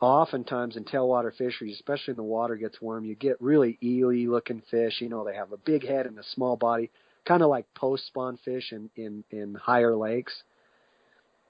oftentimes 0.00 0.76
in 0.76 0.84
tailwater 0.84 1.34
fisheries, 1.34 1.76
especially 1.76 2.12
when 2.12 2.26
the 2.26 2.30
water 2.30 2.56
gets 2.56 2.80
warm, 2.80 3.04
you 3.04 3.14
get 3.14 3.40
really 3.40 3.78
eely 3.82 4.26
looking 4.28 4.62
fish. 4.70 5.00
You 5.00 5.08
know, 5.08 5.24
they 5.24 5.34
have 5.34 5.52
a 5.52 5.56
big 5.56 5.86
head 5.86 6.06
and 6.06 6.18
a 6.18 6.24
small 6.34 6.56
body, 6.56 6.90
kind 7.26 7.42
of 7.42 7.48
like 7.48 7.72
post 7.74 8.06
spawn 8.06 8.38
fish 8.44 8.72
in, 8.72 8.90
in, 8.96 9.24
in 9.30 9.54
higher 9.54 9.94
lakes. 9.94 10.34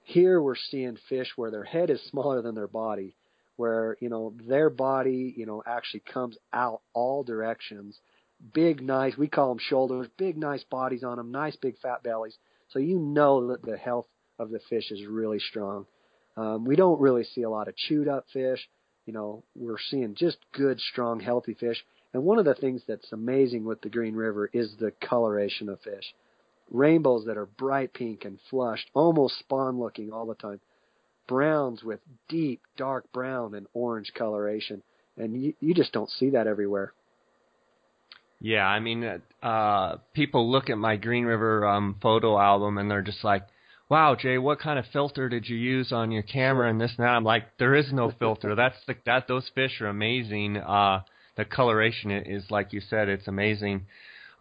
Here 0.03 0.41
we're 0.41 0.55
seeing 0.55 0.97
fish 1.09 1.31
where 1.35 1.51
their 1.51 1.63
head 1.63 1.89
is 1.89 2.01
smaller 2.09 2.41
than 2.41 2.55
their 2.55 2.67
body, 2.67 3.15
where, 3.55 3.97
you 3.99 4.09
know, 4.09 4.33
their 4.47 4.69
body, 4.69 5.33
you 5.35 5.45
know, 5.45 5.63
actually 5.65 6.01
comes 6.01 6.37
out 6.51 6.81
all 6.93 7.23
directions. 7.23 7.97
Big, 8.53 8.81
nice, 8.81 9.15
we 9.17 9.27
call 9.27 9.49
them 9.49 9.59
shoulders, 9.59 10.07
big, 10.17 10.37
nice 10.37 10.63
bodies 10.65 11.03
on 11.03 11.17
them, 11.17 11.31
nice 11.31 11.55
big 11.55 11.77
fat 11.79 12.03
bellies. 12.03 12.37
So 12.69 12.79
you 12.79 12.99
know 12.99 13.47
that 13.47 13.61
the 13.61 13.77
health 13.77 14.07
of 14.39 14.49
the 14.49 14.59
fish 14.69 14.91
is 14.91 15.05
really 15.05 15.39
strong. 15.39 15.85
Um, 16.35 16.65
we 16.65 16.75
don't 16.75 16.99
really 16.99 17.23
see 17.23 17.43
a 17.43 17.49
lot 17.49 17.67
of 17.67 17.75
chewed 17.75 18.07
up 18.07 18.25
fish. 18.33 18.59
You 19.05 19.13
know, 19.13 19.43
we're 19.55 19.77
seeing 19.89 20.15
just 20.15 20.37
good, 20.53 20.79
strong, 20.79 21.19
healthy 21.19 21.53
fish. 21.53 21.77
And 22.13 22.23
one 22.23 22.39
of 22.39 22.45
the 22.45 22.55
things 22.55 22.81
that's 22.87 23.11
amazing 23.11 23.65
with 23.65 23.81
the 23.81 23.89
Green 23.89 24.15
River 24.15 24.49
is 24.51 24.75
the 24.79 24.91
coloration 25.07 25.69
of 25.69 25.79
fish. 25.81 26.13
Rainbows 26.71 27.25
that 27.25 27.37
are 27.37 27.45
bright 27.45 27.93
pink 27.93 28.25
and 28.25 28.39
flushed, 28.49 28.89
almost 28.93 29.39
spawn 29.39 29.79
looking 29.79 30.11
all 30.11 30.25
the 30.25 30.35
time. 30.35 30.59
Browns 31.27 31.83
with 31.83 31.99
deep, 32.27 32.61
dark 32.77 33.11
brown 33.13 33.55
and 33.55 33.67
orange 33.73 34.11
coloration. 34.13 34.81
And 35.17 35.41
you, 35.41 35.53
you 35.59 35.73
just 35.73 35.91
don't 35.91 36.09
see 36.09 36.31
that 36.31 36.47
everywhere. 36.47 36.93
Yeah, 38.43 38.65
I 38.65 38.81
mean, 38.81 39.21
uh, 39.41 39.97
people 40.13 40.51
look 40.51 40.69
at 40.69 40.77
my 40.77 40.97
Green 40.97 41.23
River 41.23 41.65
um, 41.65 41.95
photo 42.01 42.37
album 42.37 42.77
and 42.77 42.91
they're 42.91 43.01
just 43.01 43.23
like, 43.23 43.43
"Wow, 43.87 44.15
Jay, 44.15 44.37
what 44.37 44.59
kind 44.59 44.77
of 44.77 44.85
filter 44.91 45.29
did 45.29 45.47
you 45.47 45.55
use 45.55 45.93
on 45.93 46.11
your 46.11 46.23
camera 46.23 46.69
and 46.69 46.81
this 46.81 46.91
and 46.97 47.05
that?" 47.05 47.11
I'm 47.11 47.23
like, 47.23 47.57
"There 47.57 47.73
is 47.73 47.93
no 47.93 48.11
filter. 48.11 48.53
That's 48.57 48.75
the 48.85 48.95
that 49.05 49.29
those 49.29 49.49
fish 49.55 49.79
are 49.79 49.87
amazing. 49.87 50.57
Uh, 50.57 51.03
the 51.37 51.45
coloration 51.45 52.11
is 52.11 52.43
like 52.51 52.73
you 52.73 52.81
said, 52.81 53.07
it's 53.07 53.29
amazing. 53.29 53.85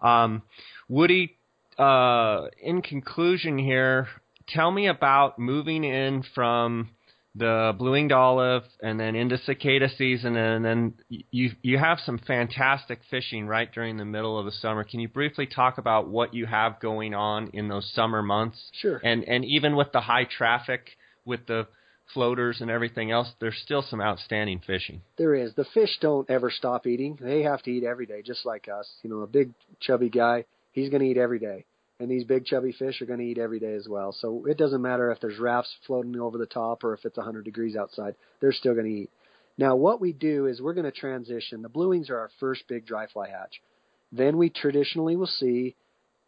Um, 0.02 0.42
Woody, 0.88 1.36
uh, 1.78 2.48
in 2.60 2.82
conclusion 2.82 3.58
here, 3.58 4.08
tell 4.48 4.70
me 4.70 4.88
about 4.88 5.38
moving 5.38 5.84
in 5.84 6.24
from 6.34 6.90
the 7.34 7.74
blue 7.78 7.92
winged 7.92 8.12
olive 8.12 8.64
and 8.82 9.00
then 9.00 9.16
into 9.16 9.38
cicada 9.38 9.88
season 9.96 10.36
and 10.36 10.62
then 10.62 10.92
you 11.08 11.50
you 11.62 11.78
have 11.78 11.98
some 12.04 12.18
fantastic 12.18 13.00
fishing 13.10 13.46
right 13.46 13.72
during 13.72 13.96
the 13.96 14.04
middle 14.04 14.38
of 14.38 14.44
the 14.44 14.52
summer. 14.52 14.84
Can 14.84 15.00
you 15.00 15.08
briefly 15.08 15.46
talk 15.46 15.78
about 15.78 16.08
what 16.08 16.34
you 16.34 16.44
have 16.44 16.78
going 16.80 17.14
on 17.14 17.48
in 17.54 17.68
those 17.68 17.90
summer 17.94 18.22
months? 18.22 18.70
Sure. 18.72 19.00
And 19.02 19.24
and 19.24 19.44
even 19.46 19.76
with 19.76 19.92
the 19.92 20.02
high 20.02 20.24
traffic 20.24 20.90
with 21.24 21.46
the 21.46 21.66
floaters 22.12 22.60
and 22.60 22.70
everything 22.70 23.10
else 23.10 23.32
there's 23.40 23.58
still 23.62 23.80
some 23.80 24.02
outstanding 24.02 24.60
fishing. 24.66 25.00
There 25.16 25.34
is. 25.34 25.54
The 25.54 25.64
fish 25.72 25.96
don't 26.02 26.28
ever 26.28 26.50
stop 26.50 26.86
eating. 26.86 27.18
They 27.18 27.44
have 27.44 27.62
to 27.62 27.70
eat 27.70 27.84
every 27.84 28.04
day 28.04 28.20
just 28.20 28.44
like 28.44 28.68
us. 28.68 28.86
You 29.02 29.08
know 29.08 29.20
a 29.20 29.26
big 29.26 29.52
chubby 29.80 30.10
guy 30.10 30.44
he's 30.72 30.90
going 30.90 31.02
to 31.02 31.08
eat 31.08 31.16
every 31.16 31.38
day 31.38 31.64
and 32.02 32.10
these 32.10 32.24
big 32.24 32.44
chubby 32.44 32.72
fish 32.72 33.00
are 33.00 33.06
going 33.06 33.20
to 33.20 33.24
eat 33.24 33.38
every 33.38 33.60
day 33.60 33.74
as 33.74 33.86
well. 33.88 34.12
So 34.12 34.44
it 34.46 34.58
doesn't 34.58 34.82
matter 34.82 35.12
if 35.12 35.20
there's 35.20 35.38
rafts 35.38 35.72
floating 35.86 36.18
over 36.18 36.36
the 36.36 36.46
top 36.46 36.82
or 36.82 36.94
if 36.94 37.04
it's 37.04 37.16
100 37.16 37.44
degrees 37.44 37.76
outside, 37.76 38.16
they're 38.40 38.50
still 38.50 38.74
going 38.74 38.86
to 38.86 38.92
eat. 39.02 39.10
Now, 39.56 39.76
what 39.76 40.00
we 40.00 40.12
do 40.12 40.46
is 40.46 40.60
we're 40.60 40.74
going 40.74 40.90
to 40.90 40.90
transition. 40.90 41.62
The 41.62 41.68
blue 41.68 41.90
wings 41.90 42.10
are 42.10 42.18
our 42.18 42.30
first 42.40 42.64
big 42.66 42.86
dry 42.86 43.06
fly 43.06 43.28
hatch. 43.28 43.62
Then 44.10 44.36
we 44.36 44.50
traditionally 44.50 45.14
will 45.14 45.28
see 45.28 45.76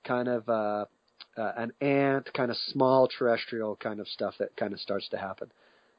kind 0.05 0.29
of 0.29 0.49
uh, 0.49 0.85
uh, 1.37 1.53
an 1.57 1.73
ant, 1.81 2.33
kind 2.35 2.53
of 2.53 2.57
small 2.69 3.09
terrestrial 3.09 3.75
kind 3.75 3.99
of 3.99 4.07
stuff 4.07 4.35
that 4.39 4.57
kind 4.57 4.73
of 4.73 4.79
starts 4.79 5.09
to 5.09 5.19
happen. 5.19 5.51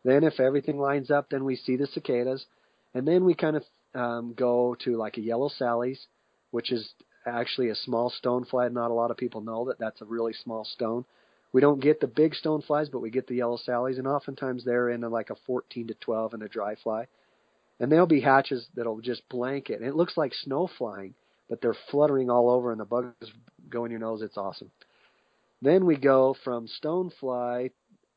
Then, 0.06 0.24
if 0.24 0.40
everything 0.40 0.78
lines 0.78 1.12
up, 1.12 1.30
then 1.30 1.44
we 1.44 1.58
see 1.58 1.76
the 1.76 1.88
cicadas, 1.88 2.46
and 2.94 3.08
then 3.08 3.26
we 3.26 3.34
kind 3.34 3.58
of 3.58 3.64
um, 3.94 4.34
go 4.38 4.78
to 4.86 4.96
like 4.96 5.18
a 5.18 5.22
yellow 5.22 5.50
Sally's, 5.50 6.06
which 6.52 6.72
is 6.72 6.88
actually 7.26 7.70
a 7.70 7.76
small 7.76 8.10
stone 8.10 8.46
fly. 8.46 8.68
Not 8.68 8.92
a 8.92 8.94
lot 8.94 9.12
of 9.12 9.18
people 9.18 9.42
know 9.42 9.66
that 9.66 9.80
that's 9.80 10.02
a 10.02 10.06
really 10.06 10.34
small 10.34 10.66
stone. 10.66 11.06
We 11.52 11.62
don't 11.62 11.82
get 11.82 12.00
the 12.00 12.08
big 12.08 12.36
stone 12.36 12.62
flies, 12.62 12.90
but 12.90 13.00
we 13.00 13.10
get 13.10 13.28
the 13.28 13.36
yellow 13.36 13.58
sallies, 13.58 13.98
and 13.98 14.08
oftentimes 14.08 14.66
they're 14.66 14.90
in 14.90 15.02
like 15.02 15.30
a 15.30 15.38
14 15.48 15.88
to 15.88 15.94
12 15.94 16.34
in 16.34 16.42
a 16.42 16.50
dry 16.50 16.76
fly. 16.76 17.08
And 17.80 17.92
there'll 17.92 18.08
be 18.08 18.22
hatches 18.22 18.68
that'll 18.76 19.00
just 19.02 19.28
blanket, 19.30 19.80
and 19.80 19.88
it 19.88 19.96
looks 19.96 20.18
like 20.18 20.34
snow 20.34 20.70
flying, 20.78 21.14
but 21.50 21.62
they're 21.62 21.76
fluttering 21.92 22.30
all 22.30 22.50
over, 22.50 22.72
and 22.72 22.80
the 22.80 22.86
bugs 22.86 23.32
go 23.70 23.86
in 23.86 23.92
your 23.92 24.00
nose. 24.00 24.22
It's 24.22 24.38
awesome. 24.38 24.72
Then 25.62 25.86
we 25.86 25.96
go 25.96 26.36
from 26.44 26.68
stone 26.68 27.12
fly 27.20 27.72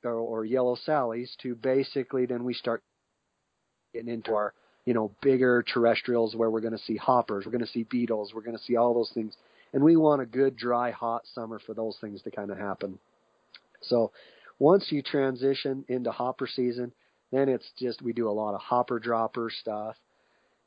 or, 0.05 0.13
or 0.15 0.45
yellow 0.45 0.77
sallies 0.85 1.35
to 1.43 1.55
basically 1.55 2.27
then 2.27 2.45
we 2.45 2.55
start 2.55 2.83
getting 3.93 4.13
into 4.13 4.35
our 4.35 4.53
you 4.89 4.95
know, 4.95 5.13
bigger 5.21 5.63
terrestrials 5.63 6.35
where 6.35 6.49
we're 6.49 6.63
going 6.63 6.73
to 6.73 6.79
see 6.79 6.97
hoppers, 6.97 7.45
we're 7.45 7.53
going 7.53 7.63
to 7.63 7.71
see 7.71 7.83
beetles, 7.83 8.33
we're 8.35 8.41
going 8.41 8.57
to 8.57 8.63
see 8.63 8.77
all 8.77 8.95
those 8.95 9.11
things. 9.13 9.37
And 9.75 9.85
we 9.85 9.97
want 9.97 10.23
a 10.23 10.25
good, 10.25 10.57
dry, 10.57 10.93
hot 10.93 11.25
summer 11.35 11.59
for 11.59 11.75
those 11.75 11.99
things 12.01 12.23
to 12.23 12.31
kind 12.31 12.51
of 12.51 12.57
happen. 12.57 12.99
So 13.83 14.13
once 14.59 14.87
you 14.89 15.03
transition 15.03 15.85
into 15.89 16.11
hopper 16.11 16.47
season, 16.47 16.93
then 17.31 17.51
it's 17.51 17.71
just 17.79 18.01
we 18.01 18.15
do 18.15 18.31
a 18.31 18.33
lot 18.33 18.55
of 18.55 18.63
hopper 18.63 18.99
dropper 18.99 19.51
stuff. 19.61 19.95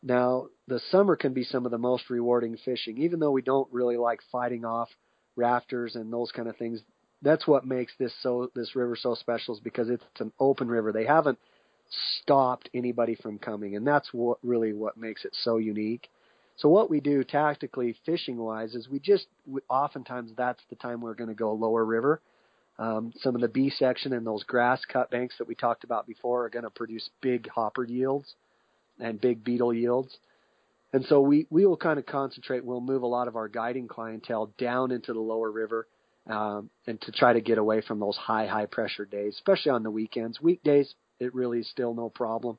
Now, 0.03 0.49
the 0.67 0.81
summer 0.91 1.15
can 1.15 1.33
be 1.33 1.43
some 1.43 1.65
of 1.65 1.71
the 1.71 1.79
most 1.79 2.11
rewarding 2.11 2.57
fishing, 2.63 2.99
even 2.99 3.19
though 3.19 3.31
we 3.31 3.41
don't 3.41 3.73
really 3.73 3.97
like 3.97 4.19
fighting 4.31 4.65
off 4.65 4.89
rafters 5.35 5.95
and 5.95 6.13
those 6.13 6.31
kind 6.31 6.47
of 6.47 6.55
things. 6.57 6.81
That's 7.23 7.47
what 7.47 7.65
makes 7.65 7.93
this 7.97 8.13
so 8.21 8.51
this 8.53 8.75
river 8.75 8.95
so 8.95 9.15
special 9.15 9.55
is 9.55 9.61
because 9.61 9.89
it's 9.89 10.03
an 10.19 10.31
open 10.39 10.67
river. 10.67 10.91
They 10.91 11.05
haven't 11.07 11.39
stopped 12.19 12.69
anybody 12.73 13.15
from 13.15 13.37
coming, 13.37 13.75
and 13.75 13.85
that's 13.85 14.09
what 14.11 14.37
really 14.43 14.73
what 14.73 14.97
makes 14.97 15.25
it 15.25 15.35
so 15.43 15.57
unique. 15.57 16.09
So 16.57 16.69
what 16.69 16.89
we 16.89 16.99
do 16.99 17.23
tactically, 17.23 17.95
fishing 18.05 18.37
wise, 18.37 18.75
is 18.75 18.89
we 18.89 18.99
just 18.99 19.27
we, 19.47 19.61
oftentimes 19.69 20.31
that's 20.37 20.61
the 20.69 20.75
time 20.75 21.01
we're 21.01 21.15
going 21.15 21.29
to 21.29 21.35
go 21.35 21.53
lower 21.53 21.83
river. 21.83 22.21
Um, 22.77 23.11
some 23.17 23.35
of 23.35 23.41
the 23.41 23.47
B 23.47 23.69
section 23.69 24.13
and 24.13 24.25
those 24.25 24.43
grass 24.43 24.81
cut 24.85 25.11
banks 25.11 25.35
that 25.37 25.47
we 25.47 25.55
talked 25.55 25.83
about 25.83 26.07
before 26.07 26.45
are 26.45 26.49
going 26.49 26.63
to 26.63 26.69
produce 26.69 27.09
big 27.21 27.47
hopper 27.49 27.83
yields 27.83 28.33
and 28.99 29.19
big 29.19 29.43
beetle 29.43 29.73
yields. 29.73 30.17
And 30.93 31.05
so 31.05 31.21
we, 31.21 31.47
we 31.49 31.65
will 31.65 31.77
kind 31.77 31.99
of 31.99 32.05
concentrate. 32.05 32.65
We'll 32.65 32.81
move 32.81 33.03
a 33.03 33.07
lot 33.07 33.27
of 33.27 33.35
our 33.35 33.47
guiding 33.47 33.87
clientele 33.87 34.51
down 34.57 34.91
into 34.91 35.13
the 35.13 35.19
lower 35.19 35.51
river 35.51 35.87
um, 36.27 36.69
and 36.85 36.99
to 37.01 37.11
try 37.11 37.33
to 37.33 37.41
get 37.41 37.57
away 37.57 37.81
from 37.81 37.99
those 37.99 38.17
high, 38.17 38.45
high 38.45 38.65
pressure 38.65 39.05
days, 39.05 39.35
especially 39.35 39.71
on 39.71 39.83
the 39.83 39.91
weekends. 39.91 40.41
Weekdays, 40.41 40.93
it 41.21 41.33
really 41.35 41.59
is 41.59 41.69
still 41.69 41.93
no 41.93 42.09
problem. 42.09 42.57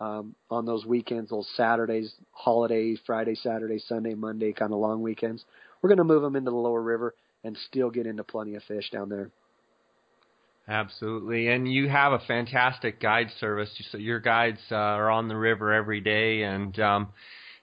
Um, 0.00 0.34
on 0.50 0.66
those 0.66 0.84
weekends, 0.84 1.30
those 1.30 1.48
Saturdays, 1.56 2.12
holidays, 2.32 2.98
Friday, 3.06 3.36
Saturday, 3.36 3.78
Sunday, 3.78 4.14
Monday, 4.14 4.52
kind 4.52 4.72
of 4.72 4.80
long 4.80 5.00
weekends, 5.00 5.44
we're 5.80 5.88
going 5.88 5.98
to 5.98 6.04
move 6.04 6.22
them 6.22 6.34
into 6.34 6.50
the 6.50 6.56
lower 6.56 6.82
river 6.82 7.14
and 7.44 7.56
still 7.68 7.88
get 7.88 8.06
into 8.06 8.24
plenty 8.24 8.56
of 8.56 8.64
fish 8.64 8.90
down 8.90 9.08
there. 9.08 9.30
Absolutely, 10.68 11.48
and 11.48 11.72
you 11.72 11.88
have 11.88 12.12
a 12.12 12.18
fantastic 12.20 13.00
guide 13.00 13.28
service. 13.38 13.70
So 13.90 13.98
your 13.98 14.20
guides 14.20 14.60
uh, 14.70 14.76
are 14.76 15.10
on 15.10 15.28
the 15.28 15.36
river 15.36 15.72
every 15.72 16.00
day. 16.00 16.42
And 16.42 16.78
um, 16.80 17.08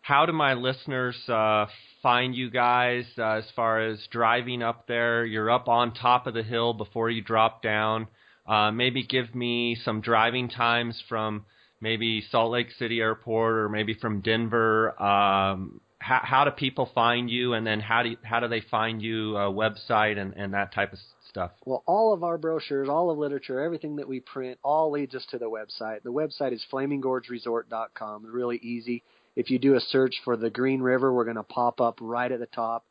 how 0.01 0.25
do 0.25 0.31
my 0.31 0.53
listeners 0.53 1.17
uh, 1.27 1.65
find 2.01 2.35
you 2.35 2.49
guys 2.49 3.05
uh, 3.17 3.37
as 3.37 3.45
far 3.55 3.81
as 3.81 3.99
driving 4.11 4.61
up 4.61 4.87
there? 4.87 5.25
You're 5.25 5.51
up 5.51 5.67
on 5.67 5.93
top 5.93 6.27
of 6.27 6.33
the 6.33 6.43
hill 6.43 6.73
before 6.73 7.09
you 7.09 7.21
drop 7.21 7.61
down. 7.61 8.07
Uh, 8.49 8.71
maybe 8.71 9.03
give 9.03 9.35
me 9.35 9.77
some 9.85 10.01
driving 10.01 10.49
times 10.49 11.01
from 11.07 11.45
maybe 11.81 12.23
Salt 12.31 12.51
Lake 12.51 12.71
City 12.79 12.99
Airport 12.99 13.55
or 13.55 13.69
maybe 13.69 13.93
from 13.93 14.21
Denver. 14.21 14.99
Um, 15.01 15.79
how, 15.99 16.21
how 16.23 16.45
do 16.45 16.51
people 16.51 16.89
find 16.95 17.29
you, 17.29 17.53
and 17.53 17.67
then 17.67 17.79
how 17.79 18.01
do 18.03 18.09
you, 18.09 18.17
how 18.23 18.39
do 18.39 18.47
they 18.47 18.61
find 18.61 19.01
you? 19.01 19.37
A 19.37 19.51
website 19.51 20.17
and, 20.17 20.33
and 20.33 20.53
that 20.53 20.73
type 20.73 20.93
of 20.93 20.99
stuff. 21.29 21.51
Well, 21.65 21.83
all 21.85 22.11
of 22.11 22.23
our 22.23 22.39
brochures, 22.39 22.89
all 22.89 23.11
of 23.11 23.19
literature, 23.19 23.61
everything 23.61 23.97
that 23.97 24.07
we 24.07 24.19
print, 24.19 24.57
all 24.63 24.91
leads 24.91 25.13
us 25.13 25.25
to 25.29 25.37
the 25.37 25.49
website. 25.49 26.01
The 26.01 26.11
website 26.11 26.53
is 26.53 26.65
FlamingGorgeResort.com. 26.71 28.25
Really 28.25 28.57
easy. 28.57 29.03
If 29.35 29.51
you 29.51 29.59
do 29.59 29.75
a 29.75 29.79
search 29.79 30.15
for 30.23 30.35
the 30.35 30.49
Green 30.49 30.81
River, 30.81 31.13
we're 31.13 31.25
going 31.25 31.35
to 31.35 31.43
pop 31.43 31.79
up 31.81 31.99
right 32.01 32.31
at 32.31 32.39
the 32.39 32.47
top. 32.47 32.85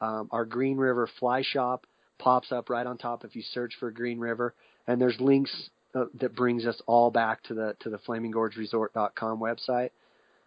Um, 0.00 0.28
our 0.32 0.44
Green 0.44 0.76
River 0.76 1.08
Fly 1.20 1.42
Shop 1.42 1.86
pops 2.18 2.50
up 2.50 2.68
right 2.68 2.86
on 2.86 2.98
top 2.98 3.24
if 3.24 3.36
you 3.36 3.42
search 3.42 3.74
for 3.78 3.90
Green 3.90 4.18
River 4.18 4.54
and 4.86 5.00
there's 5.00 5.18
links 5.20 5.70
uh, 5.94 6.06
that 6.20 6.34
brings 6.34 6.66
us 6.66 6.80
all 6.86 7.10
back 7.10 7.42
to 7.44 7.54
the 7.54 7.76
to 7.80 7.90
the 7.90 7.98
FlamingGorgeResort.com 7.98 9.38
website. 9.38 9.90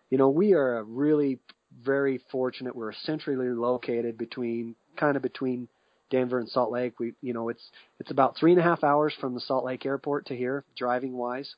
You 0.10 0.18
know, 0.18 0.30
we 0.30 0.54
are 0.54 0.84
really 0.84 1.40
very 1.84 2.22
fortunate. 2.32 2.76
We're 2.76 2.94
centrally 2.94 3.50
located 3.50 4.18
between 4.18 4.76
kind 4.98 5.16
of 5.16 5.24
between 5.24 5.68
Denver 6.10 6.40
and 6.40 6.50
Salt 6.50 6.72
Lake. 6.72 7.00
We, 7.00 7.14
you 7.22 7.34
know, 7.34 7.50
it's 7.50 7.64
it's 8.00 8.12
about 8.12 8.38
three 8.38 8.52
and 8.52 8.60
a 8.60 8.64
half 8.64 8.84
hours 8.84 9.14
from 9.20 9.34
the 9.34 9.42
Salt 9.42 9.66
Lake 9.66 9.86
Airport 9.86 10.28
to 10.28 10.36
here, 10.36 10.64
driving 10.78 11.14
wise. 11.14 11.54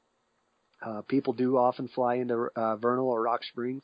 Uh, 0.82 1.02
people 1.02 1.34
do 1.34 1.58
often 1.58 1.90
fly 1.90 2.16
into 2.16 2.48
uh, 2.56 2.78
Vernal 2.78 3.10
or 3.10 3.22
Rock 3.22 3.44
Springs. 3.44 3.84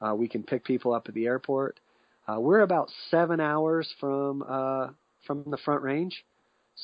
Uh, 0.00 0.14
we 0.14 0.28
can 0.28 0.42
pick 0.42 0.64
people 0.64 0.92
up 0.92 1.08
at 1.08 1.14
the 1.14 1.26
airport. 1.26 1.78
Uh, 2.26 2.38
we're 2.40 2.60
about 2.60 2.90
seven 3.10 3.40
hours 3.40 3.92
from 3.98 4.44
uh, 4.48 4.88
from 5.26 5.44
the 5.46 5.58
Front 5.58 5.82
Range, 5.82 6.24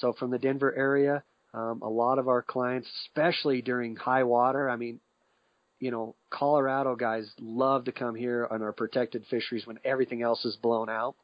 so 0.01 0.13
from 0.13 0.31
the 0.31 0.39
Denver 0.39 0.75
area, 0.75 1.23
um, 1.55 1.81
a 1.83 1.89
lot 1.89 2.19
of 2.19 2.29
our 2.29 2.43
clients, 2.43 2.89
especially 3.07 3.63
during 3.63 3.97
high 3.97 4.25
water, 4.25 4.69
I 4.69 4.77
mean, 4.77 5.01
you 5.81 5.91
know, 5.91 6.15
Colorado 6.31 6.97
guys 6.97 7.31
love 7.41 7.85
to 7.85 7.93
come 7.93 8.15
here 8.15 8.47
on 8.51 8.63
our 8.63 8.73
protected 8.73 9.25
fisheries 9.31 9.67
when 9.67 9.79
everything 9.85 10.23
else 10.23 10.45
is 10.45 10.57
blown 10.57 10.89
out. 10.89 11.15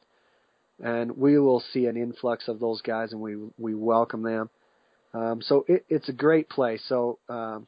And 0.79 1.17
we 1.17 1.39
will 1.39 1.63
see 1.71 1.85
an 1.85 1.95
influx 1.95 2.47
of 2.47 2.59
those 2.59 2.81
guys 2.81 3.11
and 3.11 3.21
we, 3.21 3.35
we 3.57 3.73
welcome 3.75 4.23
them. 4.23 4.49
Um, 5.13 5.41
so 5.41 5.63
it, 5.67 5.85
it's 5.87 6.09
a 6.09 6.13
great 6.13 6.49
place. 6.49 6.83
So, 6.87 7.19
um, 7.29 7.67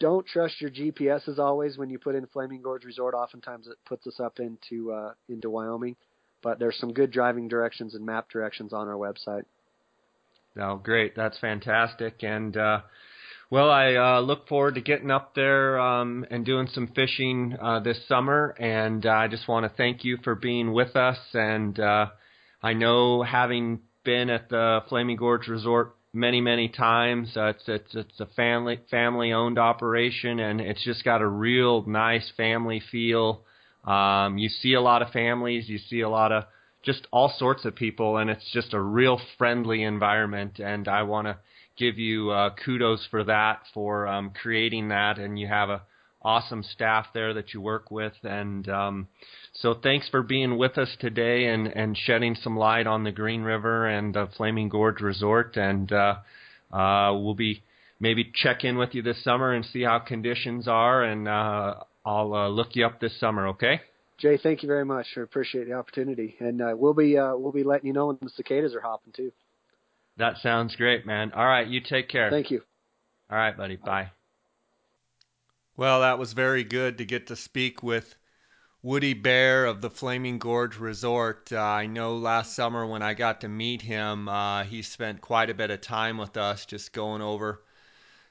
don't 0.00 0.24
trust 0.24 0.60
your 0.60 0.70
GPS 0.70 1.28
as 1.28 1.40
always 1.40 1.76
when 1.76 1.90
you 1.90 1.98
put 1.98 2.14
in 2.14 2.24
Flaming 2.26 2.62
Gorge 2.62 2.84
Resort. 2.84 3.14
Oftentimes 3.14 3.66
it 3.66 3.76
puts 3.84 4.06
us 4.06 4.20
up 4.20 4.38
into, 4.38 4.92
uh, 4.92 5.12
into 5.28 5.50
Wyoming, 5.50 5.96
but 6.40 6.60
there's 6.60 6.78
some 6.78 6.92
good 6.92 7.10
driving 7.10 7.48
directions 7.48 7.96
and 7.96 8.06
map 8.06 8.30
directions 8.30 8.72
on 8.72 8.86
our 8.86 8.94
website. 8.94 9.42
Oh, 10.58 10.76
great. 10.76 11.14
That's 11.16 11.38
fantastic. 11.38 12.22
And, 12.22 12.56
uh, 12.56 12.80
well, 13.50 13.70
I 13.70 13.94
uh, 13.94 14.20
look 14.20 14.48
forward 14.48 14.74
to 14.74 14.80
getting 14.80 15.10
up 15.10 15.34
there 15.34 15.78
um, 15.80 16.26
and 16.30 16.44
doing 16.44 16.68
some 16.72 16.88
fishing 16.88 17.56
uh, 17.60 17.80
this 17.80 18.06
summer. 18.08 18.54
And 18.58 19.06
uh, 19.06 19.10
I 19.10 19.28
just 19.28 19.48
want 19.48 19.64
to 19.64 19.76
thank 19.76 20.04
you 20.04 20.18
for 20.22 20.34
being 20.34 20.72
with 20.72 20.96
us. 20.96 21.18
And 21.32 21.78
uh, 21.78 22.06
I 22.62 22.72
know 22.74 23.22
having 23.22 23.80
been 24.04 24.30
at 24.30 24.48
the 24.48 24.80
Flaming 24.88 25.16
Gorge 25.16 25.48
Resort 25.48 25.94
many, 26.12 26.40
many 26.40 26.68
times, 26.68 27.36
uh, 27.36 27.46
it's 27.48 27.64
it's 27.66 27.94
it's 27.94 28.20
a 28.20 28.26
family 28.36 28.80
family 28.90 29.32
owned 29.32 29.58
operation, 29.58 30.40
and 30.40 30.60
it's 30.60 30.82
just 30.84 31.04
got 31.04 31.20
a 31.20 31.26
real 31.26 31.84
nice 31.86 32.30
family 32.36 32.82
feel. 32.90 33.42
Um, 33.84 34.38
you 34.38 34.48
see 34.48 34.74
a 34.74 34.80
lot 34.80 35.02
of 35.02 35.10
families, 35.10 35.68
you 35.68 35.78
see 35.78 36.00
a 36.00 36.08
lot 36.08 36.32
of 36.32 36.44
just 36.82 37.06
all 37.10 37.32
sorts 37.36 37.64
of 37.64 37.74
people, 37.74 38.16
and 38.16 38.30
it's 38.30 38.50
just 38.52 38.72
a 38.72 38.80
real 38.80 39.20
friendly 39.36 39.82
environment. 39.82 40.58
And 40.58 40.88
I 40.88 41.02
want 41.02 41.26
to 41.26 41.38
give 41.76 41.98
you 41.98 42.30
uh, 42.30 42.50
kudos 42.64 43.06
for 43.10 43.24
that, 43.24 43.62
for 43.72 44.06
um, 44.06 44.30
creating 44.30 44.88
that, 44.88 45.18
and 45.18 45.38
you 45.38 45.46
have 45.46 45.70
a 45.70 45.82
awesome 46.22 46.62
staff 46.62 47.06
there 47.14 47.32
that 47.34 47.54
you 47.54 47.60
work 47.60 47.90
with, 47.90 48.12
and 48.24 48.68
um, 48.68 49.08
so 49.54 49.74
thanks 49.74 50.08
for 50.08 50.22
being 50.22 50.58
with 50.58 50.76
us 50.76 50.88
today 50.98 51.46
and 51.46 51.68
and 51.68 51.96
shedding 51.96 52.34
some 52.34 52.56
light 52.56 52.86
on 52.86 53.04
the 53.04 53.12
Green 53.12 53.42
River 53.42 53.86
and 53.86 54.14
the 54.14 54.28
Flaming 54.36 54.68
Gorge 54.68 55.00
Resort, 55.00 55.56
and 55.56 55.92
uh, 55.92 56.16
uh, 56.72 57.12
we'll 57.14 57.34
be 57.34 57.62
maybe 58.00 58.30
check 58.34 58.64
in 58.64 58.76
with 58.76 58.94
you 58.94 59.02
this 59.02 59.22
summer 59.22 59.52
and 59.52 59.64
see 59.64 59.82
how 59.82 59.98
conditions 60.00 60.66
are, 60.66 61.04
and 61.04 61.28
uh, 61.28 61.74
I'll 62.04 62.34
uh, 62.34 62.48
look 62.48 62.74
you 62.74 62.84
up 62.84 63.00
this 63.00 63.18
summer. 63.18 63.48
Okay. 63.48 63.80
Jay, 64.18 64.36
thank 64.36 64.62
you 64.62 64.66
very 64.66 64.84
much. 64.84 65.06
I 65.16 65.20
appreciate 65.20 65.68
the 65.68 65.74
opportunity, 65.74 66.36
and 66.40 66.60
uh, 66.60 66.74
we'll 66.76 66.92
be 66.92 67.16
uh, 67.16 67.36
we'll 67.36 67.52
be 67.52 67.62
letting 67.62 67.86
you 67.86 67.92
know 67.92 68.08
when 68.08 68.18
the 68.20 68.28
cicadas 68.28 68.74
are 68.74 68.80
hopping 68.80 69.12
too. 69.12 69.32
That 70.16 70.38
sounds 70.38 70.74
great, 70.74 71.06
man. 71.06 71.30
All 71.32 71.46
right, 71.46 71.66
you 71.66 71.80
take 71.80 72.08
care. 72.08 72.28
Thank 72.28 72.50
you. 72.50 72.62
All 73.30 73.38
right, 73.38 73.56
buddy. 73.56 73.76
Bye. 73.76 74.10
Well, 75.76 76.00
that 76.00 76.18
was 76.18 76.32
very 76.32 76.64
good 76.64 76.98
to 76.98 77.04
get 77.04 77.28
to 77.28 77.36
speak 77.36 77.84
with 77.84 78.16
Woody 78.82 79.14
Bear 79.14 79.66
of 79.66 79.80
the 79.80 79.90
Flaming 79.90 80.40
Gorge 80.40 80.76
Resort. 80.76 81.52
Uh, 81.52 81.60
I 81.60 81.86
know 81.86 82.16
last 82.16 82.56
summer 82.56 82.84
when 82.84 83.02
I 83.02 83.14
got 83.14 83.42
to 83.42 83.48
meet 83.48 83.82
him, 83.82 84.28
uh, 84.28 84.64
he 84.64 84.82
spent 84.82 85.20
quite 85.20 85.50
a 85.50 85.54
bit 85.54 85.70
of 85.70 85.80
time 85.80 86.18
with 86.18 86.36
us 86.36 86.66
just 86.66 86.92
going 86.92 87.22
over 87.22 87.62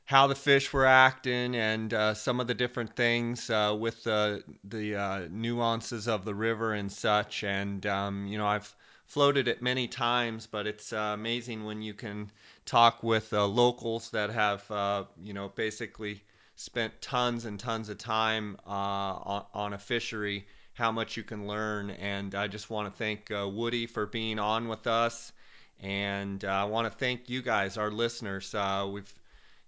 how 0.07 0.25
the 0.25 0.35
fish 0.35 0.71
were 0.71 0.85
acting 0.85 1.53
and 1.57 1.93
uh, 1.93 2.13
some 2.13 2.39
of 2.39 2.47
the 2.47 2.53
different 2.53 2.95
things 2.95 3.49
uh, 3.49 3.75
with 3.77 4.05
the 4.05 4.41
the 4.63 4.95
uh, 4.95 5.27
nuances 5.29 6.07
of 6.07 6.23
the 6.23 6.33
river 6.33 6.73
and 6.73 6.89
such. 6.89 7.43
And 7.43 7.85
um, 7.85 8.25
you 8.25 8.37
know, 8.37 8.47
I've 8.47 8.73
floated 9.05 9.49
it 9.49 9.61
many 9.61 9.85
times, 9.85 10.47
but 10.47 10.65
it's 10.65 10.93
uh, 10.93 11.11
amazing 11.13 11.65
when 11.65 11.81
you 11.81 11.93
can 11.93 12.31
talk 12.65 13.03
with 13.03 13.33
uh, 13.33 13.45
locals 13.45 14.09
that 14.11 14.29
have 14.29 14.71
uh, 14.71 15.03
you 15.21 15.33
know 15.33 15.49
basically 15.49 16.23
spent 16.55 17.01
tons 17.01 17.43
and 17.43 17.59
tons 17.59 17.89
of 17.89 17.97
time 17.97 18.57
on, 18.65 19.43
on, 19.53 19.73
a 19.73 19.77
fishery. 19.77 20.47
How 20.73 20.89
much 20.89 21.17
you 21.17 21.23
can 21.23 21.47
learn, 21.47 21.89
and 21.89 22.33
I 22.33 22.47
just 22.47 22.69
want 22.69 22.89
to 22.89 22.97
thank 22.97 23.27
Woody 23.29 23.85
for 23.87 24.05
being 24.05 24.39
on 24.39 24.69
with 24.69 24.87
us, 24.87 25.33
and 25.81 26.45
I 26.45 26.63
want 26.63 26.89
to 26.89 26.97
thank 26.97 27.29
you 27.29 27.41
guys, 27.41 27.75
our 27.75 27.91
listeners. 27.91 28.55
we've 28.89 29.13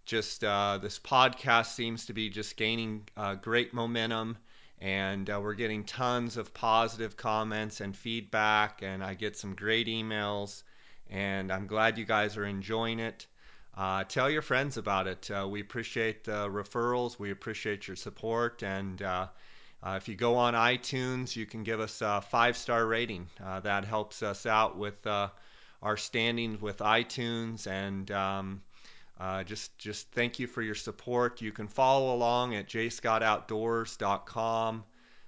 just 0.06 0.44
uh, 0.44 0.80
this 0.82 0.98
podcast 0.98 1.76
seems 1.76 2.08
to 2.08 2.14
be 2.14 2.30
just 2.30 2.58
gaining 2.58 3.08
uh, 3.16 3.36
great 3.36 3.74
momentum 3.74 4.38
and 4.82 5.30
uh, 5.30 5.40
we're 5.42 5.54
getting 5.54 5.84
tons 5.84 6.38
of 6.38 6.54
positive 6.54 7.16
comments 7.16 7.82
and 7.82 7.96
feedback 7.96 8.82
and 8.82 9.04
i 9.04 9.14
get 9.14 9.38
some 9.38 9.54
great 9.54 9.88
emails 9.88 10.64
and 11.10 11.52
i'm 11.52 11.68
glad 11.68 11.98
you 11.98 12.06
guys 12.06 12.38
are 12.38 12.46
enjoying 12.46 13.00
it. 13.00 13.28
Uh, 13.78 14.04
tell 14.04 14.30
your 14.30 14.42
friends 14.42 14.76
about 14.76 15.08
it. 15.08 15.30
Uh, 15.32 15.48
we 15.48 15.62
appreciate 15.62 16.24
the 16.24 16.50
referrals 16.50 17.20
we 17.20 17.32
appreciate 17.32 17.88
your 17.88 17.96
support 17.96 18.64
and 18.64 19.02
uh, 19.02 19.28
if 19.86 20.08
you 20.08 20.16
go 20.16 20.36
on 20.36 20.54
itunes 20.54 21.36
you 21.36 21.46
can 21.46 21.64
give 21.64 21.80
us 21.80 22.02
a 22.02 22.22
five 22.22 22.58
star 22.58 22.86
rating 22.86 23.28
that 23.64 23.86
helps 23.86 24.24
us 24.24 24.46
out 24.46 24.78
with 24.78 25.06
our 25.06 25.98
standings 25.98 26.62
with 26.62 26.80
itunes 26.80 27.68
and 27.68 28.12
um, 28.12 28.62
uh, 29.20 29.44
just 29.44 29.78
just 29.78 30.10
thank 30.12 30.40
you 30.40 30.48
for 30.48 30.62
your 30.62 30.76
support. 30.76 31.42
You 31.42 31.52
can 31.52 31.68
follow 31.68 32.16
along 32.16 32.56
at 32.56 32.70
jscottoutdoors.com. 32.70 34.86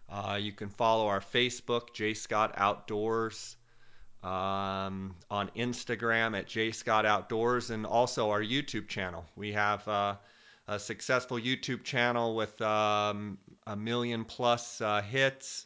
Uh, 0.10 0.40
you 0.42 0.54
can 0.54 0.70
follow 0.70 1.08
our 1.08 1.20
Facebook, 1.20 1.90
jscott 1.94 2.54
outdoors, 2.56 3.58
um, 4.24 5.16
on 5.30 5.50
Instagram 5.58 6.38
at 6.38 6.48
jscott 6.48 7.04
outdoors, 7.06 7.70
and 7.70 7.86
also 7.86 8.30
our 8.30 8.42
YouTube 8.42 8.88
channel. 8.88 9.26
We 9.36 9.52
have 9.54 9.86
uh, 9.88 10.16
a 10.68 10.80
successful 10.80 11.38
YouTube 11.38 11.84
channel 11.84 12.36
with 12.36 12.62
um, 12.62 13.40
a 13.68 13.76
million 13.76 14.24
plus 14.24 14.80
uh, 14.80 15.02
hits, 15.02 15.66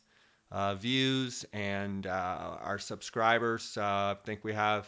uh, 0.51 0.73
views, 0.75 1.45
and 1.53 2.07
uh, 2.07 2.57
our 2.61 2.79
subscribers. 2.79 3.77
I 3.77 4.15
think 4.25 4.43
we 4.43 4.53
have 4.53 4.87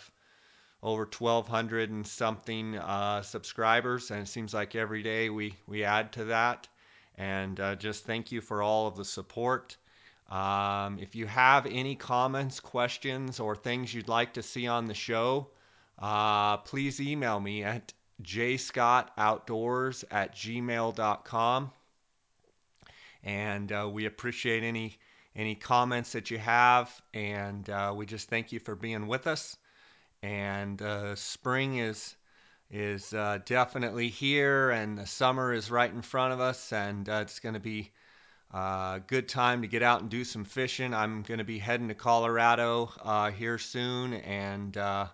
over 0.84 1.04
1,200 1.06 1.90
and 1.90 2.06
something 2.06 2.78
uh, 2.78 3.22
subscribers, 3.24 4.12
and 4.12 4.22
it 4.22 4.28
seems 4.28 4.54
like 4.54 4.76
every 4.76 5.02
day 5.02 5.30
we, 5.30 5.56
we 5.66 5.84
add 5.84 6.12
to 6.14 6.26
that. 6.26 6.68
And 7.18 7.60
uh, 7.60 7.76
just 7.76 8.06
thank 8.06 8.32
you 8.32 8.42
for 8.42 8.62
all 8.62 8.88
of 8.88 8.96
the 8.96 9.06
support. 9.06 9.76
Um, 10.30 11.00
if 11.00 11.16
you 11.16 11.26
have 11.26 11.66
any 11.66 11.96
comments, 11.96 12.60
questions, 12.60 13.40
or 13.40 13.56
things 13.56 13.94
you'd 13.94 14.08
like 14.08 14.34
to 14.34 14.44
see 14.44 14.68
on 14.68 14.86
the 14.86 14.94
show, 14.94 15.48
uh, 15.98 16.58
please 16.58 17.02
email 17.02 17.40
me 17.40 17.64
at 17.64 17.94
jscottoutdoors 18.22 20.04
at 20.12 20.36
gmail.com. 20.36 21.72
And 23.24 23.72
uh, 23.72 23.90
we 23.92 24.06
appreciate 24.06 24.64
any 24.64 24.98
any 25.36 25.54
comments 25.54 26.14
that 26.14 26.32
you 26.32 26.40
have, 26.40 26.90
and 27.14 27.70
uh, 27.70 27.94
we 27.96 28.08
just 28.08 28.28
thank 28.28 28.52
you 28.52 28.60
for 28.60 28.76
being 28.76 29.06
with 29.06 29.28
us 29.28 29.56
and 30.22 30.82
uh, 30.82 31.16
spring 31.16 31.78
is 31.78 32.16
is 32.70 33.14
uh, 33.14 33.40
definitely 33.46 34.10
here, 34.10 34.72
and 34.72 34.98
the 34.98 35.06
summer 35.06 35.54
is 35.54 35.72
right 35.72 35.92
in 35.92 36.02
front 36.02 36.34
of 36.34 36.42
us, 36.42 36.74
and 36.74 37.08
uh, 37.08 37.20
it's 37.22 37.40
going 37.40 37.54
to 37.54 37.62
be 37.62 37.92
a 38.54 38.58
uh, 38.58 39.00
good 39.08 39.30
time 39.30 39.62
to 39.62 39.68
get 39.68 39.84
out 39.84 40.02
and 40.02 40.10
do 40.10 40.26
some 40.26 40.44
fishing. 40.44 40.94
I'm 40.94 41.22
going 41.22 41.38
to 41.38 41.46
be 41.46 41.60
heading 41.60 41.88
to 41.88 41.94
Colorado 41.94 42.92
uh, 43.02 43.32
here 43.32 43.58
soon, 43.58 44.14
and 44.16 44.76
uh, 44.76 45.08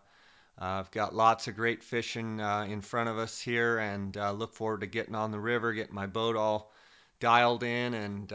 I've 0.57 0.89
got 0.91 1.13
lots 1.13 1.47
of 1.47 1.55
great 1.55 1.83
fishing 1.83 2.39
in 2.39 2.81
front 2.81 3.09
of 3.09 3.19
us 3.19 3.39
here, 3.39 3.77
and 3.77 4.15
look 4.15 4.55
forward 4.55 4.81
to 4.81 4.87
getting 4.87 5.15
on 5.15 5.31
the 5.31 5.39
river, 5.39 5.73
getting 5.73 5.95
my 5.95 6.07
boat 6.07 6.35
all 6.35 6.71
dialed 7.19 7.63
in, 7.63 7.93
and 7.93 8.29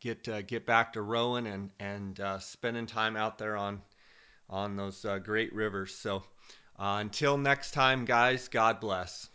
get 0.00 0.46
get 0.46 0.64
back 0.64 0.94
to 0.94 1.02
rowing 1.02 1.46
and 1.46 1.70
and 1.80 2.20
spending 2.40 2.86
time 2.86 3.16
out 3.16 3.38
there 3.38 3.56
on 3.56 3.82
on 4.50 4.76
those 4.76 5.04
uh, 5.04 5.18
great 5.18 5.54
rivers. 5.54 5.94
So 5.94 6.22
uh, 6.78 6.98
until 7.00 7.36
next 7.36 7.72
time, 7.72 8.04
guys, 8.04 8.48
God 8.48 8.80
bless. 8.80 9.28